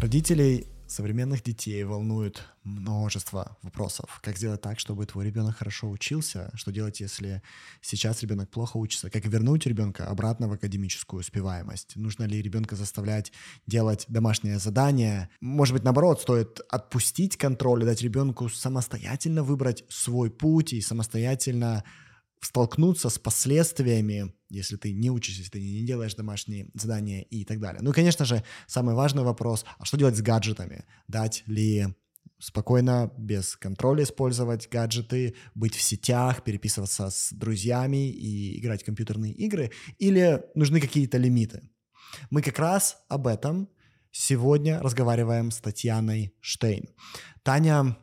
Родителей 0.00 0.68
современных 0.86 1.42
детей 1.42 1.82
волнует 1.82 2.44
множество 2.62 3.58
вопросов. 3.62 4.20
Как 4.22 4.36
сделать 4.36 4.60
так, 4.60 4.78
чтобы 4.78 5.04
твой 5.06 5.26
ребенок 5.26 5.56
хорошо 5.56 5.90
учился? 5.90 6.52
Что 6.54 6.70
делать, 6.70 7.00
если 7.00 7.42
сейчас 7.80 8.22
ребенок 8.22 8.48
плохо 8.48 8.76
учится? 8.76 9.10
Как 9.10 9.26
вернуть 9.26 9.66
ребенка 9.66 10.06
обратно 10.06 10.46
в 10.46 10.52
академическую 10.52 11.20
успеваемость? 11.20 11.96
Нужно 11.96 12.24
ли 12.24 12.40
ребенка 12.40 12.76
заставлять 12.76 13.32
делать 13.66 14.04
домашнее 14.06 14.60
задание? 14.60 15.30
Может 15.40 15.74
быть, 15.74 15.82
наоборот, 15.82 16.20
стоит 16.22 16.60
отпустить 16.70 17.36
контроль 17.36 17.82
и 17.82 17.86
дать 17.86 18.00
ребенку 18.00 18.48
самостоятельно 18.48 19.42
выбрать 19.42 19.84
свой 19.88 20.30
путь 20.30 20.74
и 20.74 20.80
самостоятельно 20.80 21.82
столкнуться 22.40 23.10
с 23.10 23.18
последствиями, 23.18 24.32
если 24.48 24.76
ты 24.76 24.92
не 24.92 25.10
учишься, 25.10 25.40
если 25.40 25.52
ты 25.52 25.60
не 25.60 25.84
делаешь 25.84 26.14
домашние 26.14 26.70
задания 26.74 27.22
и 27.22 27.44
так 27.44 27.60
далее. 27.60 27.80
Ну 27.82 27.90
и, 27.90 27.94
конечно 27.94 28.24
же, 28.24 28.42
самый 28.66 28.94
важный 28.94 29.22
вопрос, 29.22 29.64
а 29.78 29.84
что 29.84 29.96
делать 29.96 30.16
с 30.16 30.22
гаджетами? 30.22 30.84
Дать 31.06 31.42
ли 31.46 31.86
спокойно, 32.38 33.12
без 33.18 33.56
контроля 33.56 34.04
использовать 34.04 34.68
гаджеты, 34.68 35.34
быть 35.54 35.74
в 35.74 35.82
сетях, 35.82 36.44
переписываться 36.44 37.10
с 37.10 37.32
друзьями 37.32 38.10
и 38.10 38.60
играть 38.60 38.82
в 38.82 38.86
компьютерные 38.86 39.32
игры, 39.32 39.72
или 39.98 40.42
нужны 40.54 40.80
какие-то 40.80 41.18
лимиты? 41.18 41.68
Мы 42.30 42.42
как 42.42 42.58
раз 42.58 42.98
об 43.08 43.26
этом 43.26 43.68
сегодня 44.10 44.80
разговариваем 44.80 45.50
с 45.50 45.58
Татьяной 45.58 46.34
Штейн. 46.40 46.88
Таня 47.42 47.96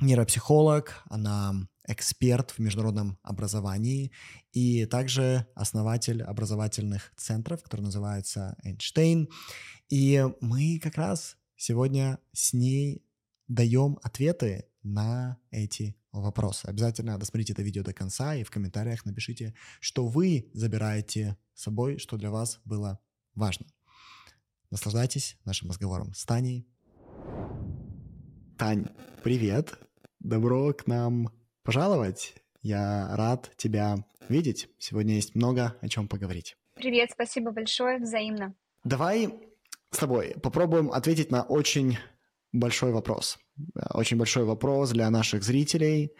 нейропсихолог, 0.00 1.02
она 1.08 1.68
эксперт 1.90 2.52
в 2.52 2.58
международном 2.58 3.18
образовании 3.22 4.12
и 4.52 4.86
также 4.86 5.46
основатель 5.54 6.22
образовательных 6.22 7.12
центров, 7.16 7.62
который 7.62 7.82
называется 7.82 8.56
Эйнштейн. 8.62 9.28
И 9.88 10.24
мы 10.40 10.78
как 10.82 10.96
раз 10.96 11.36
сегодня 11.56 12.18
с 12.32 12.52
ней 12.52 13.04
даем 13.48 13.98
ответы 14.02 14.66
на 14.82 15.38
эти 15.50 15.96
вопросы. 16.12 16.66
Обязательно 16.66 17.18
досмотрите 17.18 17.52
это 17.52 17.62
видео 17.62 17.82
до 17.82 17.92
конца 17.92 18.34
и 18.34 18.44
в 18.44 18.50
комментариях 18.50 19.04
напишите, 19.04 19.54
что 19.80 20.06
вы 20.06 20.50
забираете 20.54 21.36
с 21.54 21.62
собой, 21.62 21.98
что 21.98 22.16
для 22.16 22.30
вас 22.30 22.60
было 22.64 23.00
важно. 23.34 23.66
Наслаждайтесь 24.70 25.36
нашим 25.44 25.68
разговором 25.68 26.14
с 26.14 26.24
Таней. 26.24 26.68
Тань, 28.56 28.86
привет! 29.22 29.78
Добро 30.20 30.72
к 30.74 30.86
нам 30.86 31.30
пожаловать. 31.62 32.34
Я 32.62 33.08
рад 33.16 33.50
тебя 33.56 34.04
видеть. 34.28 34.68
Сегодня 34.78 35.14
есть 35.14 35.34
много 35.34 35.76
о 35.80 35.88
чем 35.88 36.08
поговорить. 36.08 36.56
Привет, 36.74 37.10
спасибо 37.12 37.50
большое, 37.50 37.98
взаимно. 37.98 38.54
Давай 38.84 39.28
с 39.90 39.98
тобой 39.98 40.34
попробуем 40.42 40.90
ответить 40.90 41.30
на 41.30 41.42
очень 41.42 41.98
большой 42.52 42.92
вопрос. 42.92 43.38
Очень 43.92 44.16
большой 44.16 44.44
вопрос 44.44 44.90
для 44.90 45.10
наших 45.10 45.42
зрителей, 45.42 46.12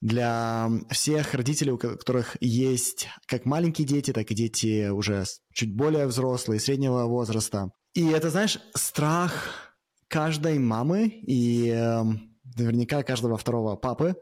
для 0.00 0.68
всех 0.90 1.34
родителей, 1.34 1.72
у 1.72 1.78
которых 1.78 2.36
есть 2.40 3.08
как 3.26 3.44
маленькие 3.44 3.86
дети, 3.86 4.12
так 4.12 4.30
и 4.30 4.34
дети 4.34 4.88
уже 4.88 5.24
чуть 5.52 5.74
более 5.74 6.06
взрослые, 6.06 6.60
среднего 6.60 7.04
возраста. 7.06 7.72
И 7.94 8.06
это, 8.08 8.30
знаешь, 8.30 8.58
страх 8.74 9.74
каждой 10.08 10.58
мамы 10.58 11.06
и 11.06 11.68
эм, 11.68 12.38
наверняка 12.56 13.02
каждого 13.02 13.36
второго 13.36 13.76
папы, 13.76 14.16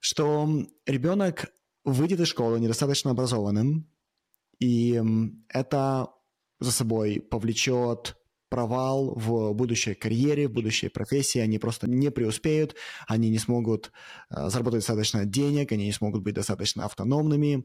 что 0.00 0.48
ребенок 0.86 1.52
выйдет 1.84 2.20
из 2.20 2.28
школы 2.28 2.58
недостаточно 2.58 3.12
образованным, 3.12 3.88
и 4.58 5.00
это 5.48 6.10
за 6.58 6.72
собой 6.72 7.20
повлечет 7.20 8.16
провал 8.50 9.14
в 9.14 9.52
будущей 9.54 9.94
карьере, 9.94 10.48
в 10.48 10.52
будущей 10.52 10.88
профессии, 10.88 11.38
они 11.38 11.58
просто 11.58 11.88
не 11.88 12.10
преуспеют, 12.10 12.74
они 13.06 13.30
не 13.30 13.38
смогут 13.38 13.92
э, 14.28 14.50
заработать 14.50 14.80
достаточно 14.80 15.24
денег, 15.24 15.70
они 15.72 15.84
не 15.86 15.92
смогут 15.92 16.22
быть 16.22 16.34
достаточно 16.34 16.84
автономными, 16.84 17.64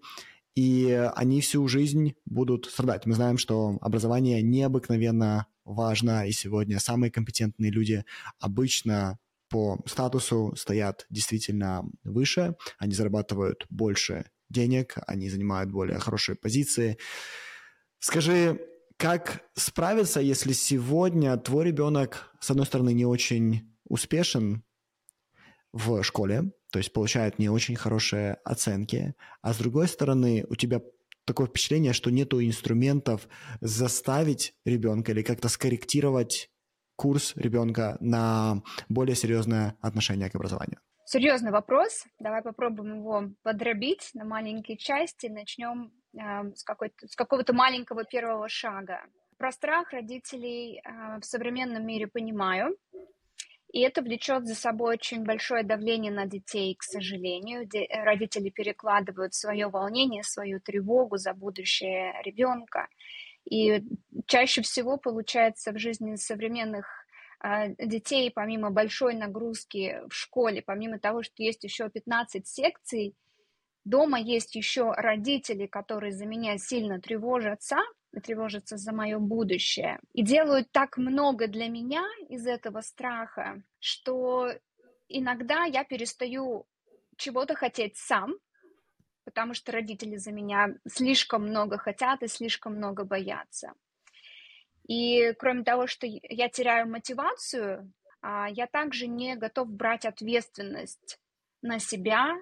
и 0.53 1.09
они 1.15 1.41
всю 1.41 1.67
жизнь 1.67 2.13
будут 2.25 2.67
страдать. 2.67 3.05
Мы 3.07 3.15
знаем, 3.15 3.37
что 3.37 3.77
образование 3.81 4.41
необыкновенно 4.43 5.47
важно, 5.65 6.27
и 6.27 6.31
сегодня 6.31 6.79
самые 6.79 7.11
компетентные 7.11 7.71
люди 7.71 8.05
обычно 8.39 9.17
по 9.49 9.77
статусу 9.85 10.53
стоят 10.55 11.05
действительно 11.09 11.83
выше, 12.03 12.55
они 12.77 12.93
зарабатывают 12.93 13.65
больше 13.69 14.25
денег, 14.49 14.95
они 15.07 15.29
занимают 15.29 15.71
более 15.71 15.99
хорошие 15.99 16.35
позиции. 16.35 16.97
Скажи, 17.99 18.59
как 18.97 19.43
справиться, 19.55 20.21
если 20.21 20.53
сегодня 20.53 21.35
твой 21.37 21.65
ребенок, 21.65 22.31
с 22.39 22.49
одной 22.51 22.65
стороны, 22.65 22.93
не 22.93 23.05
очень 23.05 23.75
успешен 23.87 24.63
в 25.73 26.01
школе, 26.03 26.51
то 26.71 26.79
есть 26.79 26.93
получает 26.93 27.39
не 27.39 27.49
очень 27.49 27.75
хорошие 27.75 28.35
оценки, 28.45 29.13
а 29.41 29.53
с 29.53 29.57
другой 29.57 29.87
стороны, 29.87 30.45
у 30.49 30.55
тебя 30.55 30.81
такое 31.25 31.47
впечатление, 31.47 31.93
что 31.93 32.11
нету 32.11 32.41
инструментов 32.41 33.27
заставить 33.59 34.53
ребенка 34.63 35.11
или 35.11 35.23
как-то 35.23 35.49
скорректировать 35.49 36.49
курс 36.95 37.33
ребенка 37.35 37.97
на 37.99 38.61
более 38.89 39.15
серьезное 39.15 39.75
отношение 39.81 40.29
к 40.29 40.35
образованию? 40.35 40.79
Серьезный 41.05 41.51
вопрос. 41.51 42.03
Давай 42.19 42.41
попробуем 42.41 42.99
его 42.99 43.29
подробить 43.43 44.09
на 44.15 44.25
маленькие 44.25 44.75
части. 44.75 45.27
Начнем 45.27 45.91
э, 46.13 46.51
с, 46.55 46.63
с 46.63 47.15
какого-то 47.15 47.53
маленького 47.53 48.05
первого 48.05 48.49
шага. 48.49 49.01
Про 49.37 49.51
страх 49.51 49.91
родителей 49.91 50.81
э, 50.83 51.19
в 51.19 51.25
современном 51.25 51.85
мире 51.85 52.07
понимаю. 52.07 52.75
И 53.71 53.81
это 53.81 54.01
влечет 54.01 54.47
за 54.47 54.55
собой 54.55 54.95
очень 54.95 55.25
большое 55.25 55.63
давление 55.63 56.11
на 56.11 56.25
детей, 56.25 56.75
к 56.75 56.81
сожалению. 56.81 57.67
Де- 57.67 57.87
родители 57.91 58.49
перекладывают 58.49 59.33
свое 59.33 59.67
волнение, 59.67 60.23
свою 60.23 60.59
тревогу 60.61 61.17
за 61.17 61.33
будущее 61.33 62.13
ребенка. 62.23 62.87
И 63.49 63.83
чаще 64.25 64.61
всего 64.61 64.97
получается 64.97 65.71
в 65.71 65.77
жизни 65.77 66.15
современных 66.15 66.87
а, 67.39 67.67
детей, 67.67 68.31
помимо 68.31 68.71
большой 68.71 69.13
нагрузки 69.13 70.01
в 70.09 70.13
школе, 70.13 70.61
помимо 70.61 70.99
того, 70.99 71.23
что 71.23 71.43
есть 71.43 71.63
еще 71.63 71.89
15 71.89 72.47
секций, 72.47 73.15
дома 73.83 74.19
есть 74.19 74.55
еще 74.55 74.91
родители, 74.91 75.67
которые 75.67 76.11
за 76.11 76.25
меня 76.25 76.57
сильно 76.57 76.99
тревожатся, 76.99 77.77
тревожатся 78.23 78.77
за 78.77 78.93
мое 78.93 79.19
будущее, 79.19 79.99
и 80.13 80.23
делают 80.23 80.71
так 80.71 80.97
много 80.97 81.47
для 81.47 81.67
меня 81.67 82.03
из 82.29 82.47
этого 82.47 82.81
страха, 82.81 83.61
что 83.79 84.49
иногда 85.07 85.65
я 85.65 85.83
перестаю 85.83 86.65
чего-то 87.17 87.55
хотеть 87.55 87.97
сам, 87.97 88.35
потому 89.25 89.53
что 89.53 89.71
родители 89.71 90.15
за 90.15 90.31
меня 90.31 90.75
слишком 90.87 91.47
много 91.47 91.77
хотят 91.77 92.23
и 92.23 92.27
слишком 92.27 92.75
много 92.75 93.03
боятся. 93.03 93.73
И 94.87 95.33
кроме 95.33 95.63
того, 95.63 95.87
что 95.87 96.07
я 96.07 96.47
теряю 96.47 96.87
мотивацию, 96.87 97.91
а, 98.21 98.47
я 98.49 98.67
также 98.67 99.07
не 99.07 99.35
готов 99.35 99.69
брать 99.69 100.05
ответственность 100.05 101.19
на 101.61 101.79
себя 101.79 102.35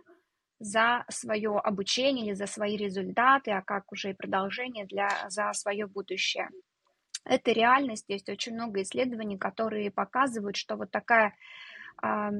за 0.60 1.06
свое 1.10 1.58
обучение 1.58 2.28
или 2.28 2.34
за 2.34 2.48
свои 2.48 2.78
результаты, 2.78 3.52
а 3.52 3.62
как 3.62 3.92
уже 3.92 4.12
и 4.12 4.14
продолжение 4.14 4.86
для, 4.86 5.10
за 5.30 5.52
свое 5.54 5.88
будущее. 5.88 6.50
Это 7.26 7.52
реальность, 7.52 8.06
есть 8.10 8.30
очень 8.30 8.54
много 8.54 8.82
исследований, 8.82 9.38
которые 9.38 9.92
показывают, 9.92 10.58
что 10.58 10.76
вот 10.76 10.92
такая 10.92 11.34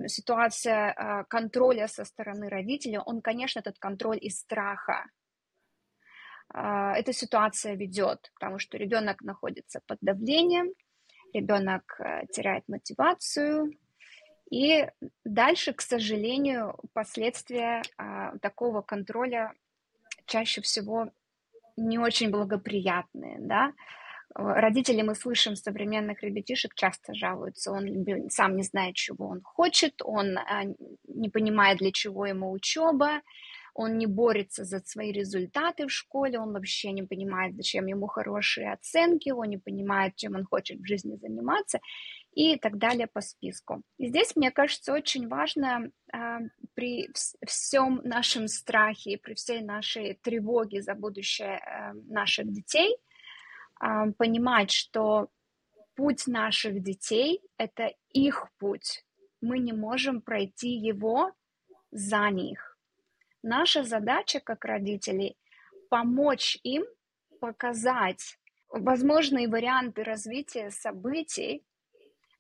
ситуация 0.08 0.92
а, 0.92 1.24
контроля 1.26 1.88
со 1.88 2.06
стороны 2.06 2.50
родителей, 2.50 3.00
он, 3.06 3.22
конечно, 3.22 3.60
этот 3.60 3.80
контроль 3.80 4.18
из 4.22 4.40
страха. 4.40 5.06
А, 6.50 6.94
эта 6.96 7.14
ситуация 7.14 7.76
ведет 7.76 8.32
к 8.34 8.40
тому, 8.40 8.60
что 8.60 8.78
ребенок 8.78 9.22
находится 9.22 9.82
под 9.88 9.98
давлением, 10.02 10.74
ребенок 11.34 12.00
э, 12.00 12.28
теряет 12.32 12.68
мотивацию, 12.68 13.72
и 14.52 14.88
дальше, 15.26 15.74
к 15.74 15.82
сожалению, 15.82 16.78
последствия 16.94 17.82
а, 17.98 18.38
такого 18.38 18.82
контроля 18.82 19.54
чаще 20.28 20.62
всего 20.62 21.10
не 21.76 21.98
очень 21.98 22.30
благоприятные, 22.30 23.38
да, 23.40 23.74
Родители 24.36 25.04
мы 25.04 25.14
слышим 25.14 25.56
современных 25.56 26.24
ребятишек 26.24 26.74
часто 26.74 27.14
жалуются, 27.14 27.72
он 27.72 28.06
сам 28.30 28.56
не 28.56 28.64
знает, 28.64 28.96
чего 28.96 29.28
он 29.28 29.42
хочет, 29.44 30.02
он 30.04 30.38
а, 30.38 30.64
не 31.08 31.30
понимает, 31.30 31.78
для 31.78 31.92
чего 31.92 32.26
ему 32.26 32.52
учеба, 32.52 33.22
он 33.76 33.98
не 33.98 34.08
борется 34.08 34.64
за 34.64 34.80
свои 34.80 35.12
результаты 35.12 35.86
в 35.86 35.92
школе, 35.92 36.40
он 36.40 36.54
вообще 36.54 36.92
не 36.92 37.04
понимает, 37.04 37.56
зачем 37.56 37.86
ему 37.86 38.08
хорошие 38.08 38.74
оценки, 38.74 39.30
он 39.30 39.50
не 39.50 39.58
понимает, 39.58 40.16
чем 40.16 40.36
он 40.36 40.46
хочет 40.46 40.80
в 40.80 40.86
жизни 40.86 41.16
заниматься 41.16 41.80
и 42.34 42.58
так 42.58 42.78
далее 42.80 43.08
по 43.08 43.22
списку. 43.22 43.84
И 44.00 44.08
здесь, 44.08 44.36
мне 44.36 44.50
кажется, 44.50 44.94
очень 44.94 45.28
важно 45.28 45.92
э, 46.12 46.18
при 46.74 47.10
всем 47.46 48.02
нашем 48.04 48.48
страхе, 48.48 49.20
при 49.20 49.36
всей 49.36 49.62
нашей 49.62 50.16
тревоге 50.24 50.82
за 50.82 50.96
будущее 50.96 51.60
э, 51.60 51.94
наших 52.08 52.52
детей– 52.52 52.98
понимать, 54.18 54.72
что 54.72 55.30
путь 55.96 56.28
наших 56.28 56.82
детей– 56.82 57.42
это 57.58 57.94
их 58.10 58.48
путь. 58.58 59.06
Мы 59.42 59.60
не 59.60 59.74
можем 59.74 60.22
пройти 60.22 60.70
его 60.70 61.32
за 61.92 62.30
них. 62.30 62.78
Наша 63.42 63.84
задача 63.84 64.40
как 64.40 64.66
родителей– 64.66 65.38
помочь 65.90 66.58
им 66.64 66.86
показать 67.40 68.40
возможные 68.70 69.48
варианты 69.48 70.04
развития 70.04 70.72
событий, 70.72 71.64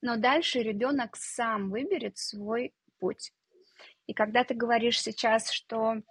но 0.02 0.18
дальше 0.18 0.60
ребенок 0.60 1.16
сам 1.16 1.70
выберет 1.70 2.18
свой 2.18 2.74
путь. 3.00 3.34
И 4.08 4.14
когда 4.14 4.44
ты 4.44 4.54
говоришь 4.54 5.02
сейчас, 5.02 5.52
что 5.52 6.02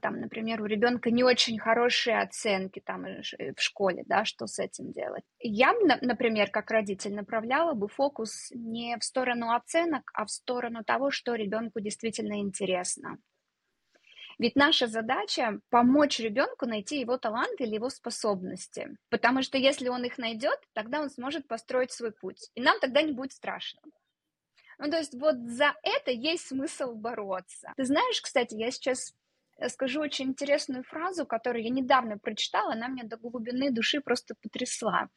там, 0.00 0.20
например, 0.20 0.62
у 0.62 0.66
ребенка 0.66 1.10
не 1.10 1.24
очень 1.24 1.58
хорошие 1.58 2.20
оценки 2.20 2.80
там 2.80 3.04
в 3.04 3.60
школе, 3.60 4.04
да, 4.06 4.24
что 4.24 4.46
с 4.46 4.58
этим 4.58 4.92
делать? 4.92 5.24
Я, 5.38 5.72
например, 6.00 6.50
как 6.50 6.70
родитель 6.70 7.14
направляла 7.14 7.74
бы 7.74 7.88
фокус 7.88 8.50
не 8.52 8.96
в 8.98 9.04
сторону 9.04 9.52
оценок, 9.52 10.10
а 10.14 10.24
в 10.24 10.30
сторону 10.30 10.84
того, 10.84 11.10
что 11.10 11.34
ребенку 11.34 11.80
действительно 11.80 12.40
интересно. 12.40 13.18
Ведь 14.38 14.56
наша 14.56 14.88
задача 14.88 15.60
помочь 15.70 16.18
ребенку 16.18 16.66
найти 16.66 16.98
его 16.98 17.18
талант 17.18 17.60
или 17.60 17.76
его 17.76 17.88
способности. 17.88 18.96
Потому 19.08 19.42
что 19.42 19.58
если 19.58 19.88
он 19.88 20.04
их 20.04 20.18
найдет, 20.18 20.58
тогда 20.72 21.00
он 21.00 21.10
сможет 21.10 21.46
построить 21.46 21.92
свой 21.92 22.10
путь. 22.10 22.50
И 22.56 22.60
нам 22.60 22.80
тогда 22.80 23.02
не 23.02 23.12
будет 23.12 23.32
страшно. 23.32 23.80
Ну, 24.78 24.90
то 24.90 24.98
есть 24.98 25.14
вот 25.14 25.36
за 25.46 25.72
это 25.84 26.10
есть 26.10 26.48
смысл 26.48 26.94
бороться. 26.94 27.72
Ты 27.76 27.84
знаешь, 27.84 28.20
кстати, 28.20 28.56
я 28.56 28.72
сейчас 28.72 29.14
скажу 29.68 30.00
очень 30.00 30.26
интересную 30.26 30.84
фразу, 30.84 31.26
которую 31.26 31.64
я 31.64 31.70
недавно 31.70 32.18
прочитала, 32.18 32.72
она 32.72 32.88
меня 32.88 33.04
до 33.04 33.16
глубины 33.16 33.70
души 33.70 34.00
просто 34.00 34.34
потрясла. 34.40 35.08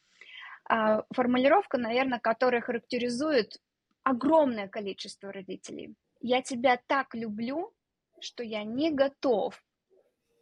А, 0.70 1.04
формулировка, 1.14 1.78
наверное, 1.78 2.20
которая 2.20 2.62
характеризует 2.62 3.58
огромное 4.04 4.68
количество 4.68 5.32
родителей. 5.32 5.96
Я 6.22 6.42
тебя 6.42 6.80
так 6.88 7.14
люблю, 7.14 7.74
что 8.20 8.44
я 8.44 8.64
не 8.64 8.92
готов 8.92 9.62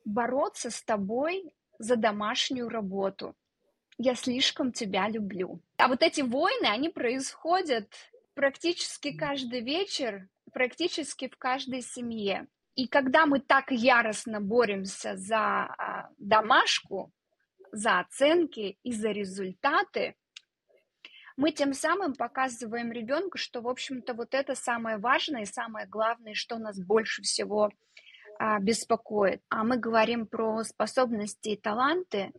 бороться 0.03 0.69
с 0.69 0.83
тобой 0.83 1.51
за 1.79 1.95
домашнюю 1.95 2.69
работу. 2.69 3.35
Я 3.97 4.15
слишком 4.15 4.71
тебя 4.71 5.07
люблю. 5.09 5.61
А 5.77 5.87
вот 5.87 6.03
эти 6.03 6.21
войны, 6.21 6.67
они 6.67 6.89
происходят 6.89 7.89
практически 8.33 9.15
каждый 9.15 9.61
вечер, 9.61 10.27
практически 10.51 11.27
в 11.29 11.37
каждой 11.37 11.81
семье. 11.81 12.47
И 12.75 12.87
когда 12.87 13.25
мы 13.25 13.39
так 13.39 13.71
яростно 13.71 14.41
боремся 14.41 15.15
за 15.15 15.37
а, 15.37 16.09
домашку, 16.17 17.11
за 17.71 17.99
оценки 17.99 18.77
и 18.83 18.91
за 18.91 19.11
результаты, 19.11 20.15
мы 21.37 21.51
тем 21.51 21.73
самым 21.73 22.13
показываем 22.13 22.91
ребенку, 22.91 23.37
что, 23.37 23.61
в 23.61 23.67
общем-то, 23.67 24.13
вот 24.13 24.33
это 24.33 24.55
самое 24.55 24.97
важное 24.97 25.41
и 25.41 25.45
самое 25.45 25.87
главное, 25.87 26.33
что 26.33 26.57
нас 26.57 26.79
больше 26.79 27.21
всего 27.21 27.71
а, 28.39 28.59
беспокоит. 28.59 29.41
А 29.49 29.63
мы 29.63 29.77
говорим 29.77 30.27
про 30.27 30.63
способности 30.63 31.49
и 31.49 31.57
таланты, 31.57 32.31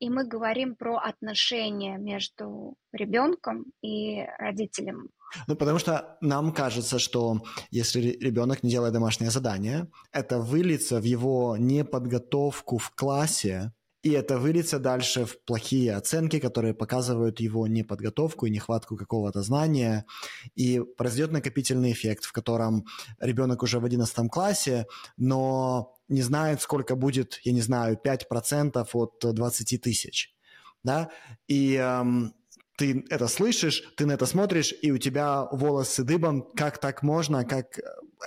и 0.00 0.10
мы 0.10 0.24
говорим 0.24 0.74
про 0.74 0.96
отношения 0.96 1.98
между 1.98 2.74
ребенком 2.92 3.66
и 3.82 4.24
родителем. 4.38 5.10
Ну, 5.46 5.56
потому 5.56 5.78
что 5.78 6.16
нам 6.20 6.52
кажется, 6.52 6.98
что 6.98 7.42
если 7.70 8.00
ребенок 8.00 8.62
не 8.62 8.70
делает 8.70 8.92
домашнее 8.92 9.30
задание, 9.30 9.86
это 10.12 10.40
выльется 10.40 11.00
в 11.00 11.04
его 11.04 11.56
неподготовку 11.56 12.78
в 12.78 12.90
классе, 12.90 13.72
и 14.02 14.12
это 14.12 14.38
выльется 14.38 14.78
дальше 14.78 15.26
в 15.26 15.44
плохие 15.44 15.94
оценки, 15.94 16.38
которые 16.38 16.72
показывают 16.72 17.38
его 17.40 17.66
неподготовку 17.66 18.46
и 18.46 18.50
нехватку 18.50 18.96
какого-то 18.96 19.42
знания. 19.42 20.06
И 20.54 20.80
произойдет 20.96 21.32
накопительный 21.32 21.92
эффект, 21.92 22.24
в 22.24 22.32
котором 22.32 22.86
ребенок 23.20 23.62
уже 23.62 23.78
в 23.78 23.84
11 23.84 24.30
классе, 24.30 24.86
но 25.18 25.99
не 26.10 26.22
знает, 26.22 26.60
сколько 26.60 26.96
будет, 26.96 27.40
я 27.44 27.52
не 27.52 27.62
знаю, 27.62 27.98
5% 28.02 28.88
от 28.92 29.34
20 29.34 29.80
тысяч. 29.80 30.34
Да? 30.82 31.10
И 31.46 31.74
эм, 31.74 32.34
ты 32.76 33.04
это 33.10 33.28
слышишь, 33.28 33.82
ты 33.96 34.06
на 34.06 34.12
это 34.12 34.26
смотришь, 34.26 34.74
и 34.82 34.90
у 34.90 34.98
тебя 34.98 35.44
волосы 35.52 36.04
дыбом, 36.04 36.42
как 36.54 36.78
так 36.78 37.02
можно, 37.02 37.44
как 37.44 37.78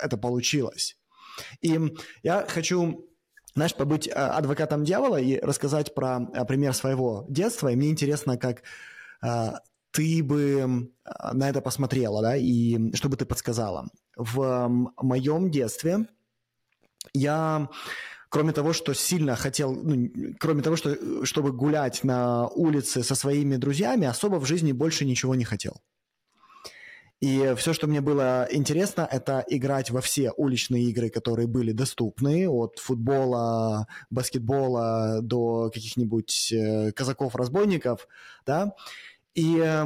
это 0.02 0.16
получилось. 0.16 0.96
И 1.60 1.78
я 2.22 2.46
хочу 2.48 3.08
знаешь, 3.54 3.74
побыть 3.74 4.08
э, 4.08 4.12
адвокатом 4.12 4.84
дьявола 4.84 5.20
и 5.20 5.38
рассказать 5.40 5.94
про 5.94 6.20
э, 6.34 6.44
пример 6.44 6.74
своего 6.74 7.24
детства. 7.28 7.68
И 7.68 7.76
мне 7.76 7.90
интересно, 7.90 8.36
как 8.36 8.62
э, 9.22 9.52
ты 9.92 10.24
бы 10.24 10.90
на 11.32 11.48
это 11.48 11.60
посмотрела, 11.60 12.20
да, 12.20 12.36
и 12.36 12.92
что 12.94 13.08
бы 13.08 13.16
ты 13.16 13.26
подсказала. 13.26 13.88
В 14.16 14.68
моем 15.00 15.52
детстве 15.52 16.08
я 17.12 17.68
кроме 18.34 18.52
того, 18.52 18.72
что 18.72 18.94
сильно 18.94 19.36
хотел, 19.36 19.72
ну, 19.72 20.10
кроме 20.40 20.60
того, 20.60 20.74
что, 20.74 21.24
чтобы 21.24 21.52
гулять 21.52 22.02
на 22.02 22.48
улице 22.48 23.04
со 23.04 23.14
своими 23.14 23.54
друзьями, 23.54 24.08
особо 24.08 24.40
в 24.40 24.44
жизни 24.44 24.72
больше 24.72 25.04
ничего 25.04 25.36
не 25.36 25.44
хотел. 25.44 25.80
И 27.20 27.54
все, 27.56 27.72
что 27.72 27.86
мне 27.86 28.00
было 28.00 28.48
интересно, 28.50 29.08
это 29.08 29.44
играть 29.48 29.90
во 29.90 30.00
все 30.00 30.32
уличные 30.32 30.82
игры, 30.90 31.10
которые 31.10 31.46
были 31.46 31.70
доступны, 31.70 32.48
от 32.48 32.80
футбола, 32.80 33.86
баскетбола 34.10 35.20
до 35.22 35.70
каких-нибудь 35.72 36.52
э, 36.52 36.90
казаков-разбойников, 36.90 38.08
да. 38.44 38.74
И 39.34 39.58
э, 39.58 39.84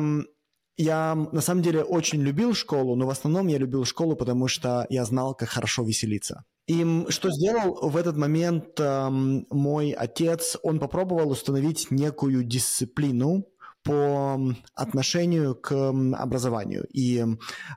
я 0.79 1.15
на 1.15 1.41
самом 1.41 1.63
деле 1.63 1.83
очень 1.83 2.23
любил 2.23 2.55
школу, 2.55 2.95
но 2.95 3.07
в 3.07 3.11
основном 3.11 3.49
я 3.49 3.59
любил 3.59 3.85
школу, 3.85 4.17
потому 4.17 4.49
что 4.49 4.87
я 4.89 5.05
знал, 5.05 5.35
как 5.35 5.49
хорошо 5.49 5.83
веселиться. 5.83 6.45
И 6.69 7.07
что 7.09 7.31
сделал 7.31 7.91
в 7.91 7.97
этот 7.97 8.17
момент 8.17 8.79
э, 8.79 9.09
мой 9.11 9.91
отец? 9.91 10.57
Он 10.63 10.79
попробовал 10.79 11.31
установить 11.31 11.91
некую 11.91 12.45
дисциплину, 12.45 13.47
по 13.89 14.39
отношению 14.75 15.55
к 15.55 15.73
образованию. 16.19 16.87
И 16.93 17.19
э, 17.21 17.25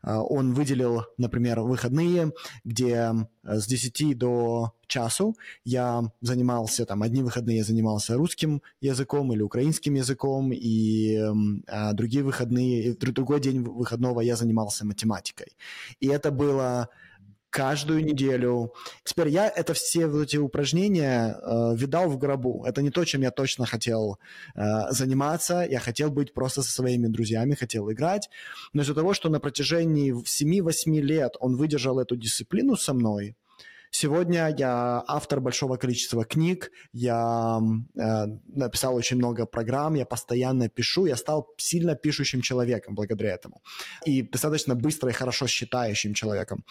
он 0.04 0.54
выделил, 0.54 1.06
например, 1.18 1.62
выходные, 1.62 2.34
где 2.66 3.14
э, 3.44 3.60
с 3.60 3.66
10 3.66 4.18
до 4.18 4.74
часу 4.88 5.38
я 5.64 6.04
занимался, 6.20 6.86
там, 6.86 7.02
одни 7.02 7.24
выходные 7.24 7.58
я 7.58 7.64
занимался 7.64 8.16
русским 8.16 8.62
языком 8.82 9.32
или 9.32 9.42
украинским 9.42 9.94
языком, 9.94 10.52
и 10.52 11.18
а 11.68 11.94
другие 11.94 12.24
выходные, 12.24 12.94
другой 12.94 13.40
день 13.40 13.64
выходного 13.64 14.20
я 14.20 14.36
занимался 14.36 14.86
математикой. 14.86 15.56
И 16.02 16.08
это 16.08 16.30
было 16.30 16.90
каждую 17.52 18.04
неделю. 18.04 18.74
Теперь 19.04 19.28
я 19.28 19.48
это 19.48 19.74
все 19.74 20.08
вот 20.08 20.24
эти 20.24 20.38
упражнения 20.38 21.36
э, 21.36 21.76
видал 21.76 22.10
в 22.10 22.18
гробу. 22.18 22.66
Это 22.66 22.82
не 22.82 22.90
то, 22.90 23.06
чем 23.06 23.22
я 23.22 23.32
точно 23.32 23.66
хотел 23.66 24.18
э, 24.56 24.92
заниматься. 24.92 25.68
Я 25.70 25.80
хотел 25.80 26.10
быть 26.10 26.34
просто 26.34 26.64
со 26.64 26.72
своими 26.72 27.08
друзьями, 27.08 27.54
хотел 27.54 27.92
играть. 27.92 28.30
Но 28.74 28.82
из-за 28.82 28.96
того, 28.96 29.14
что 29.14 29.30
на 29.30 29.40
протяжении 29.40 30.14
7-8 30.14 31.02
лет 31.02 31.36
он 31.40 31.58
выдержал 31.58 32.00
эту 32.00 32.16
дисциплину 32.16 32.76
со 32.76 32.94
мной, 32.94 33.36
Сегодня 33.94 34.56
я 34.58 35.04
автор 35.06 35.42
большого 35.42 35.76
количества 35.76 36.24
книг, 36.24 36.72
я 36.94 37.60
э, 37.60 38.26
написал 38.48 38.96
очень 38.96 39.18
много 39.18 39.46
программ, 39.46 39.96
я 39.96 40.06
постоянно 40.06 40.70
пишу, 40.70 41.08
я 41.08 41.18
стал 41.18 41.50
сильно 41.58 41.96
пишущим 41.96 42.42
человеком 42.42 42.96
благодаря 42.96 43.34
этому. 43.34 43.62
И 44.06 44.22
достаточно 44.22 44.76
быстро 44.76 45.10
и 45.10 45.14
хорошо 45.14 45.46
считающим 45.46 46.14
человеком. 46.14 46.64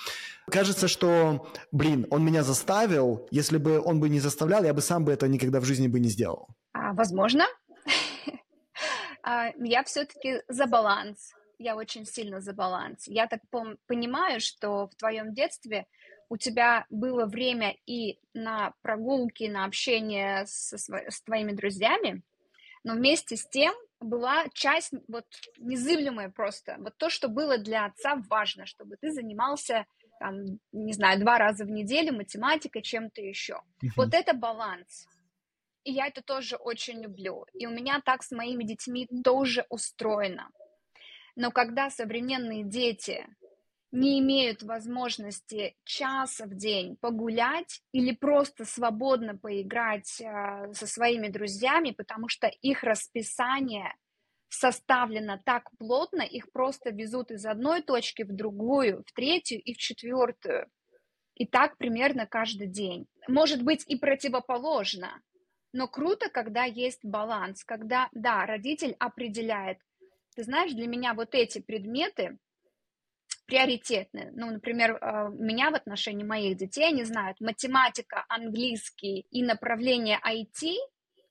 Кажется, 0.51 0.89
что, 0.89 1.47
блин, 1.73 2.07
он 2.11 2.25
меня 2.25 2.43
заставил, 2.43 3.29
если 3.31 3.59
бы 3.59 3.83
он 3.85 4.01
бы 4.01 4.09
не 4.09 4.21
заставлял, 4.21 4.65
я 4.65 4.73
бы 4.73 4.81
сам 4.81 5.05
бы 5.05 5.13
это 5.13 5.29
никогда 5.29 5.61
в 5.61 5.65
жизни 5.65 5.89
бы 5.89 6.01
не 6.01 6.09
сделал. 6.09 6.49
А, 6.73 6.93
возможно. 6.95 7.45
А, 9.23 9.51
я 9.59 9.83
все-таки 9.85 10.41
за 10.49 10.67
баланс. 10.67 11.35
Я 11.59 11.77
очень 11.77 12.07
сильно 12.07 12.41
за 12.41 12.55
баланс. 12.55 13.07
Я 13.07 13.27
так 13.27 13.41
понимаю, 13.87 14.41
что 14.41 14.89
в 14.89 14.95
твоем 14.95 15.35
детстве 15.35 15.85
у 16.31 16.37
тебя 16.37 16.87
было 16.89 17.27
время 17.27 17.77
и 17.87 18.19
на 18.33 18.73
прогулки, 18.83 19.45
на 19.45 19.65
общение 19.65 20.47
со, 20.47 20.79
с 20.79 21.23
твоими 21.23 21.53
друзьями, 21.53 22.23
но 22.85 22.95
вместе 22.95 23.37
с 23.37 23.47
тем 23.47 23.75
была 23.99 24.47
часть 24.55 24.95
вот 25.09 25.27
незыблемая 25.59 26.31
просто. 26.31 26.77
Вот 26.79 26.97
то, 26.97 27.11
что 27.11 27.29
было 27.29 27.59
для 27.59 27.85
отца 27.85 28.23
важно, 28.31 28.65
чтобы 28.65 28.97
ты 28.97 29.11
занимался, 29.11 29.87
там, 30.21 30.61
не 30.73 30.93
знаю, 30.93 31.21
два 31.21 31.37
раза 31.37 31.65
в 31.65 31.71
неделю 31.71 32.15
математикой, 32.15 32.83
чем-то 32.83 33.21
еще. 33.21 33.55
Uh-huh. 33.55 33.89
Вот 33.97 34.15
это 34.15 34.33
баланс. 34.33 35.09
И 35.83 35.93
я 35.93 36.07
это 36.07 36.23
тоже 36.23 36.57
очень 36.57 37.03
люблю. 37.03 37.45
И 37.55 37.67
у 37.67 37.71
меня 37.71 38.01
так 38.05 38.23
с 38.23 38.31
моими 38.31 38.63
детьми 38.65 39.09
тоже 39.25 39.67
устроено. 39.69 40.49
Но 41.35 41.51
когда 41.51 41.91
современные 41.91 42.65
дети 42.65 43.27
не 43.93 44.21
имеют 44.21 44.63
возможности 44.63 45.77
часа 45.85 46.47
в 46.47 46.55
день 46.55 46.97
погулять 46.97 47.83
или 47.93 48.15
просто 48.15 48.65
свободно 48.65 49.37
поиграть 49.37 50.21
э, 50.21 50.73
со 50.73 50.87
своими 50.87 51.29
друзьями, 51.29 51.91
потому 51.91 52.29
что 52.29 52.47
их 52.47 52.85
расписание 52.85 53.95
составлена 54.49 55.41
так 55.45 55.71
плотно, 55.79 56.23
их 56.23 56.53
просто 56.53 56.91
везут 56.91 57.31
из 57.31 57.45
одной 57.47 57.83
точки 57.83 58.23
в 58.23 58.35
другую, 58.35 59.05
в 59.07 59.13
третью 59.13 59.61
и 59.61 59.75
в 59.75 59.79
четвертую. 59.79 60.69
И 61.35 61.47
так 61.47 61.77
примерно 61.79 62.27
каждый 62.27 62.67
день. 62.67 63.07
Может 63.27 63.63
быть 63.63 63.85
и 63.89 63.97
противоположно, 63.97 65.21
но 65.73 65.89
круто, 65.89 66.29
когда 66.29 66.65
есть 66.65 67.05
баланс, 67.05 67.65
когда, 67.65 68.09
да, 68.13 68.45
родитель 68.45 68.97
определяет. 68.99 69.79
Ты 70.35 70.45
знаешь, 70.45 70.73
для 70.73 70.87
меня 70.87 71.15
вот 71.15 71.35
эти 71.35 71.61
предметы 71.61 72.39
приоритетны. 73.51 74.31
Ну, 74.35 74.51
например, 74.51 74.97
э, 74.97 75.29
меня 75.35 75.71
в 75.71 75.75
отношении 75.75 76.25
моих 76.25 76.57
детей, 76.57 76.89
они 76.89 77.05
знают, 77.05 77.41
математика, 77.41 78.25
английский 78.29 79.27
и 79.31 79.43
направление 79.43 80.19
IT, 80.25 80.75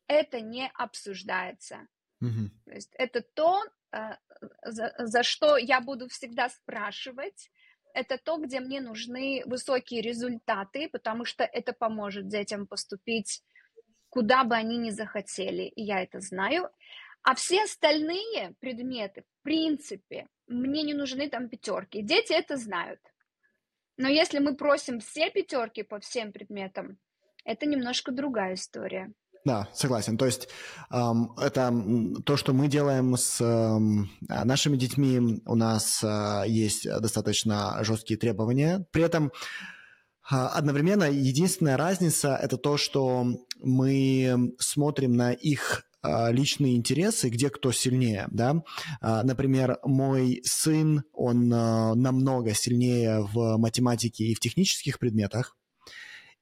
это 0.07 0.41
не 0.41 0.69
обсуждается. 0.73 1.87
Угу. 2.21 2.49
То 2.65 2.71
есть 2.71 2.93
это 2.95 3.21
то, 3.21 3.63
э, 3.91 4.15
за, 4.65 4.93
за 4.97 5.23
что 5.23 5.57
я 5.57 5.79
буду 5.79 6.09
всегда 6.09 6.49
спрашивать, 6.49 7.49
это 7.93 8.17
то, 8.17 8.37
где 8.37 8.59
мне 8.59 8.81
нужны 8.81 9.43
высокие 9.45 10.01
результаты, 10.01 10.89
потому 10.89 11.25
что 11.25 11.43
это 11.43 11.73
поможет 11.73 12.27
детям 12.27 12.67
поступить 12.67 13.41
куда 14.09 14.43
бы 14.43 14.55
они 14.55 14.77
ни 14.77 14.89
захотели, 14.89 15.63
и 15.63 15.83
я 15.83 16.01
это 16.01 16.19
знаю. 16.19 16.69
А 17.21 17.35
все 17.35 17.63
остальные 17.63 18.55
предметы, 18.59 19.21
в 19.21 19.43
принципе, 19.43 20.27
мне 20.49 20.83
не 20.83 20.93
нужны 20.93 21.29
там 21.29 21.47
пятерки. 21.47 22.01
Дети 22.01 22.33
это 22.33 22.57
знают. 22.57 22.99
Но 23.97 24.07
если 24.07 24.39
мы 24.39 24.55
просим 24.55 24.99
все 24.99 25.29
пятерки 25.29 25.83
по 25.83 25.99
всем 25.99 26.31
предметам, 26.31 26.97
это 27.45 27.65
немножко 27.65 28.11
другая 28.11 28.55
история. 28.55 29.13
Да, 29.45 29.69
согласен. 29.73 30.17
То 30.17 30.25
есть 30.25 30.49
эм, 30.91 31.31
это 31.37 31.73
то, 32.25 32.35
что 32.35 32.53
мы 32.53 32.67
делаем 32.67 33.15
с 33.15 33.39
эм, 33.41 34.09
нашими 34.27 34.75
детьми. 34.75 35.41
У 35.45 35.55
нас 35.55 36.03
э, 36.03 36.43
есть 36.47 36.85
достаточно 36.85 37.77
жесткие 37.83 38.19
требования. 38.19 38.85
При 38.91 39.03
этом 39.03 39.27
э, 39.27 39.29
одновременно 40.29 41.05
единственная 41.05 41.77
разница 41.77 42.35
это 42.35 42.57
то, 42.57 42.77
что 42.77 43.25
мы 43.61 44.53
смотрим 44.59 45.13
на 45.13 45.31
их 45.31 45.88
личные 46.03 46.75
интересы, 46.75 47.29
где 47.29 47.49
кто 47.49 47.71
сильнее, 47.71 48.27
да. 48.31 48.63
Э, 49.01 49.21
например, 49.23 49.79
мой 49.83 50.41
сын, 50.43 51.03
он 51.13 51.51
э, 51.51 51.93
намного 51.95 52.53
сильнее 52.53 53.21
в 53.21 53.57
математике 53.57 54.25
и 54.25 54.35
в 54.35 54.39
технических 54.39 54.99
предметах, 54.99 55.57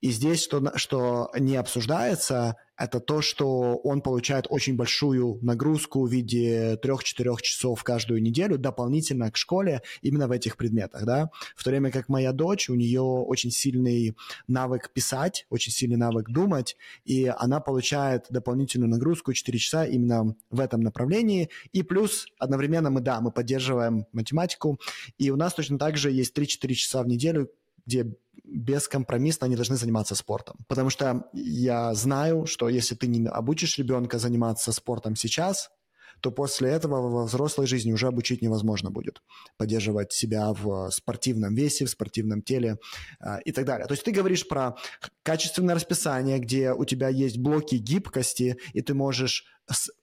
и 0.00 0.10
здесь, 0.10 0.42
что, 0.42 0.76
что 0.76 1.30
не 1.36 1.56
обсуждается, 1.56 2.56
это 2.78 3.00
то, 3.00 3.20
что 3.20 3.76
он 3.82 4.00
получает 4.00 4.46
очень 4.48 4.76
большую 4.76 5.38
нагрузку 5.42 6.06
в 6.06 6.10
виде 6.10 6.78
3-4 6.82 7.36
часов 7.42 7.82
каждую 7.82 8.22
неделю 8.22 8.56
дополнительно 8.56 9.30
к 9.30 9.36
школе 9.36 9.82
именно 10.00 10.28
в 10.28 10.30
этих 10.30 10.56
предметах, 10.56 11.04
да, 11.04 11.30
в 11.56 11.64
то 11.64 11.70
время 11.70 11.90
как 11.90 12.08
моя 12.08 12.32
дочь, 12.32 12.70
у 12.70 12.74
нее 12.74 13.02
очень 13.02 13.50
сильный 13.50 14.16
навык 14.46 14.92
писать, 14.92 15.46
очень 15.50 15.72
сильный 15.72 15.96
навык 15.96 16.30
думать, 16.30 16.76
и 17.04 17.26
она 17.26 17.60
получает 17.60 18.26
дополнительную 18.30 18.90
нагрузку 18.90 19.32
4 19.32 19.58
часа 19.58 19.84
именно 19.84 20.36
в 20.50 20.60
этом 20.60 20.80
направлении, 20.80 21.50
и 21.72 21.82
плюс 21.82 22.26
одновременно 22.38 22.90
мы, 22.90 23.00
да, 23.00 23.20
мы 23.20 23.32
поддерживаем 23.32 24.06
математику, 24.12 24.78
и 25.18 25.30
у 25.30 25.36
нас 25.36 25.54
точно 25.54 25.78
так 25.78 25.96
же 25.96 26.10
есть 26.10 26.36
3-4 26.36 26.74
часа 26.74 27.02
в 27.02 27.08
неделю, 27.08 27.50
где 27.88 28.06
бескомпромиссно 28.44 29.46
они 29.46 29.56
должны 29.56 29.76
заниматься 29.76 30.14
спортом. 30.14 30.56
Потому 30.68 30.90
что 30.90 31.28
я 31.32 31.94
знаю, 31.94 32.46
что 32.46 32.68
если 32.68 32.94
ты 32.94 33.06
не 33.06 33.26
обучишь 33.26 33.78
ребенка 33.78 34.18
заниматься 34.18 34.72
спортом 34.72 35.16
сейчас, 35.16 35.70
то 36.20 36.30
после 36.30 36.70
этого 36.70 37.08
во 37.08 37.24
взрослой 37.24 37.66
жизни 37.66 37.92
уже 37.92 38.08
обучить 38.08 38.42
невозможно 38.42 38.90
будет. 38.90 39.22
Поддерживать 39.56 40.12
себя 40.12 40.52
в 40.52 40.90
спортивном 40.90 41.54
весе, 41.54 41.84
в 41.84 41.90
спортивном 41.90 42.42
теле 42.42 42.78
э, 43.20 43.40
и 43.44 43.52
так 43.52 43.64
далее. 43.64 43.86
То 43.86 43.94
есть 43.94 44.04
ты 44.04 44.10
говоришь 44.10 44.46
про 44.46 44.76
качественное 45.22 45.74
расписание, 45.74 46.38
где 46.38 46.72
у 46.72 46.84
тебя 46.84 47.08
есть 47.08 47.38
блоки 47.38 47.76
гибкости, 47.76 48.56
и 48.72 48.82
ты 48.82 48.94
можешь 48.94 49.44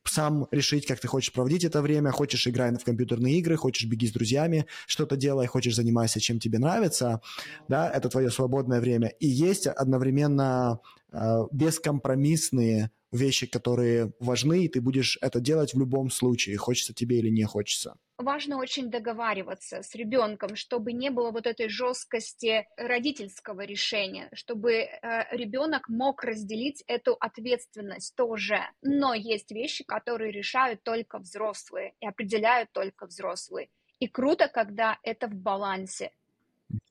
сам 0.04 0.48
решить, 0.52 0.86
как 0.86 1.00
ты 1.00 1.08
хочешь 1.08 1.34
проводить 1.34 1.64
это 1.64 1.82
время. 1.82 2.12
Хочешь 2.12 2.48
играй 2.48 2.72
в 2.72 2.84
компьютерные 2.84 3.40
игры, 3.40 3.58
хочешь 3.58 3.90
беги 3.90 4.08
с 4.08 4.12
друзьями, 4.12 4.66
что-то 4.86 5.16
делай, 5.16 5.48
хочешь 5.48 5.76
занимайся 5.76 6.20
чем 6.20 6.40
тебе 6.40 6.60
нравится, 6.60 7.22
да, 7.68 7.90
это 7.90 8.10
твое 8.10 8.30
свободное 8.30 8.80
время. 8.80 9.10
И 9.20 9.28
есть 9.28 9.68
одновременно 9.68 10.80
э, 11.05 11.05
бескомпромиссные 11.52 12.92
вещи, 13.16 13.48
которые 13.48 14.12
важны, 14.20 14.66
и 14.66 14.68
ты 14.68 14.82
будешь 14.82 15.18
это 15.22 15.40
делать 15.40 15.74
в 15.74 15.80
любом 15.80 16.10
случае, 16.10 16.58
хочется 16.58 16.94
тебе 16.94 17.20
или 17.20 17.30
не 17.30 17.44
хочется. 17.44 17.98
Важно 18.18 18.58
очень 18.58 18.90
договариваться 18.90 19.82
с 19.82 19.94
ребенком, 19.94 20.56
чтобы 20.56 20.94
не 20.94 21.10
было 21.10 21.32
вот 21.32 21.48
этой 21.48 21.68
жесткости 21.68 22.66
родительского 22.78 23.62
решения, 23.62 24.30
чтобы 24.34 24.74
э, 24.74 24.90
ребенок 25.36 25.90
мог 25.90 26.24
разделить 26.24 26.84
эту 26.88 27.16
ответственность 27.20 28.16
тоже. 28.16 28.60
Но 28.82 29.14
есть 29.14 29.52
вещи, 29.52 29.84
которые 29.84 30.32
решают 30.32 30.82
только 30.84 31.20
взрослые 31.20 31.94
и 32.00 32.08
определяют 32.08 32.72
только 32.72 33.06
взрослые. 33.06 33.70
И 34.00 34.08
круто, 34.08 34.48
когда 34.48 34.98
это 35.04 35.28
в 35.28 35.36
балансе. 35.36 36.12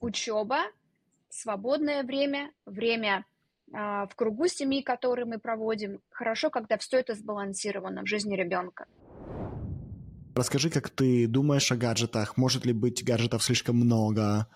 Учеба, 0.00 0.64
свободное 1.30 2.02
время, 2.02 2.52
время 2.66 3.24
в 3.72 4.10
кругу 4.16 4.46
семьи, 4.48 4.82
который 4.82 5.24
мы 5.24 5.38
проводим. 5.38 6.00
Хорошо, 6.10 6.50
когда 6.50 6.76
все 6.78 6.98
это 6.98 7.14
сбалансировано 7.14 8.02
в 8.02 8.06
жизни 8.06 8.36
ребенка. 8.36 8.86
Расскажи, 10.34 10.68
как 10.68 10.90
ты 10.90 11.28
думаешь 11.28 11.70
о 11.70 11.76
гаджетах? 11.76 12.36
Может 12.36 12.66
ли 12.66 12.72
быть 12.72 13.04
гаджетов 13.04 13.44
слишком 13.44 13.76
много? 13.76 14.48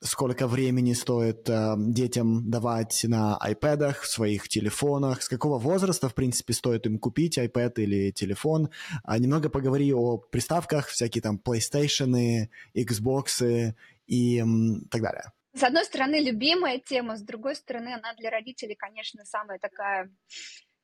Сколько 0.00 0.46
времени 0.46 0.94
стоит 0.94 1.48
э, 1.48 1.74
детям 1.76 2.50
давать 2.50 3.04
на 3.04 3.38
iPad, 3.42 3.96
в 4.00 4.06
своих 4.06 4.48
телефонах? 4.48 5.22
С 5.22 5.28
какого 5.28 5.58
возраста, 5.58 6.08
в 6.08 6.14
принципе, 6.14 6.54
стоит 6.54 6.86
им 6.86 6.98
купить 6.98 7.38
iPad 7.38 7.74
или 7.76 8.12
телефон? 8.12 8.70
А 9.04 9.18
немного 9.18 9.50
поговори 9.50 9.92
о 9.92 10.16
приставках, 10.18 10.88
всякие 10.88 11.22
там 11.22 11.40
PlayStation, 11.42 12.48
Xbox 12.74 13.74
и 14.06 14.38
м, 14.38 14.86
так 14.90 15.02
далее. 15.02 15.32
С 15.56 15.62
одной 15.62 15.86
стороны, 15.86 16.16
любимая 16.16 16.78
тема, 16.78 17.16
с 17.16 17.22
другой 17.22 17.54
стороны, 17.54 17.94
она 17.94 18.12
для 18.12 18.28
родителей, 18.28 18.74
конечно, 18.74 19.24
самая 19.24 19.58
такая 19.58 20.10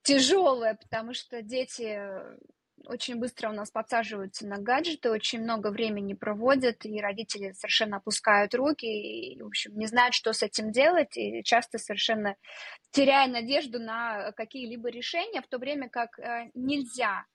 тяжелая, 0.02 0.76
потому 0.76 1.12
что 1.12 1.42
дети 1.42 2.00
очень 2.86 3.16
быстро 3.16 3.50
у 3.50 3.52
нас 3.52 3.70
подсаживаются 3.70 4.46
на 4.46 4.56
гаджеты, 4.56 5.10
очень 5.10 5.42
много 5.42 5.68
времени 5.68 6.14
проводят, 6.14 6.86
и 6.86 7.00
родители 7.02 7.52
совершенно 7.52 7.98
опускают 7.98 8.54
руки, 8.54 8.86
и, 8.86 9.42
в 9.42 9.46
общем, 9.46 9.76
не 9.76 9.86
знают, 9.86 10.14
что 10.14 10.32
с 10.32 10.42
этим 10.42 10.72
делать, 10.72 11.18
и 11.18 11.42
часто 11.44 11.76
совершенно 11.76 12.36
теряя 12.92 13.28
надежду 13.28 13.78
на 13.78 14.32
какие-либо 14.32 14.88
решения, 14.88 15.42
в 15.42 15.48
то 15.48 15.58
время 15.58 15.90
как 15.90 16.18
э, 16.18 16.50
нельзя 16.54 17.26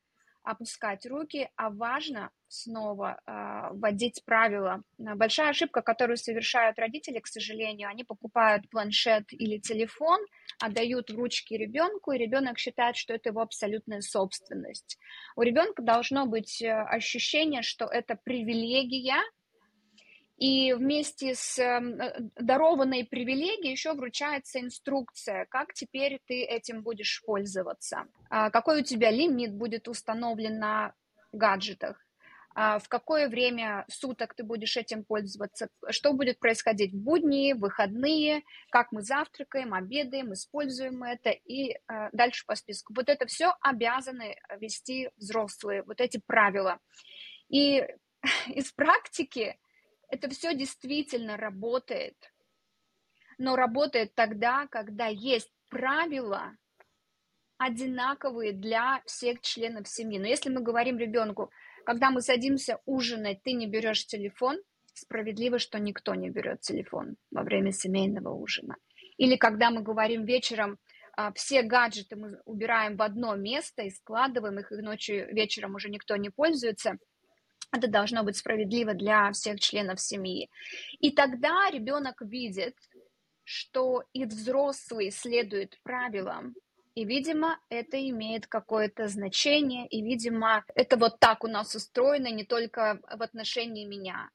опускать 0.48 1.06
руки, 1.06 1.50
а 1.56 1.70
важно 1.70 2.32
снова 2.48 3.20
э, 3.25 3.74
вводить 3.74 4.24
правила. 4.25 4.82
Большая 4.98 5.50
ошибка, 5.50 5.82
которую 5.82 6.16
совершают 6.16 6.80
родители, 6.80 7.20
к 7.20 7.27
сожалению, 7.27 7.89
они 7.89 8.06
покупают 8.06 8.70
планшет 8.70 9.25
или 9.32 9.58
телефон, 9.58 10.20
отдают 10.60 11.10
в 11.10 11.16
ручки 11.18 11.54
ребенку, 11.54 12.13
и 12.13 12.18
ребенок 12.18 12.58
считает, 12.58 12.96
что 12.96 13.13
это 13.13 13.30
его 13.30 13.42
абсолютная 13.42 14.00
собственность. 14.01 14.98
У 15.36 15.42
ребенка 15.42 15.82
должно 15.82 16.25
быть 16.25 16.62
э, 16.62 16.72
ощущение, 16.72 17.62
что 17.62 17.86
это 17.86 18.16
привилегия, 18.16 19.22
и 20.38 20.74
вместе 20.74 21.34
с 21.34 21.58
эм, 21.58 22.00
э, 22.00 22.15
дарованной 22.36 23.06
привилегией 23.06 23.72
еще 23.72 23.94
вручается 23.94 24.60
инструкция, 24.60 25.46
как 25.50 25.74
теперь 25.74 26.20
ты 26.27 26.44
этим 26.44 26.84
будешь 26.84 27.24
пользоваться, 27.25 28.06
а, 28.29 28.51
какой 28.51 28.82
у 28.82 28.84
тебя 28.84 29.10
лимит 29.10 29.53
будет 29.53 29.88
установлен 29.88 30.60
на 30.60 30.94
гаджетах, 31.32 32.00
а, 32.53 32.77
в 32.77 32.88
какое 32.88 33.29
время 33.29 33.86
суток 33.88 34.36
ты 34.36 34.44
будешь 34.44 34.77
этим 34.77 35.03
пользоваться, 35.03 35.70
что 35.89 36.13
будет 36.13 36.39
происходить 36.39 36.91
в 36.91 36.98
будни, 36.98 37.53
выходные, 37.53 38.41
как 38.72 38.91
мы 38.91 39.01
завтракаем, 39.01 39.74
обедаем, 39.74 40.34
используем 40.34 41.03
это? 41.03 41.29
И 41.29 41.74
э, 41.74 41.77
дальше 42.13 42.46
по 42.48 42.56
списку. 42.56 42.94
Вот 42.96 43.10
это 43.10 43.27
все 43.27 43.56
обязаны 43.62 44.38
вести 44.60 45.12
взрослые, 45.17 45.84
вот 45.84 46.01
эти 46.01 46.20
правила. 46.25 46.79
И 47.50 47.88
из 48.48 48.72
практики 48.72 49.60
это 50.10 50.30
все 50.30 50.56
действительно 50.56 51.38
работает, 51.38 52.16
но 53.38 53.56
работает 53.56 54.16
тогда, 54.16 54.68
когда 54.68 55.08
есть 55.08 55.52
правила 55.70 56.56
одинаковые 57.58 58.54
для 58.54 59.02
всех 59.06 59.42
членов 59.42 59.88
семьи. 59.88 60.20
Но 60.20 60.28
если 60.28 60.50
мы 60.50 60.62
говорим 60.62 60.98
ребенку, 60.98 61.52
когда 61.86 62.12
мы 62.12 62.22
садимся 62.22 62.80
ужинать, 62.86 63.42
ты 63.44 63.54
не 63.54 63.68
берешь 63.68 64.06
телефон, 64.06 64.62
справедливо, 64.94 65.60
что 65.60 65.80
никто 65.80 66.16
не 66.16 66.30
берет 66.30 66.62
телефон 66.62 67.18
во 67.32 67.44
время 67.44 67.72
семейного 67.72 68.34
ужина. 68.34 68.76
Или 69.18 69.36
когда 69.36 69.72
мы 69.72 69.82
говорим 69.82 70.26
вечером, 70.26 70.78
а, 71.16 71.32
все 71.34 71.64
гаджеты 71.64 72.16
мы 72.16 72.40
убираем 72.46 72.96
в 72.96 73.02
одно 73.02 73.36
место 73.36 73.82
и 73.84 73.90
складываем 73.90 74.60
их, 74.60 74.72
и 74.72 74.76
ночью, 74.76 75.34
вечером 75.34 75.76
уже 75.76 75.90
никто 75.90 76.16
не 76.16 76.30
пользуется. 76.30 76.98
Это 77.72 77.88
должно 77.88 78.24
быть 78.24 78.38
справедливо 78.38 78.94
для 78.94 79.32
всех 79.32 79.60
членов 79.60 80.00
семьи. 80.00 80.50
И 81.00 81.12
тогда 81.12 81.70
ребенок 81.72 82.22
видит, 82.22 82.76
что 83.44 84.04
и 84.14 84.26
взрослый 84.26 85.12
следует 85.12 85.80
правилам, 85.84 86.56
и, 86.96 87.06
видимо, 87.06 87.60
это 87.70 87.98
имеет 88.10 88.48
какое-то 88.48 89.08
значение, 89.08 89.88
и, 89.88 90.02
видимо, 90.02 90.66
это 90.74 90.98
вот 90.98 91.20
так 91.20 91.44
у 91.44 91.48
нас 91.48 91.76
устроено 91.76 92.32
не 92.32 92.44
только 92.44 93.00
в 93.04 93.22
отношении 93.22 93.86
меня. 93.86 94.32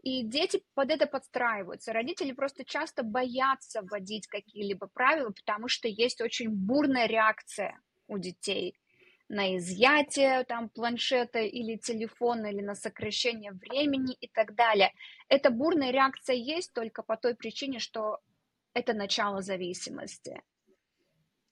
И 0.00 0.22
дети 0.22 0.62
под 0.74 0.90
это 0.90 1.06
подстраиваются. 1.06 1.92
Родители 1.92 2.30
просто 2.30 2.64
часто 2.64 3.02
боятся 3.02 3.82
вводить 3.82 4.28
какие-либо 4.28 4.86
правила, 4.86 5.30
потому 5.30 5.66
что 5.66 5.88
есть 5.88 6.20
очень 6.20 6.50
бурная 6.50 7.06
реакция 7.06 7.80
у 8.06 8.18
детей 8.18 8.78
на 9.28 9.56
изъятие 9.56 10.44
там 10.44 10.68
планшета 10.68 11.40
или 11.40 11.76
телефона, 11.76 12.46
или 12.46 12.60
на 12.60 12.74
сокращение 12.74 13.52
времени 13.52 14.14
и 14.20 14.28
так 14.28 14.54
далее. 14.54 14.92
Эта 15.28 15.50
бурная 15.50 15.90
реакция 15.90 16.36
есть 16.36 16.72
только 16.72 17.02
по 17.02 17.16
той 17.16 17.34
причине, 17.34 17.78
что 17.78 18.18
это 18.74 18.92
начало 18.92 19.40
зависимости. 19.40 20.42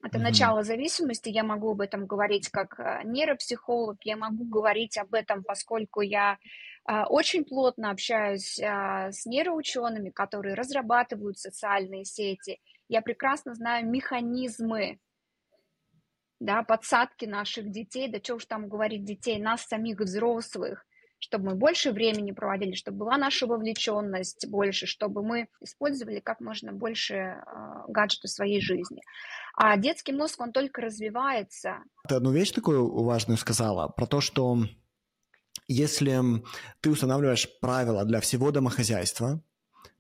Это 0.05 0.19
mm-hmm. 0.19 0.23
начало 0.23 0.63
зависимости, 0.65 1.29
я 1.29 1.45
могу 1.45 1.71
об 1.71 1.81
этом 1.81 2.07
говорить 2.07 2.49
как 2.49 2.79
э, 2.81 3.03
нейропсихолог, 3.05 3.99
я 4.03 4.17
могу 4.17 4.45
говорить 4.45 4.99
об 4.99 5.15
этом, 5.15 5.45
поскольку 5.45 6.01
я 6.01 6.39
а, 6.85 7.07
очень 7.07 7.45
плотно 7.45 7.91
общаюсь 7.91 8.59
а, 8.61 9.13
с 9.13 9.27
нейроучеными, 9.27 10.11
которые 10.11 10.55
разрабатывают 10.55 11.39
социальные 11.39 12.05
сети. 12.05 12.61
Я 12.89 13.03
прекрасно 13.03 13.55
знаю 13.55 13.89
механизмы 13.89 14.99
да, 16.43 16.63
подсадки 16.63 17.25
наших 17.25 17.71
детей, 17.71 18.09
да 18.09 18.19
что 18.23 18.35
уж 18.35 18.47
там 18.47 18.69
говорить 18.69 19.05
детей, 19.05 19.41
нас 19.41 19.63
самих 19.63 20.01
взрослых, 20.01 20.85
чтобы 21.19 21.51
мы 21.51 21.55
больше 21.55 21.93
времени 21.93 22.33
проводили, 22.33 22.75
чтобы 22.75 22.99
была 22.99 23.17
наша 23.17 23.47
вовлеченность 23.47 24.49
больше, 24.49 24.87
чтобы 24.87 25.23
мы 25.23 25.49
использовали 25.61 26.19
как 26.19 26.41
можно 26.41 26.73
больше 26.73 27.15
э, 27.15 27.43
гаджетов 27.89 28.31
в 28.31 28.35
своей 28.35 28.61
жизни. 28.61 29.01
А 29.57 29.77
детский 29.77 30.13
мозг, 30.13 30.41
он 30.41 30.53
только 30.53 30.83
развивается. 30.83 31.79
Ты 32.09 32.17
одну 32.17 32.33
вещь 32.33 32.51
такую 32.51 32.93
важную 33.05 33.37
сказала, 33.37 33.89
про 33.89 34.07
то, 34.07 34.21
что 34.21 34.59
если 35.69 36.43
ты 36.81 36.91
устанавливаешь 36.91 37.49
правила 37.61 38.05
для 38.05 38.21
всего 38.21 38.51
домохозяйства, 38.51 39.41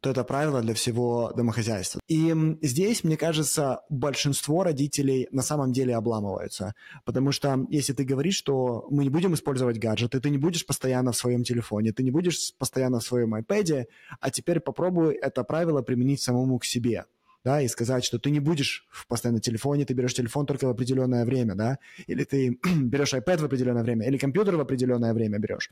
то 0.00 0.10
это 0.10 0.24
правило 0.24 0.60
для 0.62 0.74
всего 0.74 1.32
домохозяйства. 1.36 2.00
И 2.08 2.34
здесь, 2.62 3.04
мне 3.04 3.16
кажется, 3.16 3.82
большинство 3.88 4.64
родителей 4.64 5.28
на 5.30 5.42
самом 5.42 5.72
деле 5.72 5.94
обламываются. 5.94 6.74
Потому 7.04 7.32
что 7.32 7.66
если 7.70 7.92
ты 7.92 8.04
говоришь, 8.04 8.36
что 8.36 8.86
мы 8.90 9.04
не 9.04 9.10
будем 9.10 9.34
использовать 9.34 9.78
гаджеты, 9.78 10.20
ты 10.20 10.30
не 10.30 10.38
будешь 10.38 10.66
постоянно 10.66 11.12
в 11.12 11.16
своем 11.16 11.44
телефоне, 11.44 11.92
ты 11.92 12.02
не 12.02 12.10
будешь 12.10 12.52
постоянно 12.58 12.98
в 12.98 13.04
своем 13.04 13.34
iPad, 13.34 13.86
а 14.20 14.30
теперь 14.30 14.60
попробуй 14.60 15.14
это 15.14 15.44
правило 15.44 15.82
применить 15.82 16.20
самому 16.20 16.58
к 16.58 16.64
себе 16.64 17.04
да, 17.44 17.60
и 17.60 17.68
сказать, 17.68 18.04
что 18.04 18.18
ты 18.18 18.30
не 18.30 18.40
будешь 18.40 18.86
в 18.90 19.06
постоянно 19.06 19.40
телефоне, 19.40 19.84
ты 19.84 19.94
берешь 19.94 20.14
телефон 20.14 20.46
только 20.46 20.66
в 20.66 20.70
определенное 20.70 21.24
время, 21.24 21.54
да, 21.54 21.78
или 22.06 22.24
ты 22.24 22.58
берешь 22.76 23.14
iPad 23.14 23.38
в 23.38 23.44
определенное 23.44 23.82
время, 23.82 24.06
или 24.06 24.16
компьютер 24.16 24.56
в 24.56 24.60
определенное 24.60 25.12
время 25.12 25.38
берешь. 25.38 25.70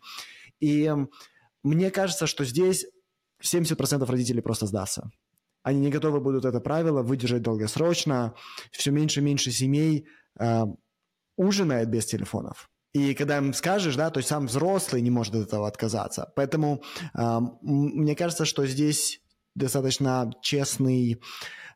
И 0.59 0.93
мне 1.63 1.91
кажется, 1.91 2.27
что 2.27 2.45
здесь 2.45 2.87
70% 3.43 4.05
родителей 4.07 4.43
просто 4.43 4.67
сдастся. 4.67 5.11
Они 5.63 5.81
не 5.81 5.91
готовы 5.91 6.21
будут 6.21 6.45
это 6.45 6.61
правило 6.61 7.03
выдержать 7.03 7.43
долгосрочно. 7.43 8.35
Все 8.71 8.91
меньше 8.91 9.21
и 9.21 9.23
меньше 9.23 9.51
семей 9.51 10.07
э, 10.39 10.65
ужинает 11.37 11.91
без 11.91 12.07
телефонов. 12.07 12.71
И 12.93 13.15
когда 13.15 13.39
им 13.39 13.53
скажешь, 13.53 13.95
да, 13.95 14.11
то 14.11 14.19
есть 14.19 14.29
сам 14.29 14.47
взрослый 14.47 15.03
не 15.03 15.11
может 15.11 15.35
от 15.35 15.49
этого 15.49 15.69
отказаться. 15.69 16.33
Поэтому 16.35 16.83
э, 17.15 17.41
мне 17.63 18.17
кажется, 18.17 18.45
что 18.45 18.67
здесь 18.67 19.21
достаточно 19.55 20.33
честный, 20.43 21.21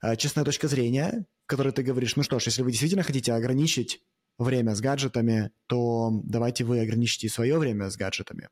э, 0.02 0.16
честная 0.16 0.44
точка 0.44 0.66
зрения, 0.66 1.26
в 1.44 1.46
которой 1.46 1.72
ты 1.72 1.82
говоришь, 1.82 2.16
ну 2.16 2.22
что 2.22 2.38
ж, 2.38 2.46
если 2.46 2.62
вы 2.62 2.70
действительно 2.70 3.02
хотите 3.02 3.34
ограничить 3.34 4.00
время 4.38 4.74
с 4.74 4.80
гаджетами, 4.80 5.50
то 5.66 6.10
давайте 6.24 6.64
вы 6.64 6.80
ограничите 6.80 7.28
свое 7.28 7.58
время 7.58 7.90
с 7.90 7.96
гаджетами 7.96 8.48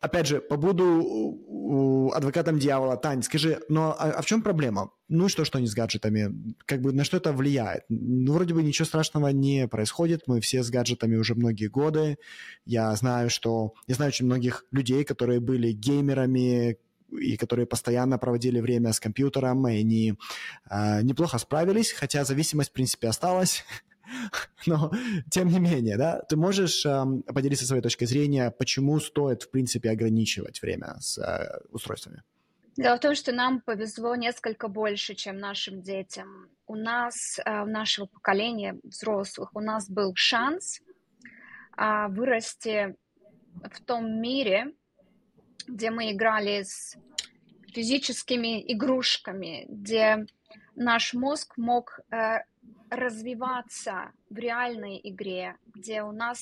опять 0.00 0.26
же, 0.26 0.40
побуду 0.40 2.10
адвокатом 2.14 2.58
дьявола. 2.58 2.96
Тань, 2.96 3.22
скажи, 3.22 3.60
но 3.68 3.96
а, 3.98 4.10
а 4.10 4.22
в 4.22 4.26
чем 4.26 4.42
проблема? 4.42 4.90
Ну 5.08 5.26
и 5.26 5.28
что, 5.28 5.44
что 5.44 5.58
они 5.58 5.66
с 5.66 5.74
гаджетами? 5.74 6.54
Как 6.66 6.80
бы 6.80 6.92
на 6.92 7.04
что 7.04 7.16
это 7.16 7.32
влияет? 7.32 7.84
Ну, 7.88 8.32
вроде 8.32 8.54
бы 8.54 8.62
ничего 8.62 8.86
страшного 8.86 9.28
не 9.28 9.68
происходит. 9.68 10.22
Мы 10.26 10.40
все 10.40 10.62
с 10.62 10.70
гаджетами 10.70 11.16
уже 11.16 11.34
многие 11.34 11.68
годы. 11.68 12.18
Я 12.64 12.94
знаю, 12.96 13.30
что... 13.30 13.74
Я 13.86 13.94
знаю 13.94 14.10
очень 14.10 14.26
многих 14.26 14.64
людей, 14.70 15.04
которые 15.04 15.40
были 15.40 15.72
геймерами, 15.72 16.78
и 17.10 17.36
которые 17.36 17.66
постоянно 17.66 18.18
проводили 18.18 18.60
время 18.60 18.92
с 18.92 19.00
компьютером, 19.00 19.68
и 19.68 19.80
они 19.80 20.14
э, 20.70 21.02
неплохо 21.02 21.36
справились, 21.38 21.92
хотя 21.92 22.24
зависимость, 22.24 22.70
в 22.70 22.72
принципе, 22.72 23.08
осталась. 23.08 23.64
Но, 24.66 24.90
тем 25.30 25.48
не 25.48 25.58
менее, 25.58 25.96
да, 25.96 26.22
ты 26.28 26.36
можешь 26.36 26.84
э, 26.86 27.04
поделиться 27.26 27.66
своей 27.66 27.82
точкой 27.82 28.06
зрения, 28.06 28.50
почему 28.50 29.00
стоит, 29.00 29.42
в 29.42 29.50
принципе, 29.50 29.90
ограничивать 29.90 30.62
время 30.62 30.96
с 31.00 31.18
э, 31.18 31.60
устройствами? 31.70 32.22
Дело 32.76 32.96
в 32.96 33.00
том, 33.00 33.14
что 33.14 33.32
нам 33.32 33.60
повезло 33.60 34.16
несколько 34.16 34.68
больше, 34.68 35.14
чем 35.14 35.36
нашим 35.36 35.82
детям. 35.82 36.48
У 36.66 36.74
нас, 36.74 37.38
э, 37.44 37.62
у 37.62 37.66
нашего 37.66 38.06
поколения 38.06 38.78
взрослых, 38.82 39.54
у 39.54 39.60
нас 39.60 39.90
был 39.90 40.12
шанс 40.14 40.80
э, 41.76 42.06
вырасти 42.08 42.96
в 43.62 43.80
том 43.84 44.20
мире, 44.20 44.72
где 45.68 45.90
мы 45.90 46.12
играли 46.12 46.62
с 46.62 46.96
физическими 47.72 48.72
игрушками, 48.72 49.66
где 49.68 50.26
наш 50.74 51.14
мозг 51.14 51.56
мог 51.56 52.00
э, 52.10 52.40
развиваться 52.92 54.12
в 54.28 54.36
реальной 54.36 55.00
игре, 55.02 55.56
где 55.74 56.02
у 56.02 56.12
нас 56.12 56.38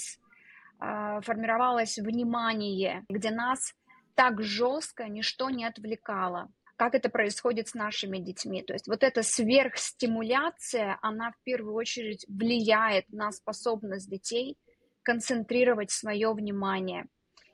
э, 0.80 1.20
формировалось 1.22 1.96
внимание, 1.98 3.04
где 3.08 3.30
нас 3.30 3.74
так 4.16 4.42
жестко 4.42 5.08
ничто 5.08 5.48
не 5.48 5.64
отвлекало, 5.64 6.50
как 6.76 6.94
это 6.94 7.08
происходит 7.08 7.68
с 7.68 7.74
нашими 7.74 8.18
детьми. 8.18 8.62
То 8.62 8.72
есть 8.72 8.88
вот 8.88 9.04
эта 9.04 9.22
сверхстимуляция, 9.22 10.98
она 11.02 11.30
в 11.30 11.42
первую 11.44 11.74
очередь 11.74 12.26
влияет 12.28 13.08
на 13.12 13.30
способность 13.30 14.10
детей 14.10 14.58
концентрировать 15.02 15.92
свое 15.92 16.32
внимание. 16.32 17.06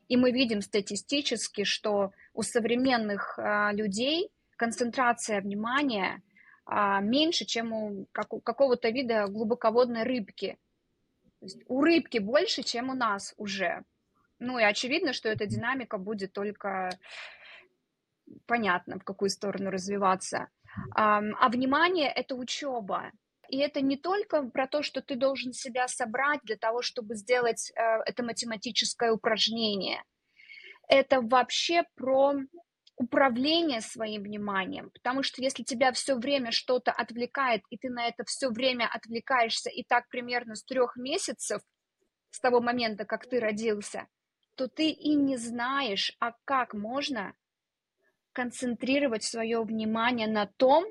И 0.08 0.16
мы 0.16 0.30
видим 0.30 0.62
статистически, 0.62 1.64
что 1.64 2.12
у 2.32 2.42
современных 2.42 3.38
э, 3.38 3.72
людей 3.72 4.30
концентрация 4.56 5.42
внимания 5.42 6.22
меньше, 6.68 7.44
чем 7.44 7.72
у, 7.72 8.06
как, 8.12 8.32
у 8.32 8.40
какого-то 8.40 8.88
вида 8.90 9.26
глубоководной 9.28 10.02
рыбки. 10.02 10.58
То 11.40 11.46
есть 11.46 11.58
у 11.68 11.82
рыбки 11.82 12.18
больше, 12.18 12.62
чем 12.62 12.90
у 12.90 12.94
нас 12.94 13.34
уже. 13.36 13.84
Ну 14.38 14.58
и 14.58 14.64
очевидно, 14.64 15.12
что 15.12 15.28
эта 15.28 15.46
динамика 15.46 15.98
будет 15.98 16.32
только 16.32 16.90
понятно, 18.46 18.98
в 18.98 19.04
какую 19.04 19.30
сторону 19.30 19.70
развиваться. 19.70 20.48
А, 20.94 21.18
а 21.18 21.48
внимание– 21.48 22.10
это 22.14 22.34
учеба. 22.34 23.12
И 23.48 23.58
это 23.58 23.80
не 23.80 23.96
только 23.96 24.42
про 24.42 24.66
то, 24.66 24.82
что 24.82 25.00
ты 25.00 25.14
должен 25.14 25.52
себя 25.52 25.86
собрать 25.88 26.40
для 26.42 26.56
того, 26.56 26.82
чтобы 26.82 27.14
сделать 27.14 27.70
э, 27.70 27.80
это 28.04 28.24
математическое 28.24 29.12
упражнение. 29.12 30.02
Это 30.88 31.20
вообще 31.20 31.84
про 31.94 32.34
управление 32.96 33.80
своим 33.80 34.22
вниманием, 34.22 34.90
потому 34.90 35.22
что 35.22 35.42
если 35.42 35.62
тебя 35.62 35.92
все 35.92 36.16
время 36.16 36.50
что-то 36.50 36.92
отвлекает, 36.92 37.62
и 37.70 37.76
ты 37.76 37.90
на 37.90 38.06
это 38.06 38.24
все 38.24 38.48
время 38.48 38.88
отвлекаешься, 38.90 39.70
и 39.70 39.84
так 39.84 40.08
примерно 40.08 40.54
с 40.54 40.64
трех 40.64 40.96
месяцев, 40.96 41.60
с 42.30 42.40
того 42.40 42.60
момента, 42.60 43.04
как 43.04 43.26
ты 43.26 43.38
родился, 43.38 44.06
то 44.56 44.68
ты 44.68 44.90
и 44.90 45.14
не 45.14 45.36
знаешь, 45.36 46.16
а 46.20 46.32
как 46.44 46.74
можно 46.74 47.34
концентрировать 48.32 49.24
свое 49.24 49.62
внимание 49.62 50.26
на 50.26 50.46
том, 50.46 50.84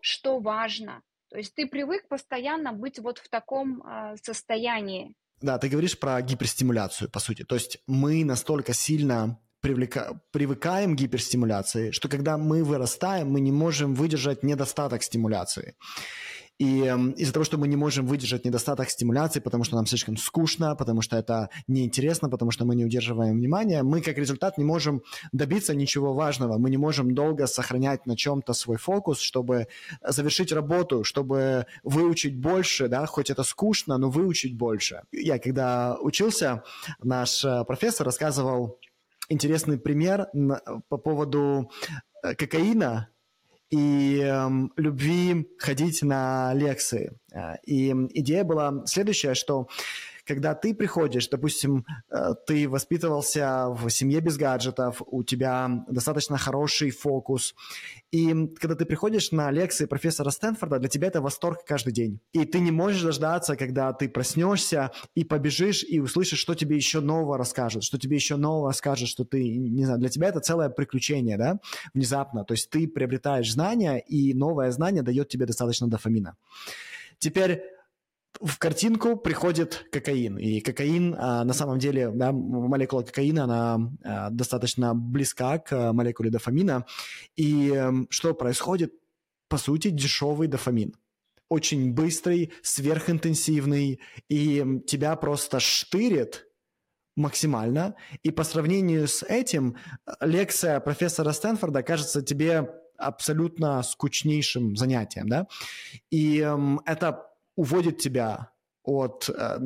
что 0.00 0.38
важно. 0.38 1.02
То 1.30 1.38
есть 1.38 1.54
ты 1.54 1.66
привык 1.66 2.08
постоянно 2.08 2.72
быть 2.72 2.98
вот 2.98 3.18
в 3.18 3.28
таком 3.28 3.82
э, 3.82 4.16
состоянии. 4.22 5.14
Да, 5.40 5.58
ты 5.58 5.68
говоришь 5.68 5.98
про 5.98 6.20
гиперстимуляцию, 6.22 7.10
по 7.10 7.18
сути. 7.18 7.44
То 7.44 7.54
есть 7.54 7.82
мы 7.86 8.24
настолько 8.24 8.72
сильно 8.72 9.38
привлека... 9.64 10.20
привыкаем 10.30 10.94
к 10.94 10.98
гиперстимуляции, 10.98 11.90
что 11.90 12.08
когда 12.08 12.36
мы 12.36 12.62
вырастаем, 12.62 13.30
мы 13.30 13.40
не 13.40 13.50
можем 13.50 13.94
выдержать 13.94 14.42
недостаток 14.42 15.02
стимуляции. 15.02 15.74
И 16.58 16.82
эм, 16.82 17.10
из-за 17.12 17.32
того, 17.32 17.44
что 17.44 17.58
мы 17.58 17.66
не 17.66 17.76
можем 17.76 18.06
выдержать 18.06 18.44
недостаток 18.44 18.88
стимуляции, 18.90 19.40
потому 19.40 19.64
что 19.64 19.74
нам 19.76 19.86
слишком 19.86 20.16
скучно, 20.16 20.76
потому 20.76 21.00
что 21.02 21.16
это 21.16 21.48
неинтересно, 21.66 22.28
потому 22.28 22.52
что 22.52 22.64
мы 22.64 22.76
не 22.76 22.84
удерживаем 22.84 23.38
внимание, 23.38 23.82
мы 23.82 24.02
как 24.02 24.18
результат 24.18 24.58
не 24.58 24.64
можем 24.64 25.02
добиться 25.32 25.74
ничего 25.74 26.14
важного. 26.14 26.58
Мы 26.58 26.70
не 26.70 26.76
можем 26.76 27.14
долго 27.14 27.46
сохранять 27.46 28.06
на 28.06 28.16
чем-то 28.16 28.52
свой 28.52 28.76
фокус, 28.76 29.18
чтобы 29.18 29.66
завершить 30.06 30.52
работу, 30.52 31.02
чтобы 31.04 31.66
выучить 31.82 32.38
больше, 32.38 32.88
да, 32.88 33.06
хоть 33.06 33.30
это 33.30 33.42
скучно, 33.42 33.98
но 33.98 34.10
выучить 34.10 34.56
больше. 34.56 35.02
Я 35.10 35.38
когда 35.38 35.96
учился, 36.00 36.62
наш 37.02 37.44
э, 37.44 37.64
профессор 37.64 38.06
рассказывал 38.06 38.78
интересный 39.28 39.78
пример 39.78 40.28
по 40.88 40.98
поводу 40.98 41.70
э, 42.22 42.34
кокаина, 42.34 43.08
и 43.70 44.20
э, 44.22 44.48
любви 44.76 45.48
ходить 45.58 46.02
на 46.02 46.52
лекции. 46.54 47.12
Э, 47.32 47.56
и 47.64 47.90
идея 47.90 48.44
была 48.44 48.86
следующая, 48.86 49.34
что 49.34 49.68
когда 50.26 50.54
ты 50.54 50.74
приходишь, 50.74 51.28
допустим, 51.28 51.84
э, 52.10 52.34
ты 52.46 52.68
воспитывался 52.68 53.68
в 53.68 53.90
семье 53.90 54.20
без 54.20 54.36
гаджетов, 54.36 55.02
у 55.06 55.22
тебя 55.22 55.84
достаточно 55.88 56.38
хороший 56.38 56.90
фокус, 56.90 57.54
и 58.10 58.46
когда 58.60 58.74
ты 58.74 58.84
приходишь 58.84 59.32
на 59.32 59.50
лекции 59.50 59.86
профессора 59.86 60.30
Стэнфорда, 60.30 60.78
для 60.78 60.88
тебя 60.88 61.08
это 61.08 61.20
восторг 61.20 61.64
каждый 61.66 61.92
день. 61.92 62.20
И 62.32 62.44
ты 62.44 62.60
не 62.60 62.70
можешь 62.70 63.02
дождаться, 63.02 63.56
когда 63.56 63.92
ты 63.92 64.08
проснешься 64.08 64.90
и 65.14 65.24
побежишь 65.24 65.84
и 65.84 66.00
услышишь, 66.00 66.38
что 66.38 66.54
тебе 66.54 66.76
еще 66.76 67.00
нового 67.00 67.38
расскажут, 67.38 67.84
что 67.84 67.98
тебе 67.98 68.16
еще 68.16 68.36
нового 68.36 68.72
скажут, 68.72 69.08
что 69.08 69.24
ты, 69.24 69.58
не 69.58 69.84
знаю, 69.84 70.00
для 70.00 70.08
тебя 70.08 70.28
это 70.28 70.40
целое 70.40 70.68
приключение, 70.68 71.36
да, 71.36 71.58
внезапно. 71.92 72.44
То 72.44 72.54
есть 72.54 72.70
ты 72.70 72.88
приобретаешь 72.88 73.52
знания, 73.52 73.98
и 73.98 74.34
новое 74.34 74.70
знание 74.70 75.02
дает 75.02 75.28
тебе 75.28 75.46
достаточно 75.46 75.88
дофамина. 75.88 76.36
Теперь 77.18 77.62
в 78.44 78.58
картинку 78.58 79.16
приходит 79.16 79.86
кокаин. 79.90 80.36
И 80.36 80.60
кокаин, 80.60 81.16
а, 81.18 81.44
на 81.44 81.54
самом 81.54 81.78
деле, 81.78 82.10
да, 82.10 82.30
молекула 82.30 83.02
кокаина, 83.02 83.44
она 83.44 83.90
а, 84.04 84.30
достаточно 84.30 84.94
близка 84.94 85.58
к 85.58 85.92
молекуле 85.92 86.30
дофамина. 86.30 86.84
И 87.36 87.74
а, 87.74 87.92
что 88.10 88.34
происходит? 88.34 88.92
По 89.48 89.56
сути, 89.56 89.88
дешевый 89.88 90.48
дофамин. 90.48 90.94
Очень 91.48 91.94
быстрый, 91.94 92.52
сверхинтенсивный, 92.62 94.00
и 94.28 94.80
тебя 94.86 95.16
просто 95.16 95.58
штырит 95.60 96.46
максимально. 97.16 97.94
И 98.22 98.30
по 98.30 98.44
сравнению 98.44 99.08
с 99.08 99.22
этим, 99.22 99.76
лекция 100.20 100.80
профессора 100.80 101.32
Стэнфорда 101.32 101.82
кажется 101.82 102.22
тебе 102.22 102.68
абсолютно 102.98 103.82
скучнейшим 103.82 104.76
занятием, 104.76 105.28
да? 105.28 105.46
И 106.10 106.40
э, 106.40 106.58
это 106.86 107.26
уводит 107.56 107.98
тебя 107.98 108.50
от 108.84 109.30
э, 109.30 109.58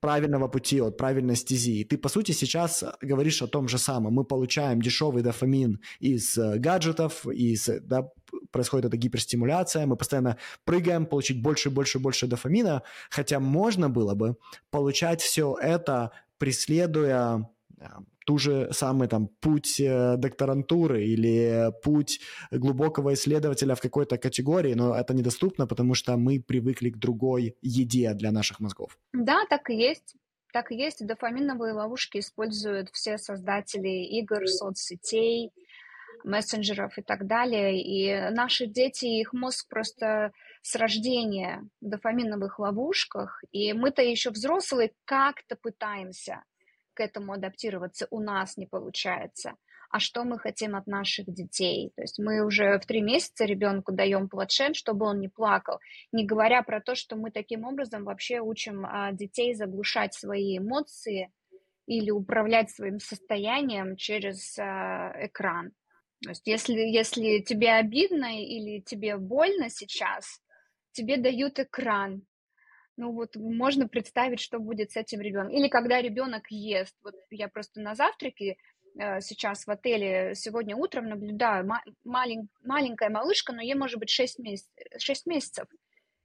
правильного 0.00 0.48
пути, 0.48 0.80
от 0.80 0.96
правильной 0.96 1.36
стези. 1.36 1.84
Ты, 1.84 1.96
по 1.96 2.08
сути, 2.08 2.32
сейчас 2.32 2.84
говоришь 3.00 3.40
о 3.40 3.46
том 3.46 3.68
же 3.68 3.78
самом. 3.78 4.14
Мы 4.14 4.24
получаем 4.24 4.82
дешевый 4.82 5.22
дофамин 5.22 5.80
из 6.00 6.36
э, 6.36 6.58
гаджетов, 6.58 7.24
из, 7.26 7.68
да, 7.82 8.08
происходит 8.50 8.86
эта 8.86 8.96
гиперстимуляция, 8.96 9.86
мы 9.86 9.96
постоянно 9.96 10.38
прыгаем, 10.64 11.06
получить 11.06 11.40
больше, 11.40 11.70
больше, 11.70 12.00
больше 12.00 12.26
дофамина, 12.26 12.82
хотя 13.10 13.38
можно 13.38 13.88
было 13.88 14.14
бы 14.14 14.36
получать 14.70 15.20
все 15.22 15.56
это, 15.60 16.10
преследуя 16.38 17.38
э, 17.38 17.42
ту 18.26 18.38
же 18.38 18.68
самый 18.72 19.08
там 19.08 19.28
путь 19.28 19.80
э, 19.80 20.16
докторантуры 20.16 21.04
или 21.04 21.72
путь 21.82 22.20
глубокого 22.50 23.12
исследователя 23.14 23.74
в 23.74 23.80
какой-то 23.80 24.18
категории, 24.18 24.74
но 24.74 24.94
это 24.94 25.14
недоступно, 25.14 25.66
потому 25.66 25.94
что 25.94 26.16
мы 26.16 26.40
привыкли 26.40 26.90
к 26.90 26.96
другой 26.96 27.56
еде 27.62 28.14
для 28.14 28.32
наших 28.32 28.60
мозгов. 28.60 28.98
Да, 29.12 29.44
так 29.48 29.70
и 29.70 29.74
есть. 29.74 30.16
Так 30.52 30.70
и 30.70 30.76
есть. 30.76 31.04
Дофаминовые 31.04 31.72
ловушки 31.72 32.18
используют 32.18 32.88
все 32.92 33.18
создатели 33.18 34.04
игр, 34.20 34.46
соцсетей, 34.46 35.50
мессенджеров 36.22 36.96
и 36.96 37.02
так 37.02 37.26
далее. 37.26 37.80
И 37.82 38.30
наши 38.30 38.66
дети, 38.66 39.04
их 39.04 39.32
мозг 39.32 39.68
просто 39.68 40.32
с 40.62 40.76
рождения 40.76 41.68
в 41.80 41.88
дофаминовых 41.88 42.58
ловушках. 42.58 43.42
И 43.52 43.72
мы-то 43.72 44.02
еще 44.02 44.30
взрослые 44.30 44.92
как-то 45.04 45.56
пытаемся 45.56 46.42
к 46.94 47.00
этому 47.00 47.32
адаптироваться 47.32 48.06
у 48.10 48.20
нас 48.20 48.56
не 48.56 48.66
получается. 48.66 49.54
А 49.90 50.00
что 50.00 50.24
мы 50.24 50.38
хотим 50.38 50.74
от 50.74 50.86
наших 50.86 51.32
детей? 51.32 51.92
То 51.94 52.02
есть 52.02 52.18
мы 52.18 52.44
уже 52.44 52.80
в 52.80 52.86
три 52.86 53.00
месяца 53.00 53.44
ребенку 53.44 53.92
даем 53.92 54.28
планшет, 54.28 54.74
чтобы 54.74 55.06
он 55.06 55.20
не 55.20 55.28
плакал, 55.28 55.78
не 56.10 56.26
говоря 56.26 56.62
про 56.62 56.80
то, 56.80 56.96
что 56.96 57.14
мы 57.14 57.30
таким 57.30 57.64
образом 57.64 58.04
вообще 58.04 58.40
учим 58.40 58.84
а, 58.86 59.12
детей 59.12 59.54
заглушать 59.54 60.14
свои 60.14 60.58
эмоции 60.58 61.30
или 61.86 62.10
управлять 62.10 62.70
своим 62.70 62.98
состоянием 62.98 63.94
через 63.96 64.58
а, 64.58 65.12
экран. 65.26 65.70
То 66.22 66.30
есть 66.30 66.46
если, 66.46 66.74
если 66.74 67.40
тебе 67.40 67.74
обидно 67.74 68.42
или 68.42 68.80
тебе 68.80 69.16
больно 69.16 69.68
сейчас, 69.68 70.40
тебе 70.92 71.18
дают 71.18 71.60
экран, 71.60 72.22
ну 72.96 73.12
вот 73.12 73.36
можно 73.36 73.88
представить, 73.88 74.40
что 74.40 74.58
будет 74.58 74.92
с 74.92 74.96
этим 74.96 75.20
ребенком. 75.20 75.52
Или 75.52 75.68
когда 75.68 76.00
ребенок 76.00 76.50
ест. 76.50 76.94
Вот 77.02 77.14
я 77.30 77.48
просто 77.48 77.80
на 77.80 77.94
завтраке 77.94 78.56
э, 78.98 79.20
сейчас 79.20 79.66
в 79.66 79.70
отеле 79.70 80.34
сегодня 80.34 80.76
утром 80.76 81.08
наблюдаю 81.08 81.68
малень, 82.04 82.48
маленькая 82.62 83.10
малышка, 83.10 83.52
но 83.52 83.62
ей 83.62 83.74
может 83.74 83.98
быть 83.98 84.10
6, 84.10 84.38
месяц, 84.38 84.68
6 84.98 85.26
месяцев. 85.26 85.66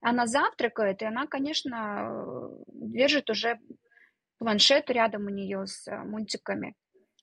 Она 0.02 0.28
завтракает, 0.28 1.02
и 1.02 1.06
она, 1.06 1.28
конечно, 1.28 2.50
держит 2.68 3.30
уже 3.30 3.60
планшет 4.38 4.90
рядом 4.90 5.26
у 5.26 5.30
нее 5.30 5.66
с 5.66 5.88
э, 5.88 5.98
мультиками. 5.98 6.76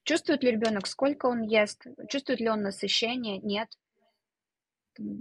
Чувствует 0.03 0.43
ли 0.45 0.53
ребенок, 0.53 0.87
сколько 0.87 1.27
он 1.27 1.43
ест? 1.43 1.85
Чувствует 2.09 2.41
ли 2.41 2.49
он 2.49 2.63
насыщение? 2.63 3.39
Нет 3.39 3.69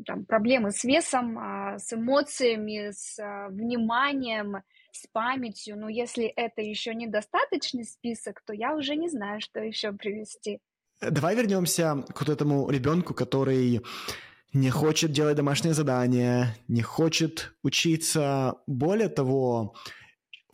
там, 0.05 0.25
проблемы 0.25 0.71
с 0.71 0.83
весом, 0.83 1.37
а, 1.37 1.77
с 1.77 1.93
эмоциями, 1.93 2.91
с 2.91 3.19
а, 3.19 3.49
вниманием, 3.49 4.57
с 4.91 5.07
памятью. 5.11 5.77
Но 5.77 5.89
если 5.89 6.25
это 6.25 6.61
еще 6.61 6.95
недостаточный 6.95 7.85
список, 7.85 8.41
то 8.45 8.53
я 8.53 8.75
уже 8.75 8.95
не 8.95 9.09
знаю, 9.09 9.41
что 9.41 9.59
еще 9.59 9.91
привести. 9.91 10.59
Давай 11.01 11.35
вернемся 11.35 12.05
к 12.13 12.21
вот 12.21 12.29
этому 12.29 12.69
ребенку, 12.69 13.13
который 13.13 13.81
не 14.53 14.69
хочет 14.69 15.11
делать 15.11 15.35
домашние 15.35 15.73
задания, 15.73 16.55
не 16.67 16.81
хочет 16.81 17.53
учиться. 17.61 18.55
Более 18.67 19.09
того, 19.09 19.75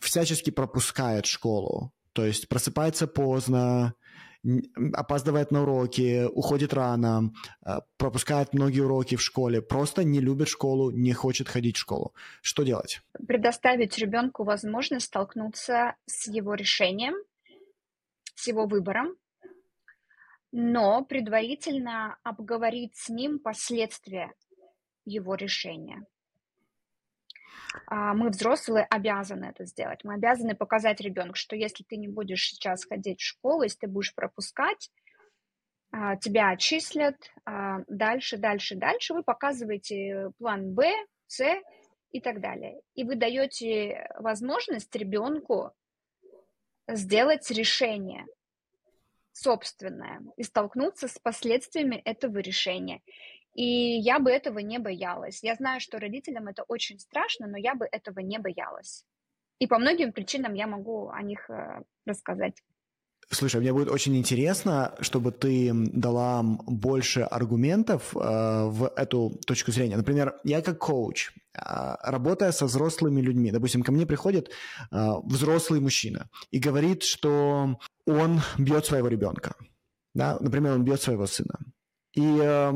всячески 0.00 0.50
пропускает 0.50 1.26
школу. 1.26 1.92
То 2.12 2.26
есть 2.26 2.48
просыпается 2.48 3.06
поздно, 3.06 3.94
опаздывает 4.92 5.50
на 5.50 5.62
уроки, 5.62 6.24
уходит 6.24 6.74
рано, 6.74 7.32
э, 7.64 7.78
пропускает 7.96 8.52
многие 8.52 8.80
уроки 8.80 9.16
в 9.16 9.22
школе, 9.22 9.62
просто 9.62 10.04
не 10.04 10.20
любит 10.20 10.48
школу, 10.48 10.90
не 10.90 11.12
хочет 11.12 11.48
ходить 11.48 11.76
в 11.76 11.80
школу. 11.80 12.14
Что 12.40 12.64
делать? 12.64 13.02
Предоставить 13.26 13.96
ребенку 13.98 14.44
возможность 14.44 15.06
столкнуться 15.06 15.94
с 16.06 16.26
его 16.26 16.54
решением, 16.54 17.14
с 18.34 18.48
его 18.48 18.66
выбором, 18.66 19.16
но 20.50 21.04
предварительно 21.04 22.18
обговорить 22.24 22.96
с 22.96 23.08
ним 23.08 23.38
последствия 23.38 24.32
его 25.04 25.34
решения. 25.34 26.04
А, 27.86 28.14
мы, 28.14 28.30
взрослые, 28.30 28.86
обязаны 28.90 29.46
это 29.46 29.64
сделать. 29.64 30.00
Мы 30.04 30.14
обязаны 30.14 30.54
показать 30.54 31.00
ребенку, 31.00 31.34
что 31.34 31.56
если 31.56 31.84
ты 31.84 31.96
не 31.96 32.08
будешь 32.08 32.48
сейчас 32.48 32.84
ходить 32.84 33.20
в 33.20 33.24
школу, 33.24 33.62
если 33.62 33.80
ты 33.80 33.86
будешь 33.86 34.14
пропускать, 34.14 34.90
а, 35.90 36.16
тебя 36.16 36.50
отчислят 36.50 37.16
а, 37.44 37.80
дальше, 37.88 38.36
дальше, 38.36 38.76
дальше. 38.76 39.14
Вы 39.14 39.22
показываете 39.22 40.30
план 40.38 40.72
Б, 40.74 40.92
С 41.26 41.44
и 42.12 42.20
так 42.20 42.40
далее. 42.40 42.80
И 42.94 43.04
вы 43.04 43.16
даете 43.16 44.10
возможность 44.18 44.94
ребенку 44.96 45.72
сделать 46.88 47.50
решение 47.50 48.26
собственное 49.32 50.20
и 50.36 50.42
столкнуться 50.42 51.08
с 51.08 51.18
последствиями 51.18 51.96
этого 51.96 52.38
решения. 52.38 53.02
И 53.54 53.98
я 53.98 54.18
бы 54.18 54.30
этого 54.30 54.60
не 54.60 54.78
боялась. 54.78 55.42
Я 55.42 55.54
знаю, 55.54 55.80
что 55.80 55.98
родителям 55.98 56.48
это 56.48 56.62
очень 56.68 56.98
страшно, 56.98 57.46
но 57.46 57.58
я 57.58 57.74
бы 57.74 57.86
этого 57.90 58.20
не 58.20 58.38
боялась. 58.38 59.04
И 59.58 59.66
по 59.66 59.78
многим 59.78 60.12
причинам 60.12 60.54
я 60.54 60.66
могу 60.66 61.08
о 61.10 61.22
них 61.22 61.48
э, 61.50 61.82
рассказать. 62.06 62.54
Слушай, 63.30 63.60
мне 63.60 63.72
будет 63.72 63.88
очень 63.88 64.16
интересно, 64.16 64.94
чтобы 65.00 65.32
ты 65.32 65.70
дала 65.72 66.42
больше 66.42 67.20
аргументов 67.20 68.14
э, 68.14 68.18
в 68.18 68.92
эту 68.96 69.38
точку 69.46 69.72
зрения. 69.72 69.96
Например, 69.96 70.34
я 70.44 70.60
как 70.62 70.78
коуч, 70.78 71.30
э, 71.54 71.60
работая 72.02 72.52
со 72.52 72.66
взрослыми 72.66 73.20
людьми, 73.20 73.50
допустим, 73.50 73.82
ко 73.82 73.92
мне 73.92 74.06
приходит 74.06 74.50
э, 74.90 75.12
взрослый 75.24 75.80
мужчина 75.80 76.28
и 76.50 76.58
говорит, 76.58 77.02
что 77.04 77.78
он 78.06 78.40
бьет 78.58 78.84
своего 78.84 79.08
ребенка. 79.08 79.54
Да? 80.14 80.36
Например, 80.40 80.74
он 80.74 80.84
бьет 80.84 81.00
своего 81.00 81.26
сына. 81.26 81.58
И 82.14 82.38
э, 82.42 82.72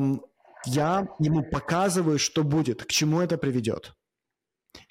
я 0.67 1.09
ему 1.19 1.43
показываю, 1.43 2.19
что 2.19 2.45
будет, 2.45 2.85
к 2.85 2.89
чему 2.89 3.21
это 3.21 3.39
приведет. 3.39 3.95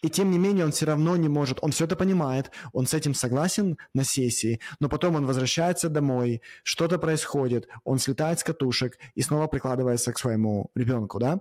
И 0.02 0.10
тем 0.10 0.32
не 0.32 0.38
менее 0.38 0.66
он 0.66 0.72
все 0.72 0.86
равно 0.86 1.16
не 1.16 1.30
может, 1.30 1.60
он 1.62 1.72
все 1.72 1.86
это 1.86 1.96
понимает, 1.96 2.52
он 2.74 2.88
с 2.88 2.94
этим 2.94 3.14
согласен 3.14 3.78
на 3.94 4.04
сессии, 4.04 4.60
но 4.80 4.90
потом 4.90 5.16
он 5.16 5.26
возвращается 5.26 5.90
домой, 5.90 6.42
что-то 6.64 6.98
происходит, 6.98 7.68
он 7.84 8.00
слетает 8.00 8.40
с 8.40 8.44
катушек 8.44 8.98
и 9.14 9.22
снова 9.22 9.48
прикладывается 9.48 10.12
к 10.12 10.20
своему 10.20 10.72
ребенку, 10.76 11.20
да? 11.20 11.40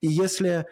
И 0.00 0.06
если 0.06 0.66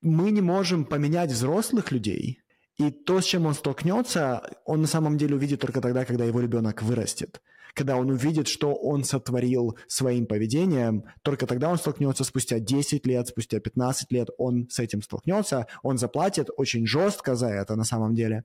мы 0.00 0.30
не 0.30 0.40
можем 0.40 0.84
поменять 0.84 1.30
взрослых 1.30 1.90
людей, 1.92 2.40
и 2.78 2.90
то, 2.90 3.20
с 3.20 3.24
чем 3.24 3.46
он 3.46 3.54
столкнется, 3.54 4.50
он 4.64 4.82
на 4.82 4.86
самом 4.86 5.18
деле 5.18 5.34
увидит 5.34 5.60
только 5.60 5.80
тогда, 5.80 6.04
когда 6.04 6.24
его 6.24 6.40
ребенок 6.40 6.82
вырастет 6.82 7.40
когда 7.78 7.96
он 7.96 8.10
увидит, 8.10 8.48
что 8.48 8.74
он 8.74 9.04
сотворил 9.04 9.78
своим 9.86 10.26
поведением, 10.26 11.04
только 11.22 11.46
тогда 11.46 11.70
он 11.70 11.78
столкнется 11.78 12.24
спустя 12.24 12.58
10 12.58 13.06
лет, 13.06 13.28
спустя 13.28 13.60
15 13.60 14.10
лет, 14.10 14.30
он 14.36 14.68
с 14.68 14.80
этим 14.80 15.00
столкнется, 15.00 15.68
он 15.84 15.96
заплатит 15.96 16.50
очень 16.56 16.86
жестко 16.88 17.36
за 17.36 17.46
это 17.46 17.76
на 17.76 17.84
самом 17.84 18.16
деле. 18.16 18.44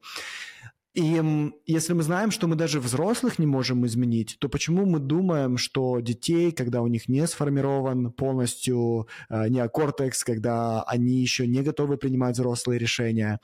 И 0.94 1.24
если 1.66 1.94
мы 1.94 2.04
знаем, 2.04 2.30
что 2.30 2.48
мы 2.48 2.56
даже 2.56 2.80
взрослых 2.80 3.40
не 3.40 3.48
можем 3.48 3.84
изменить, 3.88 4.38
то 4.40 4.48
почему 4.48 4.86
мы 4.86 5.00
думаем, 5.00 5.58
что 5.58 6.00
детей, 6.00 6.52
когда 6.52 6.82
у 6.82 6.88
них 6.88 7.10
не 7.10 7.26
сформирован 7.26 8.12
полностью 8.12 9.08
э, 9.30 9.50
неокортекс, 9.50 10.24
когда 10.24 10.84
они 10.84 11.14
еще 11.14 11.48
не 11.48 11.64
готовы 11.64 11.98
принимать 11.98 12.36
взрослые 12.36 12.78
решения, 12.78 13.40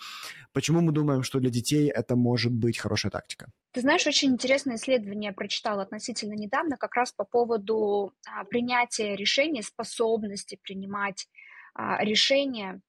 почему 0.53 0.81
мы 0.81 0.91
думаем, 0.91 1.23
что 1.23 1.39
для 1.39 1.49
детей 1.49 1.89
это 1.89 2.15
может 2.15 2.53
быть 2.53 2.77
хорошая 2.77 3.12
тактика? 3.12 3.47
Ты 3.71 3.81
знаешь, 3.81 4.05
очень 4.05 4.29
интересное 4.29 4.75
исследование 4.75 5.29
я 5.29 5.33
прочитала 5.33 5.81
относительно 5.81 6.33
недавно 6.33 6.77
как 6.77 6.95
раз 6.95 7.12
по 7.12 7.23
поводу 7.23 8.13
а, 8.27 8.43
принятия 8.43 9.15
решений, 9.15 9.63
способности 9.63 10.59
принимать 10.62 11.27
а, 11.73 12.03
решения 12.03 12.81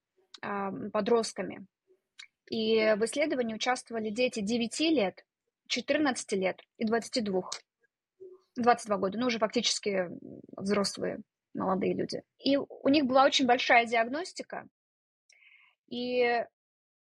а, 0.42 0.70
подростками. 0.92 1.66
И 2.50 2.94
в 2.96 3.04
исследовании 3.04 3.54
участвовали 3.54 4.10
дети 4.10 4.40
9 4.40 4.80
лет, 4.80 5.24
14 5.68 6.32
лет 6.32 6.60
и 6.76 6.84
22. 6.84 7.42
22 8.56 8.96
года, 8.98 9.18
ну 9.18 9.26
уже 9.28 9.38
фактически 9.38 10.10
взрослые 10.56 11.20
молодые 11.54 11.94
люди. 11.94 12.22
И 12.38 12.56
у 12.56 12.88
них 12.88 13.06
была 13.06 13.24
очень 13.24 13.46
большая 13.46 13.86
диагностика, 13.86 14.68
и 15.88 16.44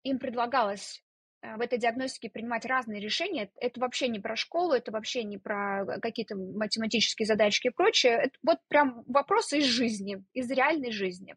им 0.04 0.20
предлагалось 0.20 1.04
э, 1.42 1.56
в 1.56 1.62
этой 1.62 1.80
диагностике 1.80 2.30
принимать 2.30 2.66
разные 2.66 3.00
решения. 3.00 3.52
Это 3.56 3.80
вообще 3.80 4.08
не 4.08 4.20
про 4.20 4.36
школу, 4.36 4.74
это 4.74 4.92
вообще 4.92 5.24
не 5.24 5.38
про 5.38 6.00
какие-то 6.02 6.36
математические 6.36 7.26
задачки 7.26 7.68
и 7.68 7.72
прочее. 7.72 8.14
Это 8.14 8.38
вот 8.44 8.60
прям 8.68 9.04
вопросы 9.08 9.60
из 9.60 9.66
жизни, 9.66 10.24
из 10.34 10.50
реальной 10.52 10.92
жизни. 10.92 11.36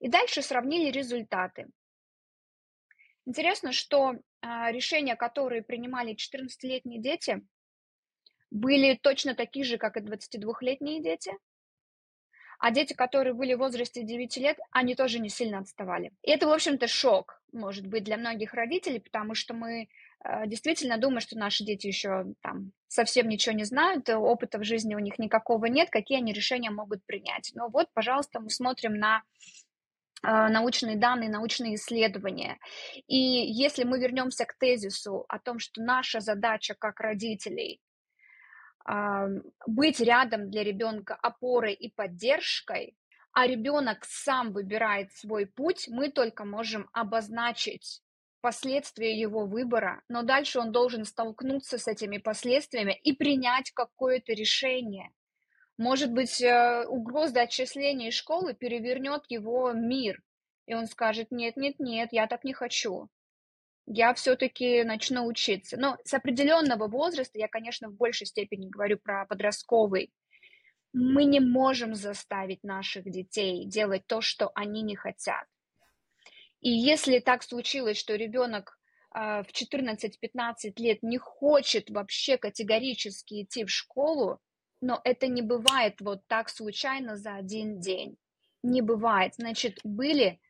И 0.00 0.08
дальше 0.08 0.42
сравнили 0.42 0.90
результаты. 0.90 1.66
Интересно, 3.26 3.72
что 3.72 4.14
а, 4.42 4.70
решения, 4.70 5.16
которые 5.16 5.62
принимали 5.62 6.14
14-летние 6.14 7.00
дети, 7.00 7.42
были 8.50 8.98
точно 9.00 9.34
такие 9.34 9.64
же, 9.64 9.78
как 9.78 9.96
и 9.96 10.00
22-летние 10.00 11.02
дети. 11.02 11.32
А 12.58 12.70
дети, 12.70 12.92
которые 12.92 13.34
были 13.34 13.54
в 13.54 13.58
возрасте 13.58 14.04
9 14.04 14.36
лет, 14.36 14.58
они 14.70 14.94
тоже 14.94 15.18
не 15.18 15.28
сильно 15.28 15.58
отставали. 15.58 16.12
И 16.22 16.30
это, 16.30 16.46
в 16.46 16.52
общем-то, 16.52 16.86
шок, 16.86 17.42
может 17.52 17.86
быть, 17.86 18.04
для 18.04 18.16
многих 18.16 18.54
родителей, 18.54 19.00
потому 19.00 19.34
что 19.34 19.54
мы 19.54 19.88
э, 20.24 20.46
действительно 20.46 20.96
думаем, 20.96 21.20
что 21.20 21.36
наши 21.36 21.64
дети 21.64 21.88
еще 21.88 22.26
там 22.42 22.72
совсем 22.86 23.28
ничего 23.28 23.54
не 23.56 23.64
знают, 23.64 24.08
опыта 24.08 24.58
в 24.58 24.64
жизни 24.64 24.94
у 24.94 25.00
них 25.00 25.18
никакого 25.18 25.66
нет, 25.66 25.90
какие 25.90 26.18
они 26.18 26.32
решения 26.32 26.70
могут 26.70 27.04
принять. 27.04 27.50
Но 27.54 27.68
вот, 27.68 27.88
пожалуйста, 27.92 28.38
мы 28.40 28.50
смотрим 28.50 28.94
на 28.94 29.16
а, 29.16 29.22
научные 30.48 30.96
данные, 30.96 31.30
научные 31.30 31.74
исследования. 31.76 32.58
И 33.06 33.16
если 33.16 33.84
мы 33.84 33.98
вернемся 33.98 34.44
к 34.44 34.56
тезису 34.58 35.24
о 35.28 35.38
том, 35.38 35.58
что 35.58 35.82
наша 35.82 36.20
задача 36.20 36.74
как 36.74 37.00
родителей 37.00 37.80
а, 38.84 39.26
быть 39.66 40.00
рядом 40.00 40.50
для 40.50 40.62
ребенка 40.62 41.14
опорой 41.14 41.74
и 41.74 41.90
поддержкой, 41.90 42.96
а 43.32 43.46
ребенок 43.46 44.04
сам 44.04 44.52
выбирает 44.52 45.12
свой 45.12 45.46
путь, 45.46 45.88
мы 45.88 46.10
только 46.10 46.44
можем 46.44 46.88
обозначить 46.92 48.00
последствия 48.40 49.18
его 49.18 49.46
выбора, 49.46 50.02
но 50.08 50.22
дальше 50.22 50.58
он 50.58 50.70
должен 50.70 51.04
столкнуться 51.04 51.78
с 51.78 51.88
этими 51.88 52.18
последствиями 52.18 52.94
и 53.02 53.14
принять 53.14 53.70
какое-то 53.70 54.34
решение. 54.34 55.10
Может 55.76 56.12
быть, 56.12 56.40
э, 56.40 56.84
угроза 56.86 57.42
отчисления 57.42 58.08
из 58.08 58.14
школы 58.14 58.54
перевернет 58.54 59.24
его 59.28 59.72
мир, 59.72 60.22
и 60.66 60.74
он 60.74 60.86
скажет, 60.86 61.30
нет, 61.30 61.56
нет, 61.56 61.80
нет, 61.80 62.10
я 62.12 62.26
так 62.26 62.44
не 62.44 62.52
хочу. 62.52 63.08
Я 63.86 64.14
все-таки 64.14 64.84
начну 64.84 65.26
учиться. 65.26 65.76
Но 65.76 65.98
с 66.04 66.14
определенного 66.14 66.86
возраста, 66.88 67.38
я, 67.38 67.48
конечно, 67.48 67.88
в 67.88 67.96
большей 67.96 68.26
степени 68.26 68.68
говорю 68.68 68.98
про 68.98 69.26
подростковый, 69.26 70.12
мы 70.92 71.24
не 71.24 71.40
можем 71.40 71.96
заставить 71.96 72.62
наших 72.62 73.10
детей 73.10 73.66
делать 73.66 74.06
то, 74.06 74.20
что 74.20 74.52
они 74.54 74.82
не 74.82 74.94
хотят. 74.94 75.44
И 76.60 76.70
если 76.70 77.18
так 77.18 77.42
случилось, 77.42 77.98
что 77.98 78.14
ребенок 78.14 78.78
э, 79.12 79.42
в 79.42 79.48
14-15 79.48 80.72
лет 80.76 81.02
не 81.02 81.18
хочет 81.18 81.90
вообще 81.90 82.38
категорически 82.38 83.42
идти 83.42 83.64
в 83.64 83.70
школу, 83.70 84.40
но 84.84 85.00
это 85.02 85.28
не 85.28 85.40
бывает 85.40 86.00
вот 86.00 86.26
так 86.26 86.50
случайно 86.50 87.16
за 87.16 87.36
один 87.36 87.80
день. 87.80 88.18
Не 88.62 88.82
бывает. 88.82 89.34
Значит, 89.36 89.80
были 89.82 90.40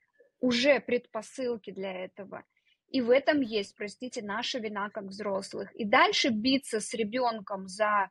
уже 0.40 0.80
предпосылки 0.80 1.70
для 1.70 2.04
этого. 2.04 2.42
И 2.88 3.00
в 3.00 3.10
этом 3.10 3.40
есть, 3.40 3.76
простите, 3.76 4.22
наша 4.22 4.58
вина 4.58 4.90
как 4.90 5.04
взрослых. 5.04 5.72
И 5.76 5.84
дальше 5.84 6.30
биться 6.30 6.80
с 6.80 6.92
ребенком 6.94 7.68
за 7.68 8.10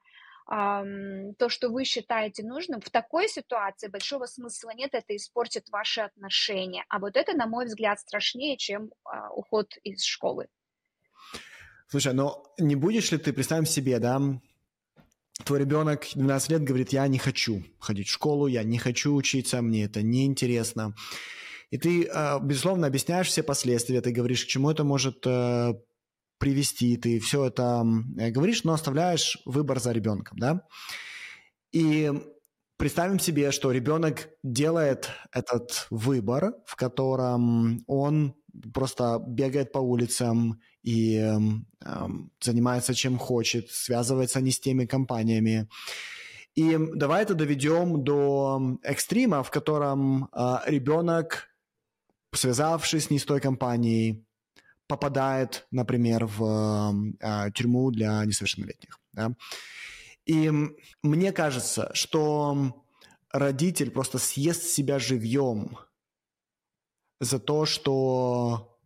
эм, 0.49 1.35
то, 1.35 1.49
что 1.49 1.69
вы 1.69 1.83
считаете 1.83 2.43
нужным, 2.43 2.79
в 2.79 2.89
такой 2.89 3.27
ситуации 3.27 3.89
большого 3.89 4.25
смысла 4.25 4.71
нет, 4.73 4.91
это 4.93 5.13
испортит 5.17 5.67
ваши 5.69 6.01
отношения. 6.01 6.85
А 6.87 6.99
вот 6.99 7.17
это, 7.17 7.33
на 7.33 7.47
мой 7.47 7.65
взгляд, 7.65 7.99
страшнее, 7.99 8.55
чем 8.55 8.85
э, 8.85 9.27
уход 9.35 9.73
из 9.83 10.03
школы. 10.05 10.47
Слушай, 11.89 12.13
но 12.13 12.45
не 12.57 12.75
будешь 12.75 13.11
ли 13.11 13.17
ты, 13.17 13.33
представим 13.33 13.65
себе, 13.65 13.99
да, 13.99 14.21
твой 15.45 15.59
ребенок 15.59 16.07
12 16.13 16.49
лет 16.49 16.63
говорит, 16.63 16.93
я 16.93 17.07
не 17.07 17.17
хочу 17.17 17.63
ходить 17.79 18.07
в 18.07 18.11
школу, 18.11 18.47
я 18.47 18.63
не 18.63 18.77
хочу 18.77 19.13
учиться, 19.13 19.61
мне 19.61 19.85
это 19.85 20.01
неинтересно. 20.01 20.95
И 21.71 21.77
ты, 21.77 22.03
а, 22.05 22.39
безусловно, 22.39 22.87
объясняешь 22.87 23.27
все 23.27 23.41
последствия, 23.41 24.01
ты 24.01 24.11
говоришь, 24.11 24.45
к 24.45 24.47
чему 24.47 24.69
это 24.69 24.83
может 24.83 25.25
э, 25.25 25.73
привести, 26.37 26.97
ты 26.97 27.19
все 27.19 27.45
это 27.45 27.83
говоришь, 28.29 28.63
но 28.63 28.73
оставляешь 28.73 29.39
выбор 29.45 29.79
за 29.79 29.91
ребенком, 29.91 30.37
да? 30.37 30.67
И 31.71 32.11
представим 32.77 33.17
себе, 33.17 33.51
что 33.51 33.71
ребенок 33.71 34.29
делает 34.43 35.09
этот 35.31 35.87
выбор, 35.89 36.53
в 36.65 36.75
котором 36.75 37.83
он 37.87 38.35
просто 38.73 39.23
бегает 39.27 39.71
по 39.71 39.79
улицам 39.79 40.61
и 40.83 41.17
э, 41.17 42.07
занимается 42.41 42.93
чем 42.93 43.17
хочет, 43.17 43.69
связывается 43.71 44.41
не 44.41 44.51
с 44.51 44.59
теми 44.59 44.85
компаниями. 44.85 45.67
И 46.55 46.77
давай 46.95 47.23
это 47.23 47.33
доведем 47.33 48.03
до 48.03 48.77
экстрима, 48.83 49.41
в 49.43 49.49
котором 49.49 50.25
э, 50.25 50.57
ребенок, 50.67 51.47
связавшись 52.33 53.09
не 53.09 53.17
с 53.17 53.25
той 53.25 53.39
компанией, 53.39 54.23
попадает, 54.87 55.65
например, 55.71 56.25
в 56.25 56.93
э, 57.19 57.51
тюрьму 57.53 57.91
для 57.91 58.23
несовершеннолетних. 58.25 58.99
Да? 59.13 59.35
И 60.25 60.51
мне 61.01 61.31
кажется, 61.31 61.89
что 61.93 62.83
родитель 63.31 63.89
просто 63.89 64.19
съест 64.19 64.63
себя 64.63 64.99
живьем 64.99 65.77
за 67.19 67.39
то, 67.39 67.65
что 67.65 68.79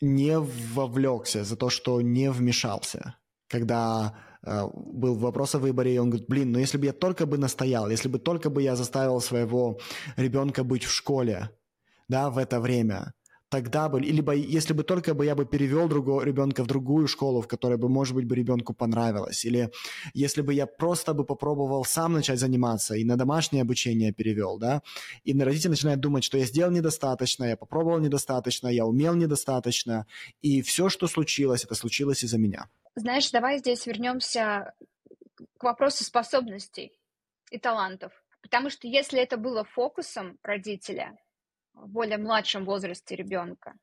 не 0.00 0.38
вовлекся, 0.38 1.44
за 1.44 1.56
то, 1.56 1.70
что 1.70 2.00
не 2.00 2.30
вмешался. 2.30 3.16
Когда 3.48 4.14
э, 4.42 4.66
был 4.74 5.16
вопрос 5.16 5.54
о 5.54 5.58
выборе, 5.58 5.94
и 5.94 5.98
он 5.98 6.10
говорит, 6.10 6.28
блин, 6.28 6.52
ну 6.52 6.58
если 6.58 6.78
бы 6.78 6.86
я 6.86 6.92
только 6.92 7.26
бы 7.26 7.38
настоял, 7.38 7.90
если 7.90 8.08
бы 8.08 8.18
только 8.18 8.50
бы 8.50 8.62
я 8.62 8.76
заставил 8.76 9.20
своего 9.20 9.78
ребенка 10.16 10.64
быть 10.64 10.84
в 10.84 10.92
школе, 10.92 11.50
да, 12.08 12.30
в 12.30 12.38
это 12.38 12.60
время, 12.60 13.12
тогда 13.54 13.88
бы, 13.88 14.00
либо 14.00 14.32
если 14.32 14.74
бы 14.74 14.82
только 14.82 15.14
бы 15.14 15.24
я 15.24 15.34
бы 15.36 15.46
перевел 15.46 15.88
другого 15.88 16.24
ребенка 16.24 16.64
в 16.64 16.66
другую 16.66 17.06
школу, 17.06 17.40
в 17.40 17.46
которой 17.46 17.78
бы, 17.78 17.88
может 17.88 18.14
быть, 18.16 18.26
бы 18.26 18.34
ребенку 18.34 18.74
понравилось, 18.74 19.44
или 19.44 19.70
если 20.12 20.42
бы 20.42 20.52
я 20.52 20.66
просто 20.66 21.14
бы 21.14 21.24
попробовал 21.24 21.84
сам 21.84 22.14
начать 22.14 22.40
заниматься 22.40 22.96
и 22.96 23.04
на 23.04 23.16
домашнее 23.16 23.62
обучение 23.62 24.12
перевел, 24.12 24.58
да, 24.58 24.82
и 25.22 25.42
родитель 25.42 25.70
начинает 25.70 26.00
думать, 26.00 26.24
что 26.24 26.36
я 26.36 26.46
сделал 26.46 26.72
недостаточно, 26.72 27.44
я 27.44 27.56
попробовал 27.56 28.00
недостаточно, 28.00 28.66
я 28.66 28.86
умел 28.86 29.14
недостаточно, 29.14 30.06
и 30.42 30.60
все, 30.62 30.88
что 30.88 31.06
случилось, 31.06 31.64
это 31.64 31.76
случилось 31.76 32.24
из-за 32.24 32.38
меня. 32.38 32.68
Знаешь, 32.96 33.30
давай 33.30 33.58
здесь 33.58 33.86
вернемся 33.86 34.72
к 35.58 35.62
вопросу 35.62 36.02
способностей 36.02 36.90
и 37.52 37.58
талантов. 37.58 38.12
Потому 38.42 38.68
что 38.70 38.88
если 38.88 39.20
это 39.20 39.36
было 39.36 39.64
фокусом 39.64 40.38
родителя, 40.42 41.16
в 41.74 41.88
более 41.88 42.18
младшем 42.18 42.64
возрасте 42.64 43.16
ребенка, 43.16 43.74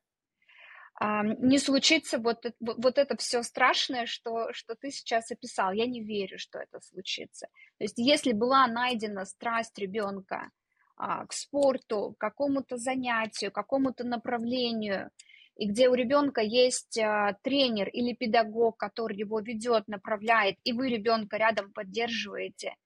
не 1.00 1.58
случится 1.58 2.18
вот, 2.18 2.44
вот 2.60 2.98
это 2.98 3.16
все 3.16 3.42
страшное, 3.42 4.06
что, 4.06 4.52
что 4.52 4.74
ты 4.76 4.90
сейчас 4.90 5.30
описал. 5.30 5.72
Я 5.72 5.86
не 5.86 6.02
верю, 6.02 6.38
что 6.38 6.58
это 6.58 6.80
случится. 6.80 7.48
То 7.78 7.84
есть 7.84 7.98
если 7.98 8.32
была 8.32 8.66
найдена 8.66 9.24
страсть 9.24 9.76
ребенка 9.78 10.50
а, 10.96 11.26
к 11.26 11.32
спорту, 11.32 12.14
к 12.16 12.20
какому-то 12.20 12.76
занятию, 12.76 13.50
к 13.50 13.54
какому-то 13.54 14.04
направлению, 14.04 15.10
и 15.56 15.66
где 15.66 15.88
у 15.88 15.94
ребенка 15.94 16.40
есть 16.40 16.98
а, 16.98 17.36
тренер 17.42 17.88
или 17.88 18.14
педагог, 18.14 18.76
который 18.76 19.16
его 19.16 19.40
ведет, 19.40 19.88
направляет, 19.88 20.56
и 20.62 20.72
вы 20.72 20.88
ребенка 20.88 21.36
рядом 21.36 21.72
поддерживаете, 21.72 22.76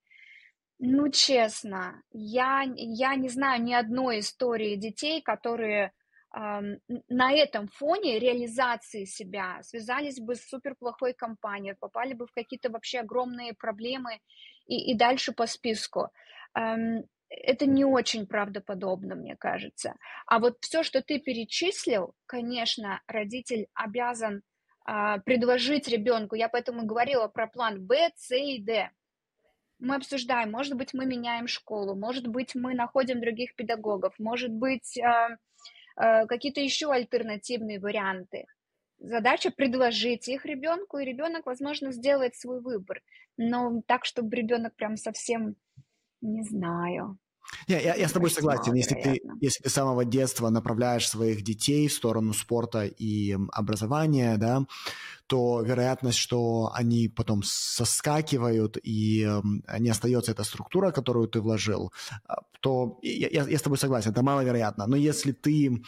ну, 0.79 1.09
честно, 1.09 2.03
я, 2.11 2.63
я 2.75 3.15
не 3.15 3.29
знаю 3.29 3.63
ни 3.63 3.73
одной 3.73 4.19
истории 4.19 4.75
детей, 4.75 5.21
которые 5.21 5.91
на 6.31 7.31
этом 7.31 7.67
фоне 7.67 8.19
реализации 8.19 9.05
себя 9.05 9.59
связались 9.63 10.19
бы 10.19 10.35
с 10.35 10.47
суперплохой 10.47 11.13
компанией, 11.13 11.73
попали 11.73 12.13
бы 12.13 12.27
в 12.27 12.31
какие-то 12.31 12.69
вообще 12.69 12.99
огромные 12.99 13.53
проблемы 13.53 14.19
и, 14.67 14.91
и 14.91 14.95
дальше 14.95 15.31
по 15.31 15.47
списку. 15.47 16.09
Это 16.53 17.65
не 17.65 17.85
очень 17.85 18.27
правдоподобно, 18.27 19.15
мне 19.15 19.35
кажется. 19.35 19.95
А 20.27 20.39
вот 20.39 20.57
все, 20.61 20.83
что 20.83 21.01
ты 21.01 21.19
перечислил, 21.19 22.13
конечно, 22.25 23.01
родитель 23.07 23.67
обязан 23.73 24.43
а, 24.85 25.17
предложить 25.19 25.89
ребенку. 25.89 26.35
Я 26.35 26.47
поэтому 26.47 26.85
говорила 26.85 27.27
про 27.27 27.47
план 27.47 27.85
Б, 27.85 28.11
С 28.15 28.33
и 28.33 28.61
Д. 28.61 28.91
Мы 29.79 29.95
обсуждаем, 29.95 30.51
может 30.51 30.73
быть, 30.75 30.93
мы 30.93 31.05
меняем 31.05 31.47
школу, 31.47 31.95
может 31.95 32.27
быть, 32.27 32.55
мы 32.55 32.73
находим 32.73 33.21
других 33.21 33.55
педагогов, 33.55 34.13
может 34.17 34.51
быть, 34.51 34.97
а, 34.99 35.37
Э, 35.97 36.27
какие-то 36.27 36.61
еще 36.61 36.91
альтернативные 36.91 37.79
варианты. 37.79 38.45
Задача 38.99 39.51
предложить 39.51 40.27
их 40.27 40.45
ребенку, 40.45 40.97
и 40.97 41.05
ребенок, 41.05 41.45
возможно, 41.45 41.91
сделает 41.91 42.35
свой 42.35 42.61
выбор. 42.61 43.01
Но 43.35 43.81
так, 43.85 44.05
чтобы 44.05 44.35
ребенок 44.35 44.75
прям 44.75 44.97
совсем, 44.97 45.55
не 46.21 46.43
знаю, 46.43 47.17
я, 47.67 47.79
я, 47.79 47.95
я 47.95 48.07
с 48.07 48.11
тобой 48.11 48.29
согласен. 48.29 48.73
Если 48.73 48.95
ты, 48.95 49.21
если 49.41 49.63
ты 49.63 49.69
с 49.69 49.73
самого 49.73 50.05
детства 50.05 50.49
направляешь 50.49 51.07
своих 51.07 51.43
детей 51.43 51.87
в 51.87 51.93
сторону 51.93 52.33
спорта 52.33 52.85
и 52.85 53.37
образования, 53.51 54.37
да, 54.37 54.65
то 55.27 55.61
вероятность, 55.61 56.17
что 56.17 56.71
они 56.73 57.09
потом 57.09 57.43
соскакивают 57.43 58.77
и 58.81 59.29
не 59.79 59.89
остается 59.89 60.31
эта 60.31 60.43
структура, 60.43 60.91
которую 60.91 61.27
ты 61.27 61.41
вложил, 61.41 61.91
а, 62.27 62.41
то 62.61 62.99
я, 63.01 63.27
я, 63.29 63.47
я 63.47 63.57
с 63.57 63.61
тобой 63.61 63.77
согласен, 63.77 64.11
это 64.11 64.23
маловероятно. 64.23 64.87
Но 64.87 64.95
если 64.95 65.31
ты 65.31 65.83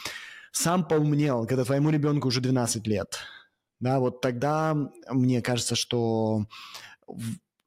сам 0.52 0.86
поумнел, 0.86 1.45
когда 1.45 1.63
твоему 1.63 1.89
ребенку 1.89 2.28
уже 2.28 2.41
12 2.41 2.88
лет, 2.88 3.19
да, 3.80 4.00
вот 4.00 4.22
тогда 4.22 4.76
мне 5.10 5.41
кажется, 5.41 5.76
что 5.76 6.45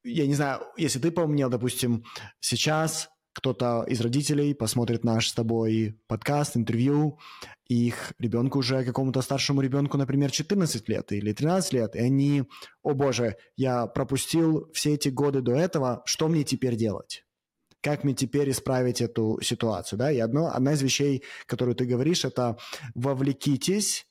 я 0.04 0.26
не 0.26 0.34
знаю, 0.34 0.62
если 0.76 0.98
ты 0.98 1.10
поумнел, 1.10 1.48
допустим, 1.48 2.04
сейчас 2.40 3.08
кто-то 3.32 3.84
из 3.88 4.00
родителей 4.00 4.54
посмотрит 4.54 5.04
наш 5.04 5.28
с 5.28 5.34
тобой 5.34 5.98
подкаст, 6.06 6.56
интервью, 6.56 7.18
и 7.66 7.86
их 7.86 8.12
ребенку 8.18 8.58
уже, 8.58 8.84
какому-то 8.84 9.22
старшему 9.22 9.60
ребенку, 9.60 9.96
например, 9.96 10.30
14 10.30 10.88
лет 10.88 11.12
или 11.12 11.32
13 11.32 11.72
лет, 11.72 11.96
и 11.96 12.00
они, 12.00 12.44
о 12.82 12.94
боже, 12.94 13.36
я 13.56 13.86
пропустил 13.86 14.70
все 14.72 14.94
эти 14.94 15.08
годы 15.08 15.40
до 15.40 15.52
этого, 15.52 16.02
что 16.04 16.28
мне 16.28 16.44
теперь 16.44 16.76
делать? 16.76 17.24
Как 17.80 18.04
мне 18.04 18.14
теперь 18.14 18.50
исправить 18.50 19.00
эту 19.00 19.40
ситуацию? 19.42 19.98
Да? 19.98 20.12
И 20.12 20.18
одно, 20.18 20.52
одна 20.54 20.74
из 20.74 20.82
вещей, 20.82 21.24
которую 21.46 21.74
ты 21.74 21.84
говоришь, 21.84 22.24
это 22.24 22.56
вовлекитесь 22.94 24.06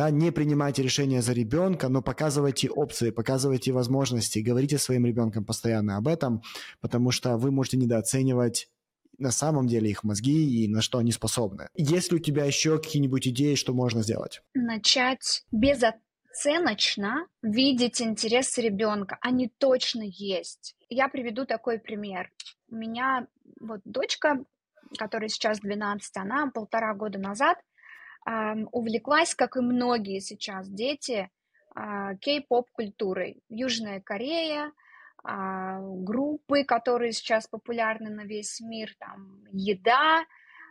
да, 0.00 0.08
не 0.08 0.32
принимайте 0.32 0.82
решения 0.82 1.20
за 1.20 1.34
ребенка, 1.34 1.90
но 1.90 2.00
показывайте 2.00 2.70
опции, 2.70 3.10
показывайте 3.10 3.70
возможности, 3.72 4.38
говорите 4.38 4.78
своим 4.78 5.04
ребенком 5.04 5.44
постоянно 5.44 5.98
об 5.98 6.08
этом, 6.08 6.42
потому 6.80 7.10
что 7.10 7.36
вы 7.36 7.50
можете 7.50 7.76
недооценивать 7.76 8.70
на 9.18 9.30
самом 9.30 9.66
деле 9.66 9.90
их 9.90 10.02
мозги 10.02 10.64
и 10.64 10.68
на 10.68 10.80
что 10.80 10.96
они 10.96 11.12
способны. 11.12 11.68
Есть 11.74 12.12
ли 12.12 12.16
у 12.16 12.18
тебя 12.18 12.46
еще 12.46 12.78
какие-нибудь 12.78 13.28
идеи, 13.28 13.56
что 13.56 13.74
можно 13.74 14.02
сделать? 14.02 14.40
Начать 14.54 15.44
безоценочно 15.52 17.26
видеть 17.42 18.00
интересы 18.00 18.62
ребенка. 18.62 19.18
Они 19.20 19.52
точно 19.58 20.04
есть. 20.06 20.76
Я 20.88 21.08
приведу 21.08 21.44
такой 21.44 21.78
пример. 21.78 22.30
У 22.70 22.76
меня 22.76 23.26
вот 23.60 23.82
дочка, 23.84 24.42
которая 24.96 25.28
сейчас 25.28 25.60
12, 25.60 26.16
она 26.16 26.50
полтора 26.50 26.94
года 26.94 27.18
назад 27.18 27.58
увлеклась, 28.26 29.34
как 29.34 29.56
и 29.56 29.60
многие 29.60 30.20
сейчас 30.20 30.68
дети, 30.68 31.30
а, 31.74 32.14
кей-поп 32.16 32.70
культурой. 32.72 33.42
Южная 33.48 34.00
Корея, 34.00 34.72
а, 35.22 35.80
группы, 35.80 36.64
которые 36.64 37.12
сейчас 37.12 37.46
популярны 37.46 38.10
на 38.10 38.22
весь 38.22 38.60
мир, 38.60 38.94
там 38.98 39.44
еда, 39.52 40.24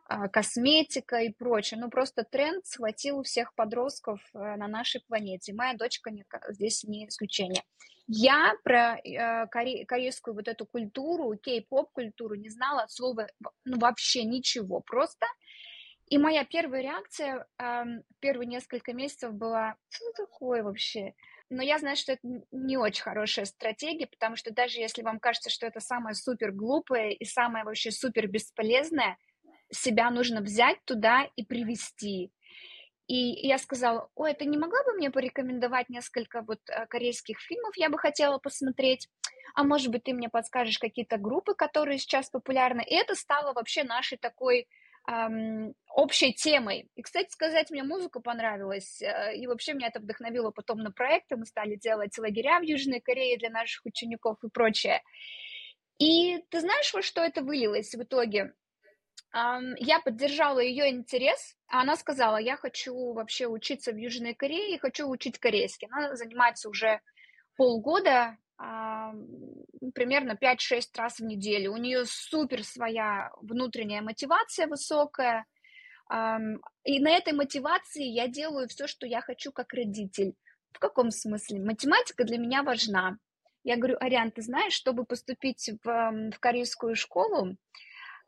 а, 0.08 0.28
косметика 0.28 1.18
и 1.18 1.32
прочее. 1.32 1.80
Ну, 1.80 1.90
просто 1.90 2.24
тренд 2.24 2.66
схватил 2.66 3.20
у 3.20 3.24
всех 3.24 3.54
подростков 3.54 4.20
э, 4.34 4.56
на 4.56 4.68
нашей 4.68 5.02
планете. 5.02 5.54
Моя 5.54 5.76
дочка 5.76 6.12
здесь 6.50 6.84
не 6.84 7.08
исключение. 7.08 7.62
Я 8.08 8.56
про 8.64 8.98
э, 8.98 9.46
коре, 9.48 9.86
корейскую 9.86 10.34
вот 10.34 10.48
эту 10.48 10.66
культуру, 10.66 11.38
кей-поп 11.38 11.92
культуру 11.92 12.34
не 12.34 12.50
знала 12.50 12.84
от 12.84 12.92
слова 12.92 13.28
ну, 13.66 13.78
вообще 13.78 14.24
ничего. 14.24 14.80
Просто 14.80 15.28
и 16.10 16.18
моя 16.18 16.44
первая 16.44 16.82
реакция 16.82 17.46
э, 17.58 17.84
первые 18.20 18.48
несколько 18.48 18.94
месяцев 18.94 19.34
была, 19.34 19.76
что 19.90 20.12
такое 20.14 20.64
вообще? 20.64 21.14
Но 21.52 21.64
я 21.64 21.78
знаю, 21.78 21.96
что 21.96 22.14
это 22.14 22.22
не 22.52 22.78
очень 22.78 23.04
хорошая 23.04 23.46
стратегия, 23.46 24.08
потому 24.08 24.36
что 24.36 24.54
даже 24.54 24.80
если 24.80 25.04
вам 25.04 25.20
кажется, 25.20 25.50
что 25.50 25.68
это 25.68 25.80
самое 25.80 26.16
супер 26.16 26.52
глупое 26.52 27.14
и 27.14 27.26
самое 27.26 27.64
вообще 27.64 27.92
супер 27.92 28.28
бесполезное, 28.28 29.18
себя 29.72 30.10
нужно 30.10 30.42
взять 30.42 30.78
туда 30.86 31.28
и 31.36 31.44
привести. 31.44 32.32
И 33.08 33.48
я 33.48 33.58
сказала, 33.58 34.10
ой, 34.16 34.34
ты 34.34 34.46
не 34.46 34.58
могла 34.58 34.84
бы 34.84 34.94
мне 34.94 35.10
порекомендовать 35.10 35.90
несколько 35.90 36.42
вот 36.42 36.60
э, 36.70 36.86
корейских 36.88 37.40
фильмов, 37.40 37.76
я 37.78 37.90
бы 37.90 37.98
хотела 37.98 38.38
посмотреть, 38.38 39.10
а 39.56 39.64
может 39.64 39.90
быть, 39.90 40.04
ты 40.04 40.14
мне 40.14 40.30
подскажешь 40.30 40.78
какие-то 40.78 41.18
группы, 41.18 41.56
которые 41.56 41.98
сейчас 41.98 42.30
популярны. 42.30 42.82
И 42.82 42.94
это 42.94 43.16
стало 43.16 43.54
вообще 43.54 43.84
нашей 43.84 44.18
такой 44.18 44.68
эм, 45.08 45.74
общей 45.88 46.34
темой. 46.34 46.90
И, 46.96 47.02
кстати 47.02 47.32
сказать, 47.32 47.72
мне 47.72 47.84
музыка 47.84 48.20
понравилась, 48.20 49.02
э, 49.02 49.36
и 49.36 49.48
вообще 49.48 49.74
меня 49.74 49.88
это 49.88 50.00
вдохновило 50.00 50.52
потом 50.52 50.80
на 50.80 50.92
проекты. 50.92 51.36
Мы 51.36 51.46
стали 51.46 51.76
делать 51.76 52.18
лагеря 52.18 52.60
в 52.60 52.64
Южной 52.64 53.00
Корее 53.00 53.38
для 53.38 53.50
наших 53.50 53.86
учеников 53.86 54.38
и 54.44 54.50
прочее. 54.50 55.02
И 56.00 56.40
ты 56.50 56.62
знаешь, 56.62 56.94
во 56.94 57.02
что 57.02 57.22
это 57.22 57.42
вылилось 57.42 57.94
в 57.94 58.02
итоге? 58.02 58.54
Um, 59.36 59.76
я 59.78 60.00
поддержала 60.00 60.60
ее 60.60 60.90
интерес, 60.90 61.56
а 61.68 61.82
она 61.82 61.96
сказала, 61.96 62.38
я 62.38 62.56
хочу 62.56 63.14
вообще 63.14 63.46
учиться 63.46 63.92
в 63.92 63.98
Южной 63.98 64.34
Корее, 64.34 64.80
хочу 64.80 65.08
учить 65.08 65.38
корейский. 65.38 65.88
Она 65.92 66.16
занимается 66.16 66.68
уже 66.70 67.00
полгода, 67.56 68.38
примерно 69.94 70.38
5-6 70.42 70.82
раз 70.98 71.20
в 71.20 71.24
неделю. 71.24 71.74
У 71.74 71.78
нее 71.78 72.06
супер 72.06 72.64
своя 72.64 73.32
внутренняя 73.42 74.02
мотивация 74.02 74.68
высокая. 74.68 75.46
И 76.12 77.00
на 77.00 77.10
этой 77.12 77.34
мотивации 77.34 78.04
я 78.04 78.28
делаю 78.28 78.68
все, 78.68 78.88
что 78.88 79.06
я 79.06 79.22
хочу 79.22 79.52
как 79.52 79.74
родитель. 79.74 80.34
В 80.72 80.80
каком 80.80 81.12
смысле? 81.12 81.60
Математика 81.60 82.24
для 82.24 82.38
меня 82.38 82.64
важна. 82.64 83.18
Я 83.64 83.76
говорю, 83.76 83.98
Ариан, 84.00 84.32
ты 84.32 84.42
знаешь, 84.42 84.74
чтобы 84.74 85.04
поступить 85.06 85.70
в, 85.84 86.32
в 86.32 86.40
корейскую 86.40 86.96
школу, 86.96 87.56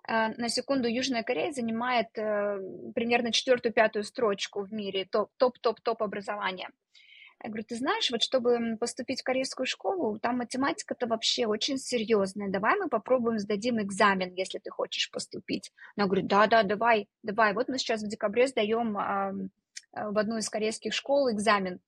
э, 0.08 0.28
на 0.38 0.50
секунду 0.50 0.88
Южная 0.88 1.24
Корея 1.24 1.52
занимает 1.52 2.08
э, 2.18 2.60
примерно 2.94 3.32
четвертую-пятую 3.32 4.04
строчку 4.04 4.62
в 4.62 4.74
мире 4.74 5.06
топ-топ-топ 5.06 6.04
образования. 6.04 6.70
Я 7.44 7.50
говорю, 7.50 7.64
ты 7.64 7.76
знаешь, 7.76 8.12
вот 8.12 8.22
чтобы 8.22 8.78
поступить 8.80 9.22
в 9.22 9.24
корейскую 9.24 9.66
школу, 9.66 10.20
там 10.20 10.38
математика-то 10.38 11.08
вообще 11.08 11.48
очень 11.48 11.78
серьезная. 11.78 12.50
Давай 12.50 12.78
мы 12.78 12.88
попробуем 12.88 13.40
сдадим 13.40 13.82
экзамен, 13.82 14.34
если 14.36 14.60
ты 14.60 14.70
хочешь 14.70 15.10
поступить. 15.10 15.72
Она 15.96 16.06
говорит, 16.06 16.28
да-да, 16.28 16.62
давай, 16.62 17.08
давай. 17.24 17.54
Вот 17.54 17.68
мы 17.68 17.80
сейчас 17.80 18.04
в 18.04 18.08
декабре 18.08 18.48
сдаем 18.48 18.96
э, 18.96 19.50
в 19.94 20.18
одну 20.18 20.38
из 20.38 20.50
корейских 20.50 20.94
школ 20.94 21.32
экзамен, 21.32 21.80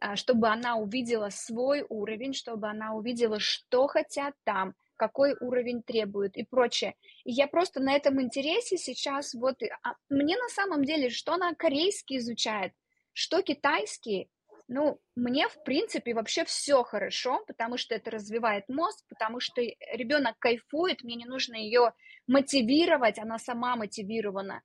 э, 0.00 0.14
чтобы 0.14 0.48
она 0.48 0.76
увидела 0.76 1.30
свой 1.30 1.84
уровень, 1.88 2.32
чтобы 2.32 2.68
она 2.68 2.94
увидела, 2.94 3.40
что 3.40 3.88
хотят 3.88 4.34
там, 4.44 4.74
какой 4.94 5.34
уровень 5.40 5.82
требуют 5.82 6.36
и 6.36 6.44
прочее. 6.44 6.94
И 7.24 7.32
я 7.32 7.48
просто 7.48 7.80
на 7.80 7.94
этом 7.96 8.20
интересе 8.22 8.76
сейчас 8.76 9.34
вот... 9.34 9.56
А 9.82 9.94
мне 10.08 10.36
на 10.36 10.48
самом 10.50 10.84
деле, 10.84 11.10
что 11.10 11.32
она 11.32 11.52
корейский 11.54 12.18
изучает, 12.18 12.74
что 13.12 13.42
китайский, 13.42 14.28
ну, 14.72 15.00
мне, 15.16 15.48
в 15.48 15.64
принципе, 15.64 16.14
вообще 16.14 16.44
все 16.44 16.84
хорошо, 16.84 17.42
потому 17.48 17.76
что 17.76 17.96
это 17.96 18.12
развивает 18.12 18.68
мозг, 18.68 19.04
потому 19.08 19.40
что 19.40 19.60
ребенок 19.60 20.38
кайфует, 20.38 21.02
мне 21.02 21.16
не 21.16 21.24
нужно 21.24 21.56
ее 21.56 21.92
мотивировать, 22.28 23.18
она 23.18 23.38
сама 23.38 23.74
мотивирована. 23.74 24.62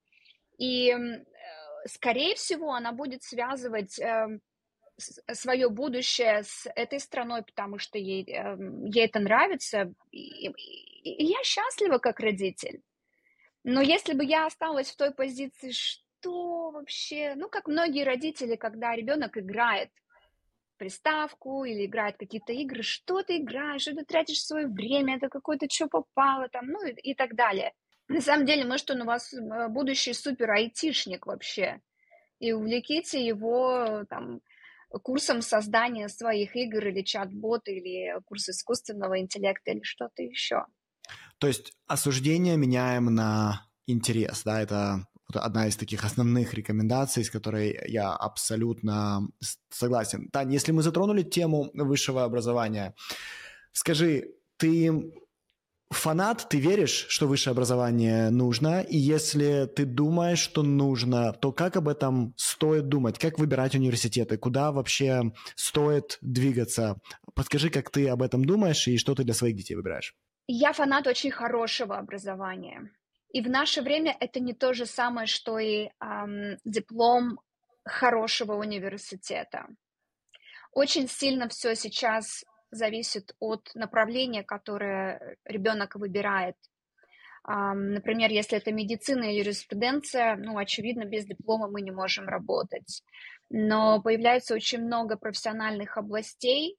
И 0.60 0.96
скорее 1.88 2.36
всего, 2.36 2.74
она 2.74 2.92
будет 2.92 3.24
связывать 3.24 3.98
э, 3.98 4.28
свое 5.34 5.70
будущее 5.70 6.44
с 6.44 6.70
этой 6.76 7.00
страной, 7.00 7.42
потому 7.42 7.80
что 7.80 7.98
ей, 7.98 8.24
э, 8.32 8.58
ей 8.86 9.06
это 9.06 9.20
нравится. 9.20 9.92
И, 10.12 10.50
и 10.50 11.26
я 11.26 11.44
счастлива 11.44 11.98
как 11.98 12.20
родитель. 12.20 12.84
Но 13.64 13.82
если 13.82 14.14
бы 14.14 14.24
я 14.24 14.46
осталась 14.46 14.92
в 14.92 14.98
той 14.98 15.12
позиции, 15.12 15.72
что 15.72 16.05
вообще, 16.32 17.34
ну, 17.36 17.50
как 17.50 17.68
многие 17.68 18.04
родители, 18.04 18.56
когда 18.56 18.96
ребенок 18.96 19.38
играет 19.38 19.90
приставку 20.78 21.64
или 21.64 21.86
играет 21.86 22.18
какие-то 22.18 22.54
игры, 22.54 22.84
что 22.84 23.24
ты 23.24 23.38
играешь, 23.38 23.84
что 23.84 23.96
ты 23.96 24.04
тратишь 24.04 24.44
свое 24.44 24.68
время, 24.68 25.18
это 25.18 25.30
какое-то 25.30 25.68
что 25.70 25.88
попало 25.88 26.50
там, 26.50 26.68
ну 26.68 26.86
и, 26.86 26.92
и 26.92 27.16
так 27.16 27.36
далее. 27.36 27.74
На 28.08 28.22
самом 28.22 28.46
деле, 28.46 28.66
может, 28.66 28.90
он 28.92 29.02
у 29.02 29.06
вас 29.06 29.34
э, 29.34 29.68
будущий 29.70 30.14
супер 30.14 30.52
айтишник 30.52 31.26
вообще, 31.26 31.82
и 32.40 32.52
увлеките 32.52 33.26
его 33.26 34.06
там 34.10 34.42
курсом 35.02 35.42
создания 35.42 36.08
своих 36.10 36.56
игр 36.56 36.88
или 36.88 37.02
чат-бот, 37.02 37.68
или 37.68 38.20
курс 38.26 38.50
искусственного 38.50 39.20
интеллекта, 39.20 39.72
или 39.72 39.82
что-то 39.82 40.22
еще. 40.22 40.66
То 41.38 41.48
есть 41.48 41.74
осуждение 41.88 42.58
меняем 42.58 43.06
на 43.14 43.68
интерес, 43.88 44.44
да, 44.44 44.62
это 44.62 45.06
одна 45.36 45.68
из 45.68 45.76
таких 45.76 46.04
основных 46.04 46.54
рекомендаций, 46.54 47.24
с 47.24 47.30
которой 47.30 47.80
я 47.88 48.14
абсолютно 48.14 49.28
согласен. 49.70 50.30
Таня, 50.30 50.54
если 50.54 50.72
мы 50.72 50.84
затронули 50.84 51.24
тему 51.24 51.72
высшего 51.74 52.24
образования, 52.24 52.96
скажи, 53.72 54.36
ты 54.58 55.14
фанат, 55.90 56.48
ты 56.50 56.60
веришь, 56.60 57.06
что 57.10 57.28
высшее 57.28 57.52
образование 57.52 58.30
нужно, 58.30 58.82
и 58.82 58.98
если 58.98 59.66
ты 59.76 59.86
думаешь, 59.86 60.40
что 60.40 60.64
нужно, 60.64 61.34
то 61.34 61.52
как 61.52 61.78
об 61.78 61.88
этом 61.88 62.34
стоит 62.38 62.88
думать? 62.88 63.20
Как 63.20 63.40
выбирать 63.40 63.76
университеты? 63.76 64.38
Куда 64.38 64.72
вообще 64.72 65.32
стоит 65.56 66.18
двигаться? 66.22 67.00
Подскажи, 67.34 67.70
как 67.70 67.90
ты 67.90 68.08
об 68.10 68.22
этом 68.22 68.46
думаешь 68.46 68.88
и 68.88 68.98
что 68.98 69.16
ты 69.16 69.24
для 69.24 69.34
своих 69.34 69.56
детей 69.56 69.76
выбираешь? 69.76 70.16
Я 70.48 70.74
фанат 70.74 71.08
очень 71.08 71.32
хорошего 71.32 71.98
образования. 71.98 72.92
И 73.36 73.42
в 73.42 73.50
наше 73.50 73.82
время 73.82 74.16
это 74.22 74.40
не 74.40 74.54
то 74.54 74.72
же 74.72 74.86
самое, 74.86 75.28
что 75.28 75.60
и 75.60 75.90
эм, 76.00 76.58
диплом 76.64 77.42
хорошего 77.84 78.54
университета. 78.54 79.68
Очень 80.72 81.10
сильно 81.10 81.50
все 81.50 81.76
сейчас 81.76 82.46
зависит 82.72 83.36
от 83.40 83.72
направления, 83.76 84.44
которое 84.44 85.36
ребенок 85.44 85.96
выбирает. 85.96 86.56
Um, 87.46 87.94
например, 87.96 88.32
если 88.32 88.58
это 88.58 88.72
медицина 88.72 89.26
или 89.26 89.40
юриспруденция, 89.40 90.38
ну, 90.38 90.58
очевидно, 90.58 91.04
без 91.04 91.26
диплома 91.26 91.68
мы 91.68 91.82
не 91.82 91.92
можем 91.92 92.30
работать. 92.30 93.04
Но 93.50 94.02
появляется 94.02 94.56
очень 94.56 94.82
много 94.82 95.18
профессиональных 95.18 95.98
областей, 95.98 96.78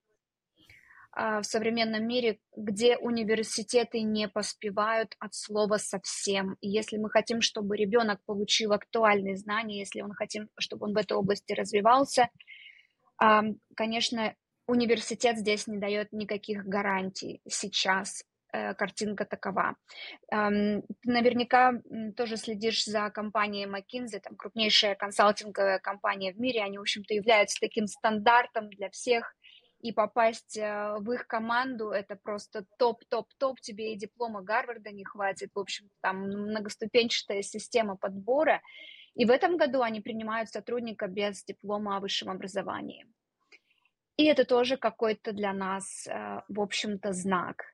в 1.17 1.43
современном 1.45 2.07
мире, 2.07 2.39
где 2.55 2.99
университеты 2.99 4.03
не 4.03 4.29
поспевают 4.29 5.17
от 5.19 5.35
слова 5.35 5.79
совсем. 5.79 6.57
И 6.61 6.69
если 6.69 6.99
мы 6.99 7.09
хотим, 7.09 7.41
чтобы 7.41 7.77
ребенок 7.77 8.21
получил 8.27 8.73
актуальные 8.73 9.37
знания, 9.37 9.79
если 9.79 10.03
он 10.03 10.13
хотим, 10.13 10.51
чтобы 10.59 10.87
он 10.87 10.93
в 10.93 10.99
этой 10.99 11.15
области 11.15 11.55
развивался, 11.55 12.29
конечно, 13.19 14.35
университет 14.67 15.39
здесь 15.39 15.67
не 15.67 15.79
дает 15.79 16.13
никаких 16.13 16.67
гарантий 16.67 17.41
сейчас. 17.49 18.23
Э, 18.53 18.75
картинка 18.75 19.25
такова. 19.25 19.77
Ты 20.31 20.83
наверняка 21.05 21.73
тоже 22.17 22.37
следишь 22.37 22.85
за 22.85 23.11
компанией 23.11 23.67
McKinsey, 23.67 24.21
там 24.21 24.37
крупнейшая 24.37 24.95
консалтинговая 24.95 25.79
компания 25.79 26.33
в 26.33 26.39
мире, 26.39 26.63
они, 26.63 26.79
в 26.79 26.83
общем-то, 26.83 27.13
являются 27.13 27.59
таким 27.61 27.87
стандартом 27.87 28.71
для 28.71 28.89
всех 28.91 29.35
и 29.81 29.93
попасть 29.93 30.57
э, 30.57 30.97
в 30.99 31.11
их 31.13 31.27
команду 31.27 31.91
это 31.91 32.17
просто 32.17 32.65
топ-топ-топ, 32.79 33.61
тебе 33.61 33.93
и 33.93 33.97
диплома 33.97 34.43
Гарварда 34.43 34.91
не 34.91 35.05
хватит, 35.05 35.51
в 35.55 35.59
общем, 35.59 35.89
там 36.01 36.23
многоступенчатая 36.23 37.43
система 37.43 37.97
подбора, 37.97 38.63
и 39.15 39.25
в 39.25 39.31
этом 39.31 39.57
году 39.57 39.83
они 39.83 40.01
принимают 40.01 40.51
сотрудника 40.51 41.07
без 41.07 41.45
диплома 41.45 41.97
о 41.97 42.01
высшем 42.01 42.31
образовании. 42.31 43.07
И 44.17 44.25
это 44.25 44.45
тоже 44.45 44.77
какой-то 44.77 45.33
для 45.33 45.53
нас, 45.53 46.07
э, 46.07 46.41
в 46.49 46.61
общем-то, 46.61 47.13
знак. 47.13 47.65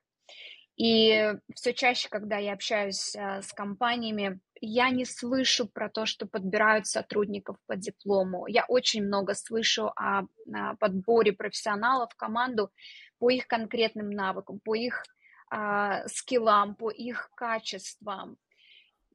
И 0.75 1.33
все 1.53 1.73
чаще, 1.73 2.09
когда 2.09 2.37
я 2.37 2.53
общаюсь 2.53 3.15
э, 3.15 3.41
с 3.41 3.53
компаниями, 3.53 4.39
я 4.65 4.89
не 4.91 5.03
слышу 5.03 5.67
про 5.67 5.89
то, 5.89 6.05
что 6.05 6.25
подбирают 6.25 6.87
сотрудников 6.87 7.57
по 7.67 7.75
диплому. 7.75 8.47
Я 8.47 8.63
очень 8.65 9.03
много 9.03 9.33
слышу 9.33 9.91
о, 9.95 10.23
о 10.53 10.75
подборе 10.77 11.33
профессионалов 11.33 12.13
в 12.13 12.15
команду 12.15 12.71
по 13.19 13.29
их 13.29 13.47
конкретным 13.47 14.09
навыкам, 14.09 14.61
по 14.61 14.73
их 14.73 15.03
э, 15.51 16.07
скиллам, 16.07 16.75
по 16.75 16.89
их 16.89 17.29
качествам. 17.35 18.37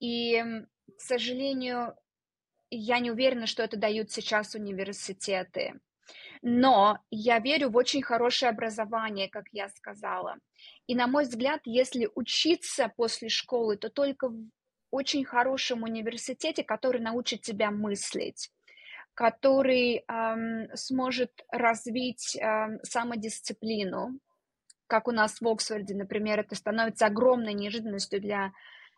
И, 0.01 0.45
к 0.99 1.01
сожалению, 1.01 1.95
я 2.71 2.99
не 2.99 3.11
уверена, 3.11 3.47
что 3.47 3.63
это 3.63 3.79
дают 3.79 4.11
сейчас 4.11 4.55
университеты. 4.55 5.81
Но 6.43 6.99
я 7.11 7.39
верю 7.39 7.71
в 7.71 7.77
очень 7.77 8.03
хорошее 8.03 8.51
образование, 8.51 9.31
как 9.31 9.47
я 9.53 9.71
сказала. 9.71 10.37
И, 10.87 10.95
на 10.95 11.07
мой 11.07 11.25
взгляд, 11.25 11.63
если 11.65 12.11
учиться 12.15 12.93
после 12.97 13.31
школы, 13.31 13.79
то 13.79 13.89
только 13.89 14.31
очень 14.91 15.25
хорошем 15.25 15.83
университете, 15.83 16.65
который 16.65 17.01
научит 17.01 17.43
тебя 17.43 17.71
мыслить 17.71 18.51
который 19.19 20.05
эм, 20.07 20.69
сможет 20.77 21.45
развить 21.51 22.37
эм, 22.37 22.79
самодисциплину, 22.85 24.21
как 24.87 25.09
у 25.09 25.11
нас 25.11 25.41
в 25.41 25.49
Оксфорде, 25.49 25.97
например, 25.97 26.39
это 26.39 26.55
становится 26.55 27.07
огромной 27.07 27.53
неожиданностью 27.53 28.21
для 28.21 28.53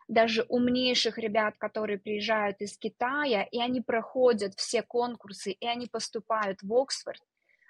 даже 0.07 0.43
умнейших 0.47 1.17
ребят, 1.17 1.55
которые 1.57 1.97
приезжают 1.97 2.61
из 2.61 2.77
Китая, 2.77 3.41
и 3.43 3.59
они 3.59 3.81
проходят 3.81 4.53
все 4.57 4.83
конкурсы, 4.83 5.53
и 5.53 5.65
они 5.65 5.87
поступают 5.87 6.61
в 6.61 6.71
Оксфорд, 6.71 7.21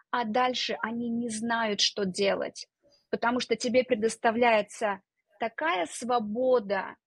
а 0.10 0.26
дальше 0.26 0.78
они 0.82 1.08
не 1.08 1.30
знают, 1.30 1.80
что 1.80 2.04
делать, 2.04 2.68
потому 3.10 3.40
что 3.40 3.56
тебе 3.56 3.86
предоставляется 3.86 5.00
такая 5.40 5.86
свобода 5.86 6.98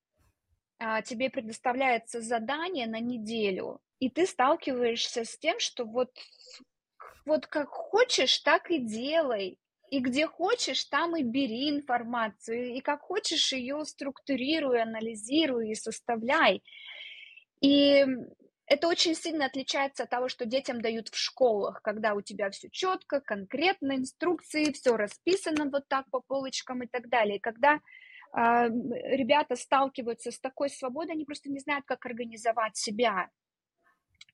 тебе 1.04 1.30
предоставляется 1.30 2.20
задание 2.20 2.86
на 2.86 3.00
неделю, 3.00 3.80
и 4.00 4.10
ты 4.10 4.26
сталкиваешься 4.26 5.24
с 5.24 5.38
тем, 5.38 5.58
что 5.60 5.84
вот, 5.84 6.10
вот 7.24 7.46
как 7.46 7.68
хочешь, 7.68 8.38
так 8.38 8.70
и 8.70 8.78
делай. 8.78 9.58
И 9.90 10.00
где 10.00 10.26
хочешь, 10.26 10.84
там 10.86 11.14
и 11.16 11.22
бери 11.22 11.70
информацию, 11.70 12.74
и 12.74 12.80
как 12.80 13.02
хочешь 13.02 13.52
ее 13.52 13.84
структурируй, 13.84 14.82
анализируй 14.82 15.70
и 15.70 15.74
составляй. 15.74 16.62
И 17.60 18.04
это 18.66 18.88
очень 18.88 19.14
сильно 19.14 19.46
отличается 19.46 20.04
от 20.04 20.10
того, 20.10 20.28
что 20.28 20.46
детям 20.46 20.80
дают 20.80 21.08
в 21.10 21.16
школах, 21.16 21.80
когда 21.82 22.14
у 22.14 22.22
тебя 22.22 22.50
все 22.50 22.68
четко, 22.70 23.20
конкретно, 23.20 23.96
инструкции, 23.96 24.72
все 24.72 24.96
расписано 24.96 25.70
вот 25.70 25.86
так 25.86 26.06
по 26.10 26.20
полочкам 26.20 26.82
и 26.82 26.86
так 26.86 27.08
далее. 27.08 27.38
Когда 27.40 27.74
а, 27.74 27.80
ребята 28.34 29.54
сталкиваются 29.54 30.30
с 30.32 30.40
такой 30.40 30.68
свободой, 30.68 31.14
они 31.14 31.24
просто 31.24 31.50
не 31.50 31.60
знают, 31.60 31.84
как 31.86 32.04
организовать 32.04 32.76
себя. 32.76 33.30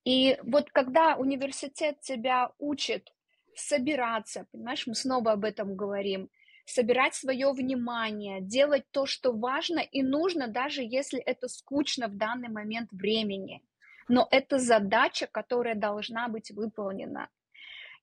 И 0.04 0.38
вот 0.42 0.70
когда 0.70 1.16
университет 1.16 2.00
тебя 2.00 2.50
учит 2.58 3.12
собираться, 3.54 4.46
понимаешь, 4.52 4.86
мы 4.86 4.94
снова 4.94 5.32
об 5.32 5.44
этом 5.44 5.76
говорим, 5.76 6.30
собирать 6.64 7.14
свое 7.14 7.52
внимание, 7.52 8.40
делать 8.40 8.84
то, 8.90 9.04
что 9.04 9.32
важно 9.32 9.80
и 9.80 10.02
нужно, 10.02 10.48
даже 10.48 10.82
если 10.82 11.20
это 11.20 11.48
скучно 11.48 12.08
в 12.08 12.16
данный 12.16 12.48
момент 12.48 12.90
времени. 12.92 13.62
Но 14.08 14.26
это 14.30 14.58
задача, 14.58 15.26
которая 15.26 15.74
должна 15.74 16.28
быть 16.28 16.50
выполнена. 16.50 17.28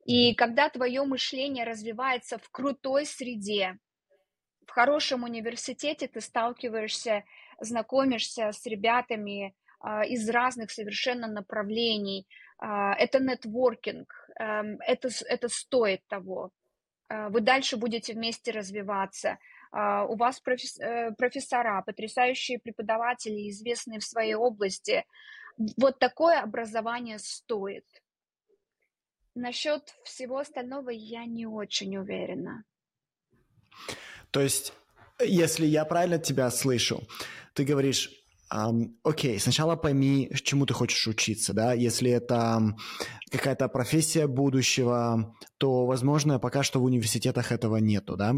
И 0.05 0.35
когда 0.35 0.69
твое 0.69 1.03
мышление 1.03 1.65
развивается 1.65 2.37
в 2.37 2.49
крутой 2.49 3.05
среде, 3.05 3.79
в 4.67 4.71
хорошем 4.71 5.23
университете 5.23 6.07
ты 6.07 6.21
сталкиваешься, 6.21 7.23
знакомишься 7.59 8.51
с 8.51 8.65
ребятами 8.65 9.55
а, 9.79 10.05
из 10.05 10.29
разных 10.29 10.71
совершенно 10.71 11.27
направлений. 11.27 12.27
А, 12.59 12.93
это 12.95 13.19
нетворкинг, 13.19 14.13
а, 14.39 14.63
это, 14.85 15.09
это 15.25 15.47
стоит 15.47 16.05
того. 16.07 16.51
А, 17.07 17.29
вы 17.29 17.41
дальше 17.41 17.77
будете 17.77 18.13
вместе 18.13 18.51
развиваться. 18.51 19.39
У 19.69 20.15
вас 20.15 20.41
э, 20.79 21.11
профессора, 21.11 21.83
потрясающие 21.85 22.57
преподаватели, 22.57 23.49
известные 23.49 23.99
в 23.99 24.05
своей 24.05 24.33
области. 24.33 25.03
Вот 25.75 25.99
такое 25.99 26.39
образование 26.39 27.19
стоит. 27.19 27.85
Насчет 29.35 29.93
всего 30.05 30.39
остального 30.39 30.89
я 30.89 31.25
не 31.25 31.45
очень 31.45 31.97
уверена. 31.97 32.63
То 34.31 34.41
есть, 34.41 34.73
если 35.19 35.65
я 35.65 35.85
правильно 35.85 36.19
тебя 36.19 36.49
слышу, 36.51 37.07
ты 37.53 37.63
говоришь, 37.63 38.11
Um, 38.49 38.95
окей, 39.03 39.39
сначала 39.39 39.75
пойми, 39.75 40.31
чему 40.41 40.65
ты 40.65 40.73
хочешь 40.73 41.05
учиться, 41.07 41.53
да. 41.53 41.73
Если 41.73 42.09
это 42.09 42.75
какая-то 43.29 43.67
профессия 43.67 44.25
будущего, 44.25 45.35
то, 45.57 45.85
возможно, 45.85 46.39
пока 46.39 46.63
что 46.63 46.79
в 46.79 46.85
университетах 46.85 47.51
этого 47.51 47.75
нету, 47.77 48.15
да. 48.15 48.35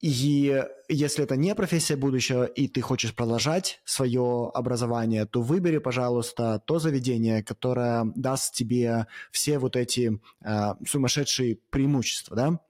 И 0.00 0.64
если 0.88 1.24
это 1.24 1.36
не 1.36 1.54
профессия 1.54 1.96
будущего, 1.96 2.44
и 2.44 2.68
ты 2.68 2.80
хочешь 2.80 3.14
продолжать 3.14 3.80
свое 3.84 4.50
образование, 4.54 5.26
то 5.26 5.42
выбери, 5.42 5.78
пожалуйста, 5.78 6.62
то 6.64 6.78
заведение, 6.78 7.42
которое 7.42 8.10
даст 8.14 8.54
тебе 8.54 9.08
все 9.30 9.58
вот 9.58 9.76
эти 9.76 10.20
э, 10.42 10.74
сумасшедшие 10.86 11.58
преимущества, 11.70 12.36
да? 12.36 12.60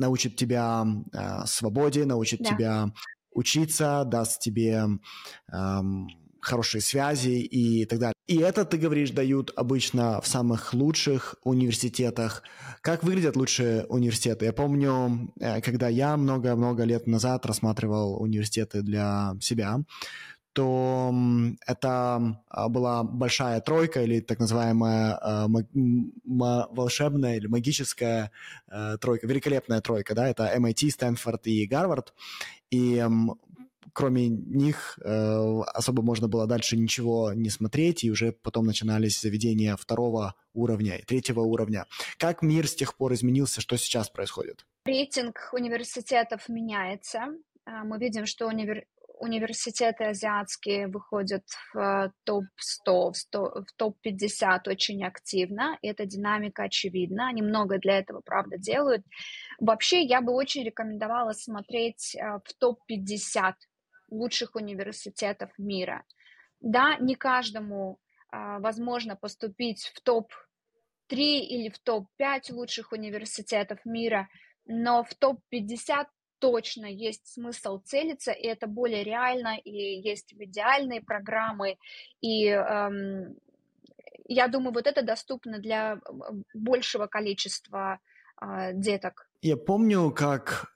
Научит 0.00 0.36
тебя 0.36 0.84
э, 1.12 1.46
свободе, 1.46 2.04
научит 2.04 2.40
да. 2.42 2.50
тебя 2.50 2.92
учиться, 3.32 4.04
даст 4.04 4.40
тебе 4.40 4.86
э, 5.52 5.80
хорошие 6.40 6.80
связи 6.80 7.40
и 7.40 7.84
так 7.84 7.98
далее. 7.98 8.14
И 8.26 8.38
это, 8.38 8.64
ты 8.64 8.78
говоришь, 8.78 9.10
дают 9.10 9.52
обычно 9.56 10.20
в 10.20 10.26
самых 10.26 10.72
лучших 10.72 11.34
университетах. 11.44 12.42
Как 12.80 13.02
выглядят 13.02 13.36
лучшие 13.36 13.84
университеты? 13.86 14.46
Я 14.46 14.52
помню, 14.52 15.32
э, 15.38 15.60
когда 15.60 15.88
я 15.88 16.16
много-много 16.16 16.84
лет 16.84 17.06
назад 17.06 17.46
рассматривал 17.46 18.20
университеты 18.20 18.82
для 18.82 19.34
себя, 19.40 19.80
то 20.52 21.14
это 21.66 22.42
а, 22.48 22.68
была 22.68 23.04
большая 23.04 23.60
тройка 23.60 24.02
или 24.02 24.20
так 24.20 24.40
называемая 24.40 25.16
э, 25.16 25.46
волшебная 26.24 27.36
или 27.36 27.46
магическая 27.46 28.32
э, 28.68 28.96
тройка, 29.00 29.26
великолепная 29.26 29.80
тройка, 29.80 30.14
да, 30.14 30.28
это 30.28 30.52
MIT, 30.56 30.90
Стэнфорд 30.90 31.46
и 31.46 31.66
Гарвард. 31.66 32.12
И 32.70 33.04
кроме 33.92 34.28
них 34.28 34.98
э, 35.02 35.60
особо 35.74 36.02
можно 36.02 36.28
было 36.28 36.46
дальше 36.46 36.76
ничего 36.76 37.32
не 37.32 37.50
смотреть, 37.50 38.04
и 38.04 38.10
уже 38.10 38.32
потом 38.32 38.66
начинались 38.66 39.20
заведения 39.20 39.76
второго 39.76 40.34
уровня 40.54 40.96
и 40.96 41.04
третьего 41.04 41.40
уровня. 41.40 41.86
Как 42.18 42.42
мир 42.42 42.66
с 42.68 42.74
тех 42.74 42.96
пор 42.96 43.14
изменился, 43.14 43.60
что 43.60 43.76
сейчас 43.76 44.08
происходит? 44.10 44.66
Рейтинг 44.84 45.50
университетов 45.52 46.48
меняется. 46.48 47.28
А, 47.64 47.84
мы 47.84 47.98
видим, 47.98 48.26
что 48.26 48.46
универ... 48.46 48.84
университеты 49.20 50.04
азиатские 50.04 50.88
выходят 50.88 51.44
в 51.74 52.12
топ-100, 52.24 53.12
в 53.32 53.72
топ-50 53.76 54.60
очень 54.66 55.04
активно, 55.04 55.78
и 55.82 55.88
эта 55.88 56.06
динамика 56.06 56.64
очевидна. 56.64 57.28
Они 57.28 57.42
много 57.42 57.78
для 57.78 57.98
этого, 57.98 58.22
правда, 58.24 58.56
делают. 58.56 59.04
Вообще, 59.60 60.02
я 60.02 60.20
бы 60.22 60.32
очень 60.32 60.64
рекомендовала 60.64 61.32
смотреть 61.32 62.16
а, 62.16 62.38
в 62.38 62.54
топ-50 62.58 63.54
лучших 64.10 64.54
университетов 64.54 65.50
мира. 65.58 66.04
Да, 66.60 66.96
не 66.96 67.14
каждому 67.14 67.98
а, 68.30 68.58
возможно 68.58 69.16
поступить 69.16 69.92
в 69.94 70.00
топ-3 70.00 71.16
или 71.16 71.68
в 71.68 71.78
топ-5 71.78 72.52
лучших 72.52 72.92
университетов 72.92 73.84
мира, 73.84 74.28
но 74.64 75.04
в 75.04 75.14
топ-50 75.14 76.06
точно 76.40 76.86
есть 76.86 77.26
смысл 77.26 77.80
целиться, 77.84 78.32
и 78.32 78.46
это 78.46 78.66
более 78.66 79.04
реально, 79.04 79.58
и 79.58 79.70
есть 79.70 80.34
идеальные 80.36 81.02
программы, 81.02 81.76
и 82.20 82.46
эм, 82.46 83.36
я 84.26 84.48
думаю, 84.48 84.72
вот 84.72 84.86
это 84.86 85.02
доступно 85.02 85.58
для 85.58 86.00
большего 86.54 87.06
количества 87.06 87.98
э, 88.40 88.72
деток. 88.74 89.28
Я 89.42 89.56
помню, 89.56 90.10
как 90.10 90.72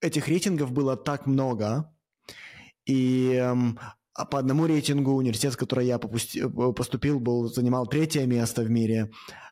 этих 0.00 0.28
рейтингов 0.28 0.72
было 0.72 0.96
так 0.96 1.26
много, 1.26 1.92
и 2.86 3.42
а 4.16 4.26
по 4.26 4.38
одному 4.38 4.66
рейтингу 4.66 5.12
университет, 5.12 5.54
в 5.54 5.56
который 5.56 5.86
я 5.86 5.96
э, 5.96 6.72
поступил, 6.72 7.18
был, 7.18 7.48
занимал 7.48 7.86
третье 7.86 8.26
место 8.26 8.62
в 8.62 8.70
мире. 8.70 9.10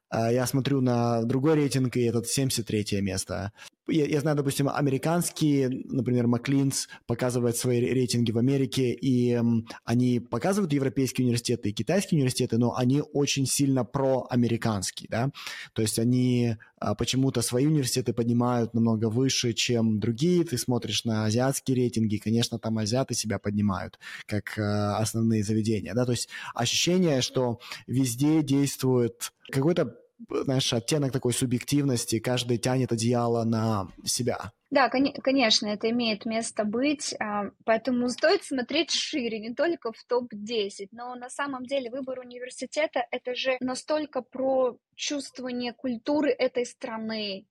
А 0.08 0.30
я 0.30 0.46
смотрю 0.46 0.80
на 0.80 1.22
другой 1.22 1.54
рейтинг, 1.54 1.96
и 1.96 2.02
этот 2.02 2.28
73 2.28 3.00
место 3.00 3.52
я, 3.88 4.06
я 4.06 4.20
знаю, 4.20 4.36
допустим, 4.36 4.68
американские, 4.68 5.68
например, 5.68 6.26
Маклинс 6.26 6.88
показывает 7.06 7.56
свои 7.56 7.80
рейтинги 7.80 8.30
в 8.30 8.38
Америке, 8.38 8.92
и 8.92 9.40
они 9.84 10.20
показывают 10.20 10.72
европейские 10.72 11.26
университеты 11.26 11.70
и 11.70 11.72
китайские 11.72 12.18
университеты, 12.18 12.58
но 12.58 12.76
они 12.76 13.02
очень 13.12 13.46
сильно 13.46 13.84
проамериканские, 13.84 15.08
да, 15.10 15.30
то 15.72 15.82
есть 15.82 15.98
они 15.98 16.56
а, 16.78 16.94
почему-то 16.94 17.42
свои 17.42 17.66
университеты 17.66 18.12
поднимают 18.12 18.74
намного 18.74 19.08
выше, 19.08 19.52
чем 19.52 19.98
другие, 19.98 20.44
ты 20.44 20.58
смотришь 20.58 21.04
на 21.04 21.24
азиатские 21.24 21.76
рейтинги, 21.76 22.18
конечно, 22.18 22.58
там 22.58 22.78
азиаты 22.78 23.14
себя 23.14 23.38
поднимают, 23.38 23.98
как 24.26 24.58
а, 24.58 24.98
основные 24.98 25.42
заведения, 25.42 25.94
да, 25.94 26.04
то 26.04 26.12
есть 26.12 26.28
ощущение, 26.54 27.20
что 27.20 27.58
везде 27.86 28.42
действует 28.42 29.32
какой-то 29.50 29.96
знаешь, 30.28 30.72
оттенок 30.72 31.12
такой 31.12 31.32
субъективности, 31.32 32.18
каждый 32.18 32.58
тянет 32.58 32.92
одеяло 32.92 33.44
на 33.44 33.88
себя. 34.04 34.52
Да, 34.70 34.88
конечно, 34.88 35.66
это 35.66 35.90
имеет 35.90 36.24
место 36.24 36.64
быть, 36.64 37.14
а, 37.20 37.50
поэтому 37.66 38.08
стоит 38.08 38.42
смотреть 38.42 38.90
шире, 38.90 39.38
не 39.38 39.54
только 39.54 39.92
в 39.92 40.02
топ-10, 40.08 40.88
но 40.92 41.14
на 41.14 41.28
самом 41.28 41.66
деле 41.66 41.90
выбор 41.90 42.20
университета— 42.20 43.04
это 43.10 43.34
же 43.34 43.58
настолько 43.60 44.22
про 44.22 44.78
чувствование 44.94 45.74
культуры 45.74 46.30
этой 46.30 46.64
страны, 46.64 47.46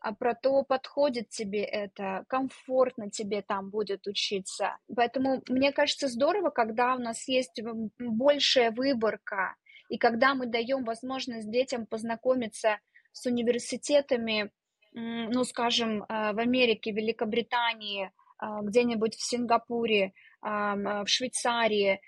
а 0.00 0.14
про 0.14 0.34
то, 0.34 0.62
подходит 0.62 1.30
тебе 1.30 1.64
это, 1.64 2.24
комфортно 2.28 3.10
тебе 3.10 3.42
там 3.42 3.70
будет 3.70 4.06
учиться. 4.06 4.76
Поэтому 4.94 5.42
мне 5.48 5.72
кажется 5.72 6.08
здорово, 6.08 6.50
когда 6.50 6.94
у 6.94 6.98
нас 6.98 7.26
есть 7.26 7.60
большая 7.98 8.70
выборка, 8.70 9.56
и 9.88 9.98
когда 9.98 10.34
мы 10.34 10.46
даем 10.46 10.84
возможность 10.84 11.50
детям 11.50 11.86
познакомиться 11.86 12.78
с 13.12 13.26
университетами, 13.26 14.50
ну, 14.92 15.44
скажем, 15.44 16.02
э, 16.02 16.32
в 16.32 16.38
Америке, 16.38 16.90
Великобритании, 16.90 18.10
э, 18.40 18.46
где-нибудь 18.62 19.14
в 19.14 19.22
Сингапуре, 19.22 20.12
э, 20.42 20.48
в 20.48 21.06
Швейцарии, 21.06 22.00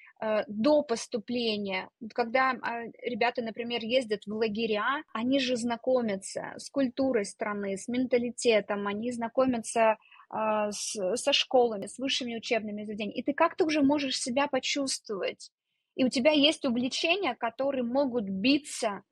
до 0.48 0.82
поступления, 0.82 1.90
когда 2.12 2.56
ребята, 3.04 3.40
например, 3.40 3.84
ездят 3.84 4.26
в 4.26 4.34
лагеря, 4.34 5.04
они 5.12 5.38
же 5.38 5.54
знакомятся 5.56 6.54
с 6.56 6.70
культурой 6.70 7.24
страны, 7.24 7.76
с 7.76 7.86
менталитетом, 7.86 8.88
они 8.88 9.12
знакомятся 9.12 9.96
со 10.28 11.32
школами, 11.32 11.86
с 11.86 12.00
высшими 12.00 12.36
учебными 12.36 12.82
заведениями, 12.82 13.20
и 13.20 13.22
ты 13.22 13.32
как-то 13.32 13.64
уже 13.64 13.80
можешь 13.80 14.20
себя 14.20 14.48
почувствовать 14.48 15.52
и 15.98 16.04
у 16.04 16.08
тебя 16.08 16.30
есть 16.30 16.64
увлечения, 16.64 17.34
которые 17.34 17.82
могут 17.82 18.22
биться 18.24 19.02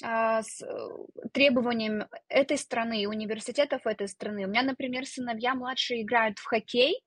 а, 0.00 0.42
с 0.42 0.62
э, 0.62 0.66
требованием 1.32 2.06
этой 2.28 2.56
страны, 2.56 3.08
университетов 3.08 3.84
этой 3.84 4.06
страны. 4.06 4.44
У 4.44 4.48
меня, 4.48 4.62
например, 4.62 5.06
сыновья 5.06 5.56
младшие 5.56 6.02
играют 6.02 6.38
в 6.38 6.44
хоккей, 6.44 7.02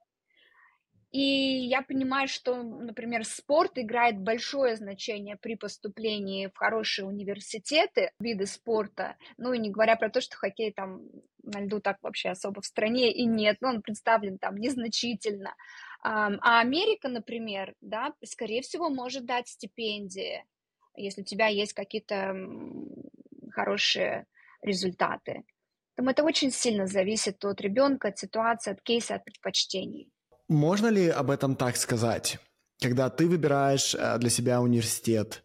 и 1.11 1.21
я 1.21 1.83
понимаю, 1.83 2.27
что, 2.27 2.61
например, 2.61 3.23
спорт 3.23 3.77
играет 3.77 4.19
большое 4.19 4.75
значение 4.75 5.37
при 5.37 5.55
поступлении 5.55 6.47
в 6.47 6.57
хорошие 6.57 7.07
университеты, 7.07 8.11
виды 8.19 8.45
спорта. 8.45 9.15
Ну 9.37 9.53
и 9.53 9.57
не 9.57 9.69
говоря 9.69 9.95
про 9.95 10.09
то, 10.09 10.19
что 10.19 10.35
хоккей 10.35 10.73
там 10.73 10.99
на 11.43 11.61
льду 11.61 11.79
так 11.79 11.97
вообще 12.01 12.31
особо 12.31 12.59
в 12.61 12.65
стране 12.65 13.13
и 13.13 13.25
нет, 13.25 13.57
но 13.61 13.69
он 13.69 13.81
представлен 13.81 14.37
там 14.37 14.57
незначительно. 14.57 15.55
А 16.09 16.61
Америка, 16.61 17.09
например, 17.09 17.75
да, 17.81 18.13
скорее 18.23 18.61
всего, 18.61 18.89
может 18.89 19.25
дать 19.25 19.49
стипендии, 19.49 20.45
если 20.95 21.21
у 21.21 21.25
тебя 21.25 21.47
есть 21.47 21.73
какие-то 21.73 22.33
хорошие 23.51 24.25
результаты. 24.61 25.43
Поэтому 25.95 26.11
это 26.11 26.23
очень 26.23 26.51
сильно 26.51 26.87
зависит 26.87 27.43
от 27.43 27.59
ребенка, 27.59 28.09
от 28.09 28.19
ситуации, 28.19 28.71
от 28.71 28.81
кейса, 28.81 29.15
от 29.15 29.25
предпочтений. 29.25 30.09
Можно 30.47 30.87
ли 30.87 31.09
об 31.09 31.29
этом 31.29 31.55
так 31.55 31.75
сказать? 31.75 32.37
Когда 32.81 33.09
ты 33.09 33.27
выбираешь 33.27 33.95
э, 33.95 34.17
для 34.19 34.29
себя 34.29 34.61
университет, 34.61 35.43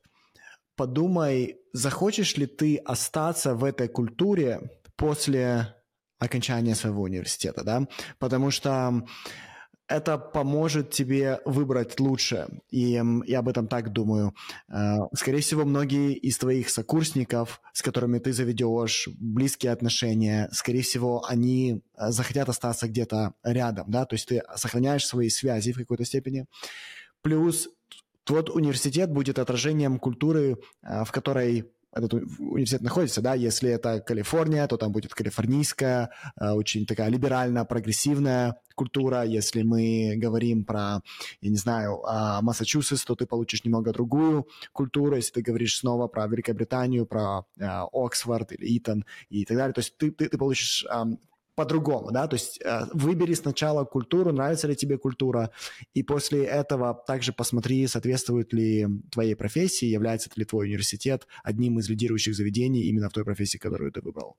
подумай, 0.76 1.56
захочешь 1.72 2.36
ли 2.36 2.46
ты 2.46 2.76
остаться 2.76 3.54
в 3.54 3.64
этой 3.64 3.88
культуре 3.88 4.60
после 4.96 5.74
окончания 6.18 6.74
своего 6.76 7.02
университета, 7.02 7.64
да? 7.64 7.88
Потому 8.18 8.50
что 8.50 9.02
это 9.89 10.18
поможет 10.18 10.91
тебе 10.91 11.41
выбрать 11.45 12.01
лучше. 12.01 12.49
И 12.70 13.01
я 13.26 13.39
об 13.39 13.49
этом 13.49 13.68
так 13.68 13.93
думаю. 13.93 14.35
Э, 14.68 14.97
скорее 15.14 15.41
всего, 15.41 15.64
многие 15.64 16.14
из 16.14 16.39
твоих 16.39 16.70
сокурсников, 16.70 17.61
с 17.72 17.83
которыми 17.83 18.18
ты 18.18 18.33
заведешь 18.33 19.09
близкие 19.18 19.72
отношения, 19.72 20.49
скорее 20.53 20.83
всего, 20.83 21.24
они 21.26 21.83
э, 21.97 22.11
захотят 22.11 22.49
остаться 22.49 22.89
где-то 22.89 23.35
рядом, 23.43 23.91
да, 23.91 24.05
то 24.05 24.14
есть 24.14 24.28
ты 24.28 24.43
сохраняешь 24.57 25.07
свои 25.07 25.28
связи 25.28 25.72
в 25.72 25.78
какой-то 25.78 26.05
степени. 26.05 26.47
Плюс 27.20 27.68
тот 28.24 28.51
университет 28.51 29.11
будет 29.11 29.39
отражением 29.39 29.99
культуры, 29.99 30.59
э, 30.83 31.05
в 31.05 31.12
которой 31.12 31.70
этот 31.95 32.14
университет 32.14 32.80
находится, 32.80 33.20
да, 33.20 33.35
если 33.35 33.68
это 33.68 34.01
Калифорния, 34.01 34.66
то 34.66 34.78
там 34.78 34.93
будет 34.93 35.12
калифорнийская, 35.12 36.09
очень 36.41 36.87
такая 36.87 37.11
либеральная, 37.11 37.64
прогрессивная 37.64 38.57
культура, 38.75 39.23
если 39.23 39.62
мы 39.62 40.14
говорим 40.16 40.64
про, 40.64 41.03
я 41.41 41.51
не 41.51 41.57
знаю, 41.57 42.03
а, 42.05 42.43
Массачусетс, 42.43 43.05
то 43.05 43.14
ты 43.14 43.27
получишь 43.27 43.64
немного 43.64 43.93
другую 43.93 44.49
культуру, 44.73 45.16
если 45.16 45.33
ты 45.33 45.43
говоришь 45.43 45.79
снова 45.79 46.09
про 46.09 46.27
Великобританию, 46.27 47.07
про 47.07 47.45
а, 47.61 47.87
Оксфорд 47.93 48.53
или 48.53 48.79
Итон 48.79 49.05
и 49.29 49.45
так 49.45 49.57
далее, 49.57 49.75
то 49.75 49.81
есть 49.81 49.97
ты, 49.97 50.11
ты, 50.11 50.29
ты 50.29 50.39
получишь 50.39 50.87
по-другому, 51.55 52.11
да, 52.12 52.27
то 52.27 52.35
есть 52.35 52.61
э, 52.64 52.87
выбери 52.95 53.35
сначала 53.35 53.85
культуру, 53.85 54.33
нравится 54.33 54.68
ли 54.68 54.75
тебе 54.75 54.97
культура, 54.97 55.51
и 55.93 56.03
после 56.03 56.45
этого 56.45 57.03
также 57.07 57.33
посмотри, 57.33 57.87
соответствует 57.87 58.53
ли 58.53 58.87
твоей 59.11 59.35
профессии, 59.37 59.87
является 59.87 60.31
ли 60.37 60.45
твой 60.45 60.66
университет 60.66 61.27
одним 61.45 61.79
из 61.79 61.89
лидирующих 61.91 62.35
заведений 62.35 62.83
именно 62.85 63.11
в 63.11 63.12
той 63.12 63.25
профессии, 63.25 63.59
которую 63.59 63.93
ты 63.93 64.01
выбрал. 64.01 64.37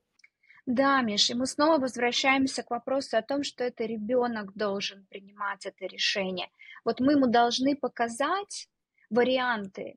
Да, 0.66 1.02
Миш, 1.02 1.28
и 1.28 1.34
мы 1.34 1.46
снова 1.46 1.78
возвращаемся 1.78 2.62
к 2.62 2.70
вопросу 2.70 3.18
о 3.18 3.22
том, 3.22 3.42
что 3.42 3.64
это 3.64 3.84
ребенок 3.84 4.54
должен 4.54 5.06
принимать 5.10 5.66
это 5.66 5.84
решение. 5.86 6.48
Вот 6.86 7.00
мы 7.00 7.12
ему 7.12 7.26
должны 7.26 7.76
показать 7.76 8.68
варианты, 9.10 9.96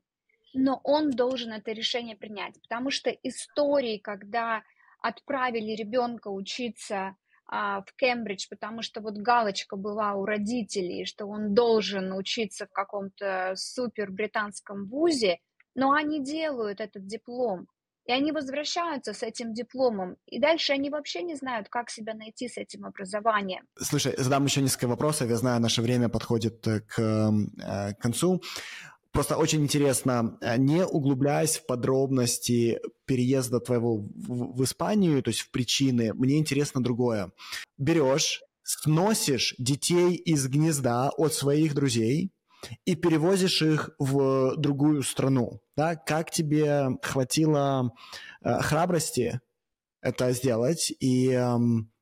но 0.52 0.78
он 0.84 1.10
должен 1.10 1.52
это 1.52 1.72
решение 1.72 2.16
принять, 2.16 2.60
потому 2.60 2.90
что 2.90 3.08
истории, 3.10 3.96
когда 3.96 4.62
отправили 5.00 5.74
ребенка 5.74 6.28
учиться 6.28 7.16
а, 7.46 7.80
в 7.80 7.94
Кембридж, 7.96 8.46
потому 8.50 8.82
что 8.82 9.00
вот 9.00 9.14
галочка 9.14 9.76
была 9.76 10.14
у 10.14 10.26
родителей, 10.26 11.06
что 11.06 11.24
он 11.26 11.54
должен 11.54 12.12
учиться 12.12 12.66
в 12.66 12.72
каком-то 12.72 13.54
супер 13.56 14.10
британском 14.10 14.86
вузе, 14.86 15.38
но 15.74 15.92
они 15.92 16.22
делают 16.22 16.80
этот 16.80 17.06
диплом, 17.06 17.68
и 18.08 18.12
они 18.12 18.32
возвращаются 18.32 19.12
с 19.12 19.22
этим 19.22 19.52
дипломом, 19.52 20.16
и 20.26 20.40
дальше 20.40 20.72
они 20.72 20.88
вообще 20.88 21.22
не 21.22 21.34
знают, 21.36 21.68
как 21.68 21.90
себя 21.90 22.14
найти 22.14 22.48
с 22.48 22.56
этим 22.56 22.86
образованием. 22.86 23.66
Слушай, 23.78 24.14
задам 24.16 24.46
еще 24.46 24.62
несколько 24.62 24.88
вопросов. 24.88 25.28
Я 25.28 25.36
знаю, 25.36 25.60
наше 25.60 25.82
время 25.82 26.08
подходит 26.08 26.64
к, 26.64 26.98
э, 26.98 27.92
к 27.92 27.98
концу. 28.00 28.42
Просто 29.12 29.36
очень 29.36 29.62
интересно, 29.62 30.38
э, 30.40 30.56
не 30.56 30.86
углубляясь 30.86 31.58
в 31.58 31.66
подробности 31.66 32.80
переезда 33.04 33.60
твоего 33.60 33.98
в, 33.98 34.56
в 34.56 34.64
Испанию, 34.64 35.22
то 35.22 35.28
есть 35.28 35.40
в 35.40 35.50
причины, 35.50 36.14
мне 36.14 36.38
интересно 36.38 36.82
другое. 36.82 37.30
Берешь, 37.76 38.42
сносишь 38.62 39.54
детей 39.58 40.14
из 40.14 40.46
гнезда 40.48 41.10
от 41.10 41.34
своих 41.34 41.74
друзей 41.74 42.32
и 42.84 42.94
перевозишь 42.94 43.62
их 43.62 43.90
в 43.98 44.56
другую 44.56 45.02
страну. 45.02 45.60
Да? 45.76 45.96
Как 45.96 46.30
тебе 46.30 46.98
хватило 47.02 47.92
э, 48.42 48.60
храбрости 48.60 49.40
это 50.00 50.32
сделать? 50.32 50.92
И 51.00 51.30
э, 51.30 51.56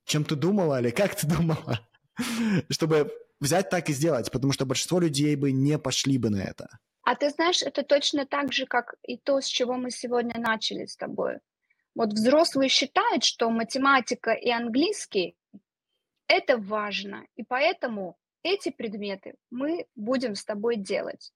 чем 0.05 0.25
ты 0.25 0.37
думала 0.37 0.81
или 0.81 0.91
как 0.91 1.15
ты 1.15 1.27
думала, 1.27 1.81
чтобы 2.71 3.13
взять 3.41 3.69
так 3.71 3.89
и 3.91 3.93
сделать? 3.93 4.31
Потому 4.31 4.53
что 4.53 4.67
большинство 4.67 5.01
людей 5.01 5.37
бы 5.37 5.53
не 5.53 5.79
пошли 5.79 6.19
бы 6.19 6.31
на 6.31 6.43
это. 6.43 6.79
А 7.03 7.15
ты 7.15 7.31
знаешь, 7.31 7.63
это 7.63 7.85
точно 7.85 8.27
так 8.27 8.53
же, 8.53 8.67
как 8.67 8.95
и 9.03 9.17
то, 9.17 9.41
с 9.41 9.47
чего 9.47 9.75
мы 9.75 9.91
сегодня 9.91 10.41
начали 10.41 10.87
с 10.87 10.97
тобой. 10.97 11.39
Вот 11.95 12.13
взрослые 12.13 12.69
считают, 12.69 13.25
что 13.25 13.49
математика 13.49 14.33
и 14.33 14.51
английский– 14.51 15.37
это 16.29 16.59
важно, 16.59 17.25
и 17.37 17.45
поэтому 17.45 18.19
эти 18.55 18.71
предметы 18.71 19.35
мы 19.51 19.87
будем 19.95 20.35
с 20.35 20.45
тобой 20.45 20.77
делать. 20.77 21.33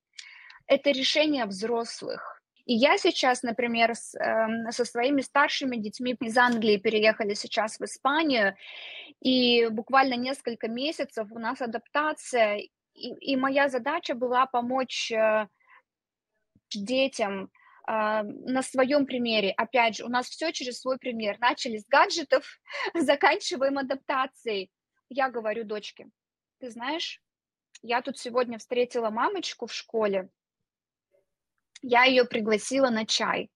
Это 0.66 0.90
решение 0.90 1.46
взрослых. 1.46 2.40
И 2.66 2.74
я 2.74 2.98
сейчас, 2.98 3.42
например, 3.42 3.94
с, 3.94 4.14
э, 4.14 4.70
со 4.70 4.84
своими 4.84 5.22
старшими 5.22 5.76
детьми 5.76 6.16
из 6.20 6.36
Англии 6.36 6.76
переехали 6.76 7.34
сейчас 7.34 7.80
в 7.80 7.84
Испанию, 7.84 8.54
и 9.20 9.66
буквально 9.68 10.14
несколько 10.14 10.68
месяцев 10.68 11.26
у 11.32 11.38
нас 11.38 11.60
адаптация, 11.60 12.58
и, 12.94 13.08
и 13.32 13.36
моя 13.36 13.68
задача 13.68 14.14
была 14.14 14.46
помочь 14.46 15.10
э, 15.10 15.48
детям 16.70 17.50
э, 17.88 18.22
на 18.22 18.62
своем 18.62 19.06
примере. 19.06 19.50
Опять 19.50 19.96
же, 19.96 20.04
у 20.04 20.08
нас 20.08 20.28
все 20.28 20.52
через 20.52 20.80
свой 20.80 20.98
пример. 20.98 21.38
Начали 21.40 21.78
с 21.78 21.86
гаджетов, 21.86 22.44
заканчиваем 22.94 23.78
адаптацией. 23.78 24.70
Я 25.08 25.28
говорю 25.28 25.64
дочке, 25.64 26.06
ты 26.60 26.70
знаешь, 26.70 27.22
я 27.82 28.02
тут 28.02 28.18
сегодня 28.18 28.58
встретила 28.58 29.10
мамочку 29.10 29.66
в 29.66 29.72
школе, 29.72 30.28
я 31.82 32.04
ее 32.04 32.24
пригласила 32.24 32.90
на 32.90 33.06
чай. 33.06 33.50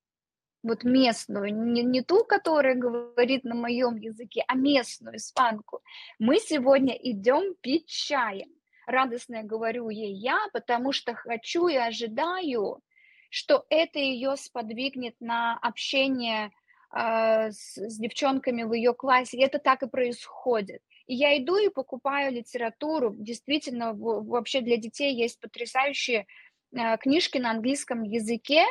Вот 0.62 0.82
местную, 0.82 1.54
не, 1.54 1.82
не 1.82 2.00
ту, 2.00 2.24
которая 2.24 2.74
говорит 2.74 3.44
на 3.44 3.54
моем 3.54 3.96
языке, 3.96 4.44
а 4.48 4.54
местную, 4.54 5.16
испанку. 5.16 5.82
Мы 6.18 6.38
сегодня 6.38 6.94
идем 6.94 7.54
пить 7.60 7.86
чаем. 7.86 8.48
Радостно 8.86 9.42
говорю 9.42 9.90
ей 9.90 10.14
я, 10.14 10.38
потому 10.54 10.92
что 10.92 11.12
хочу 11.12 11.68
и 11.68 11.76
ожидаю, 11.76 12.80
что 13.28 13.66
это 13.68 13.98
ее 13.98 14.36
сподвигнет 14.36 15.16
на 15.20 15.58
общение 15.58 16.50
э, 16.96 17.50
с, 17.50 17.76
с 17.76 17.98
девчонками 17.98 18.62
в 18.62 18.72
ее 18.72 18.94
классе. 18.94 19.36
И 19.36 19.42
это 19.42 19.58
так 19.58 19.82
и 19.82 19.88
происходит. 19.88 20.80
И 21.06 21.14
я 21.14 21.36
иду 21.38 21.56
и 21.56 21.68
покупаю 21.68 22.32
литературу. 22.32 23.14
Действительно, 23.16 23.92
вообще 23.94 24.60
для 24.60 24.76
детей 24.76 25.14
есть 25.14 25.38
потрясающие 25.40 26.26
э, 26.72 26.96
книжки 26.98 27.38
на 27.38 27.50
английском 27.50 28.02
языке 28.02 28.64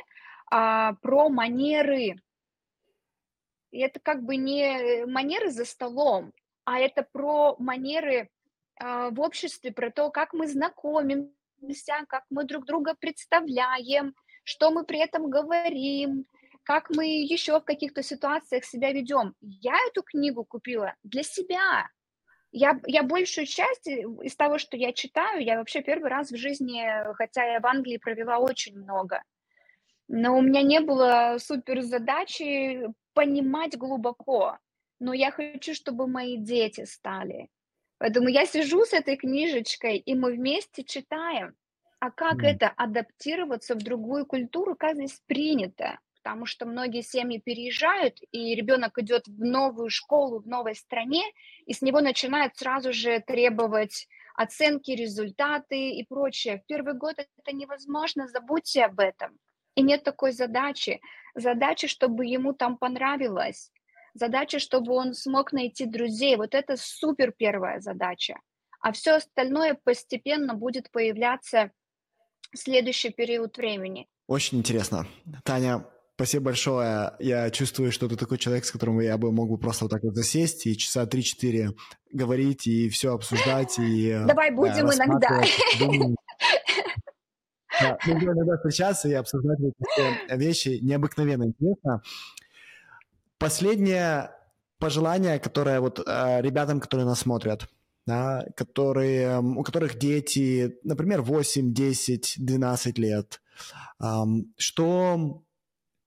э, 0.52 0.94
про 1.02 1.30
манеры. 1.30 2.16
И 3.72 3.80
это 3.80 4.00
как 4.00 4.24
бы 4.24 4.36
не 4.36 5.06
манеры 5.06 5.50
за 5.52 5.66
столом, 5.66 6.34
а 6.66 6.80
это 6.80 7.04
про 7.04 7.56
манеры 7.60 8.30
э, 8.80 9.10
в 9.12 9.20
обществе, 9.20 9.72
про 9.72 9.92
то, 9.92 10.10
как 10.10 10.34
мы 10.34 10.48
знакомимся, 10.48 11.34
как 12.08 12.24
мы 12.30 12.46
друг 12.46 12.66
друга 12.66 12.96
представляем, 13.00 14.16
что 14.44 14.72
мы 14.72 14.86
при 14.86 15.00
этом 15.00 15.30
говорим, 15.30 16.26
как 16.64 16.90
мы 16.90 17.06
еще 17.06 17.60
в 17.60 17.64
каких-то 17.64 18.02
ситуациях 18.02 18.66
себя 18.66 18.92
ведем. 18.92 19.36
Я 19.42 19.76
эту 19.88 20.02
книгу 20.02 20.44
купила 20.46 20.96
для 21.04 21.24
себя. 21.24 21.90
Я, 22.56 22.80
я 22.86 23.01
большую 23.01 23.47
часть 23.47 23.88
из 23.88 24.36
того, 24.36 24.60
что 24.60 24.78
я 24.78 24.93
читаю, 24.93 25.43
я 25.43 25.58
вообще 25.58 25.82
первый 25.82 26.10
раз 26.12 26.32
в 26.32 26.38
жизни, 26.38 26.84
хотя 27.16 27.43
я 27.45 27.60
в 27.60 27.66
Англии 27.66 27.97
провела 27.97 28.38
очень 28.38 28.78
много, 28.78 29.24
но 30.08 30.38
у 30.38 30.41
меня 30.41 30.62
не 30.62 30.80
было 30.80 31.38
супер 31.39 31.82
задачи 31.82 32.88
понимать 33.14 33.76
глубоко. 33.76 34.60
Но 34.99 35.14
я 35.14 35.32
хочу, 35.32 35.74
чтобы 35.74 36.08
мои 36.08 36.38
дети 36.38 36.86
стали. 36.86 37.49
Поэтому 37.97 38.30
я 38.30 38.45
сижу 38.45 38.86
с 38.86 38.93
этой 38.93 39.18
книжечкой, 39.18 39.97
и 39.97 40.14
мы 40.14 40.34
вместе 40.34 40.84
читаем. 40.84 41.56
А 41.99 42.12
как 42.12 42.43
mm. 42.43 42.47
это 42.47 42.70
адаптироваться 42.70 43.76
в 43.76 43.80
другую 43.80 44.26
культуру, 44.26 44.76
как 44.76 44.95
здесь 44.95 45.22
принято? 45.26 45.99
Потому 46.24 46.46
что 46.46 46.66
многие 46.66 47.02
семьи 47.02 47.38
переезжают, 47.38 48.18
и 48.32 48.56
ребенок 48.56 48.98
идет 48.98 49.28
в 49.28 49.44
новую 49.44 49.90
школу 49.90 50.40
в 50.40 50.48
новой 50.48 50.74
стране, 50.74 51.22
и 51.66 51.74
с 51.74 51.82
него 51.82 52.00
начинают 52.00 52.56
сразу 52.56 52.94
же 52.94 53.20
требовать 53.20 54.08
оценки, 54.36 54.92
результаты 54.92 55.90
и 55.90 56.06
прочее. 56.06 56.60
В 56.60 56.66
первый 56.66 56.94
год 56.94 57.16
это 57.20 57.56
невозможно, 57.56 58.28
забудьте 58.28 58.86
об 58.86 59.02
этом. 59.02 59.38
И 59.76 59.82
нет 59.82 60.04
такой 60.04 60.32
задачи. 60.32 61.02
Задача, 61.36 61.90
чтобы 61.90 62.26
ему 62.26 62.54
там 62.54 62.78
понравилось. 62.78 63.72
Задача, 64.14 64.60
чтобы 64.60 64.94
он 64.94 65.14
смог 65.14 65.52
найти 65.52 65.86
друзей. 65.86 66.38
Вот 66.38 66.56
это 66.56 66.78
супер 66.78 67.34
первая 67.34 67.82
задача. 67.82 68.36
А 68.80 68.94
все 68.94 69.16
остальное 69.16 69.78
постепенно 69.84 70.54
будет 70.54 70.90
появляться 70.90 71.72
следующий 72.56 73.10
период 73.10 73.58
времени. 73.58 74.08
Очень 74.28 74.60
интересно. 74.60 75.06
Таня, 75.44 75.86
спасибо 76.16 76.45
большое. 76.45 77.14
Я 77.20 77.49
чувствую, 77.49 77.91
что 77.91 78.07
ты 78.07 78.16
такой 78.16 78.38
человек, 78.38 78.66
с 78.66 78.72
которым 78.72 78.99
я 78.99 79.18
бы 79.18 79.32
мог 79.32 79.49
бы 79.49 79.57
просто 79.57 79.86
вот 79.86 79.91
так 79.91 80.03
вот 80.03 80.16
засесть 80.16 80.66
и 80.68 80.78
часа 80.78 81.03
3-4 81.03 81.72
говорить 82.11 82.68
и 82.68 82.89
все 82.89 83.14
обсуждать. 83.14 83.78
И, 83.80 84.09
э, 84.09 84.26
Давай 84.26 84.51
будем 84.51 84.88
да, 84.88 84.95
иногда. 84.95 85.41
Да, 87.82 87.97
мы 88.05 88.14
будем 88.14 88.34
иногда 88.34 88.55
встречаться 88.57 89.09
и 89.09 89.14
обсуждать 89.14 89.57
эти 89.59 90.38
вещи. 90.38 90.78
Необыкновенно 90.84 91.45
интересно. 91.45 92.03
Последнее 93.39 94.30
пожелание, 94.78 95.39
которое 95.39 95.80
вот 95.80 95.99
э, 95.99 96.41
ребятам, 96.41 96.80
которые 96.80 97.07
нас 97.07 97.22
смотрят– 97.22 97.68
да, 98.05 98.45
которые, 98.55 99.39
у 99.39 99.64
которых 99.64 99.97
дети, 99.97 100.78
например, 100.84 101.22
8, 101.22 101.74
10, 101.74 102.36
12 102.38 102.97
лет. 102.97 103.41
Что 104.57 105.43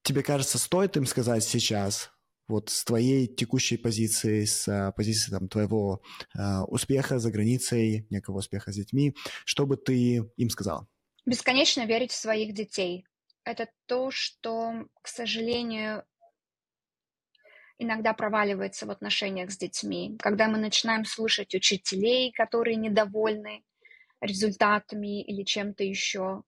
тебе 0.06 0.22
кажется, 0.22 0.58
стоит 0.58 0.96
им 0.96 1.04
сказать 1.04 1.44
сейчас, 1.44 2.12
вот 2.48 2.70
с 2.70 2.84
твоей 2.84 3.26
текущей 3.26 3.76
позиции, 3.76 4.44
с 4.44 4.68
а, 4.68 4.92
позиции 4.92 5.32
там, 5.32 5.48
твоего 5.48 6.00
э, 6.38 6.60
успеха 6.68 7.18
за 7.18 7.32
границей, 7.32 8.06
некого 8.08 8.38
успеха 8.38 8.72
с 8.72 8.76
детьми, 8.76 9.16
что 9.44 9.66
бы 9.66 9.76
ты 9.76 10.30
им 10.36 10.48
сказал? 10.48 10.86
Бесконечно 11.26 11.84
верить 11.86 12.12
в 12.12 12.16
своих 12.16 12.54
детей. 12.54 13.04
Это 13.44 13.68
то, 13.86 14.12
что, 14.12 14.86
к 15.02 15.08
сожалению, 15.08 16.04
иногда 17.78 18.12
проваливается 18.12 18.86
в 18.86 18.90
отношениях 18.90 19.50
с 19.50 19.58
детьми, 19.58 20.16
когда 20.20 20.46
мы 20.46 20.58
начинаем 20.58 21.04
слушать 21.04 21.52
учителей, 21.52 22.30
которые 22.30 22.76
недовольны 22.76 23.64
результатами 24.20 25.22
или 25.22 25.42
чем-то 25.42 25.82
еще, 25.82 26.42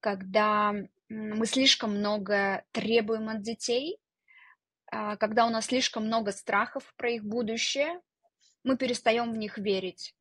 когда 0.00 0.74
мы 1.10 1.44
слишком 1.46 1.98
много 1.98 2.64
требуем 2.70 3.28
от 3.28 3.42
детей, 3.42 3.98
а, 4.86 5.16
когда 5.16 5.44
у 5.46 5.50
нас 5.50 5.66
слишком 5.66 6.06
много 6.06 6.30
страхов 6.30 6.94
про 6.96 7.10
их 7.10 7.24
будущее, 7.24 8.00
мы 8.62 8.76
перестаем 8.76 9.32
в 9.32 9.36
них 9.36 9.58
верить. 9.58 10.14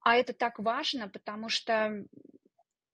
А 0.00 0.16
это 0.16 0.34
так 0.34 0.58
важно, 0.58 1.08
потому 1.08 1.48
что 1.48 2.04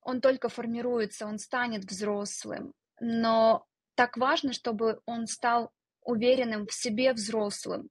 он 0.01 0.21
только 0.21 0.49
формируется, 0.49 1.27
он 1.27 1.39
станет 1.39 1.85
взрослым. 1.85 2.73
Но 3.01 3.67
так 3.97 4.17
важно, 4.17 4.53
чтобы 4.53 5.01
он 5.07 5.27
стал 5.27 5.73
уверенным 6.03 6.67
в 6.67 6.73
себе 6.73 7.13
взрослым. 7.13 7.91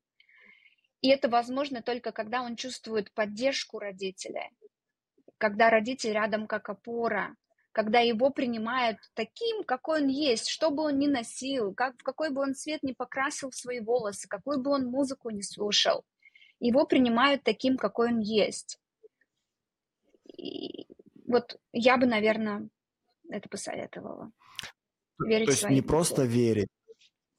И 1.02 1.10
это 1.10 1.28
возможно 1.28 1.82
только 1.82 2.14
когда 2.14 2.42
он 2.42 2.56
чувствует 2.56 3.14
поддержку 3.14 3.80
родителя, 3.80 4.50
когда 5.38 5.70
родитель 5.70 6.14
рядом 6.14 6.48
как 6.48 6.70
опора, 6.70 7.36
когда 7.72 8.00
его 8.00 8.30
принимают 8.30 8.98
таким, 9.14 9.64
какой 9.64 10.02
он 10.02 10.08
есть, 10.08 10.48
что 10.48 10.72
бы 10.72 10.84
он 10.84 10.98
ни 10.98 11.08
носил, 11.08 11.74
как, 11.74 11.98
в 11.98 12.04
какой 12.04 12.32
бы 12.32 12.42
он 12.42 12.56
цвет 12.56 12.84
ни 12.84 12.94
покрасил 12.94 13.52
свои 13.52 13.80
волосы, 13.80 14.28
какую 14.28 14.62
бы 14.62 14.72
он 14.72 14.86
музыку 14.86 15.30
ни 15.30 15.42
слушал. 15.42 16.04
Его 16.60 16.86
принимают 16.86 17.44
таким, 17.44 17.78
какой 17.78 18.10
он 18.10 18.20
есть. 18.20 18.80
И 20.38 20.88
вот 21.26 21.60
я 21.72 21.98
бы, 21.98 22.06
наверное, 22.06 22.70
это 23.30 23.48
посоветовала. 23.50 24.32
Верить 25.20 25.46
То 25.48 25.52
есть 25.52 25.70
не 25.70 25.82
просто 25.82 26.24
верить, 26.24 26.70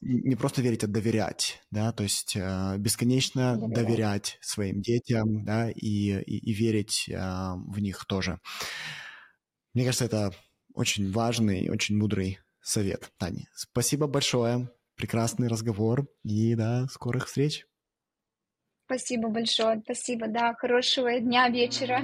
не 0.01 0.37
просто 0.37 0.62
верить, 0.62 0.85
а 0.85 0.87
доверять, 0.87 1.62
да, 1.70 1.93
то 1.93 2.03
есть 2.03 2.37
э, 2.37 2.76
бесконечно 2.78 3.57
доверять. 3.57 3.74
доверять 3.74 4.39
своим 4.41 4.81
детям, 4.81 5.45
да, 5.45 5.70
и, 5.70 6.20
и, 6.22 6.51
и 6.51 6.53
верить 6.53 7.09
э, 7.09 7.14
в 7.16 7.81
них 7.81 8.05
тоже. 8.07 8.39
Мне 9.75 9.85
кажется, 9.85 10.05
это 10.05 10.33
очень 10.75 11.11
важный, 11.12 11.71
очень 11.71 11.97
мудрый 11.97 12.39
совет, 12.61 13.11
Таня. 13.18 13.47
Спасибо 13.55 14.07
большое, 14.07 14.71
прекрасный 14.97 15.49
разговор, 15.49 16.07
и, 16.25 16.55
да, 16.55 16.87
скорых 16.89 17.27
встреч. 17.27 17.66
Спасибо 18.87 19.29
большое, 19.29 19.81
спасибо, 19.85 20.27
да, 20.27 20.55
хорошего 20.55 21.18
дня, 21.21 21.49
вечера. 21.49 22.03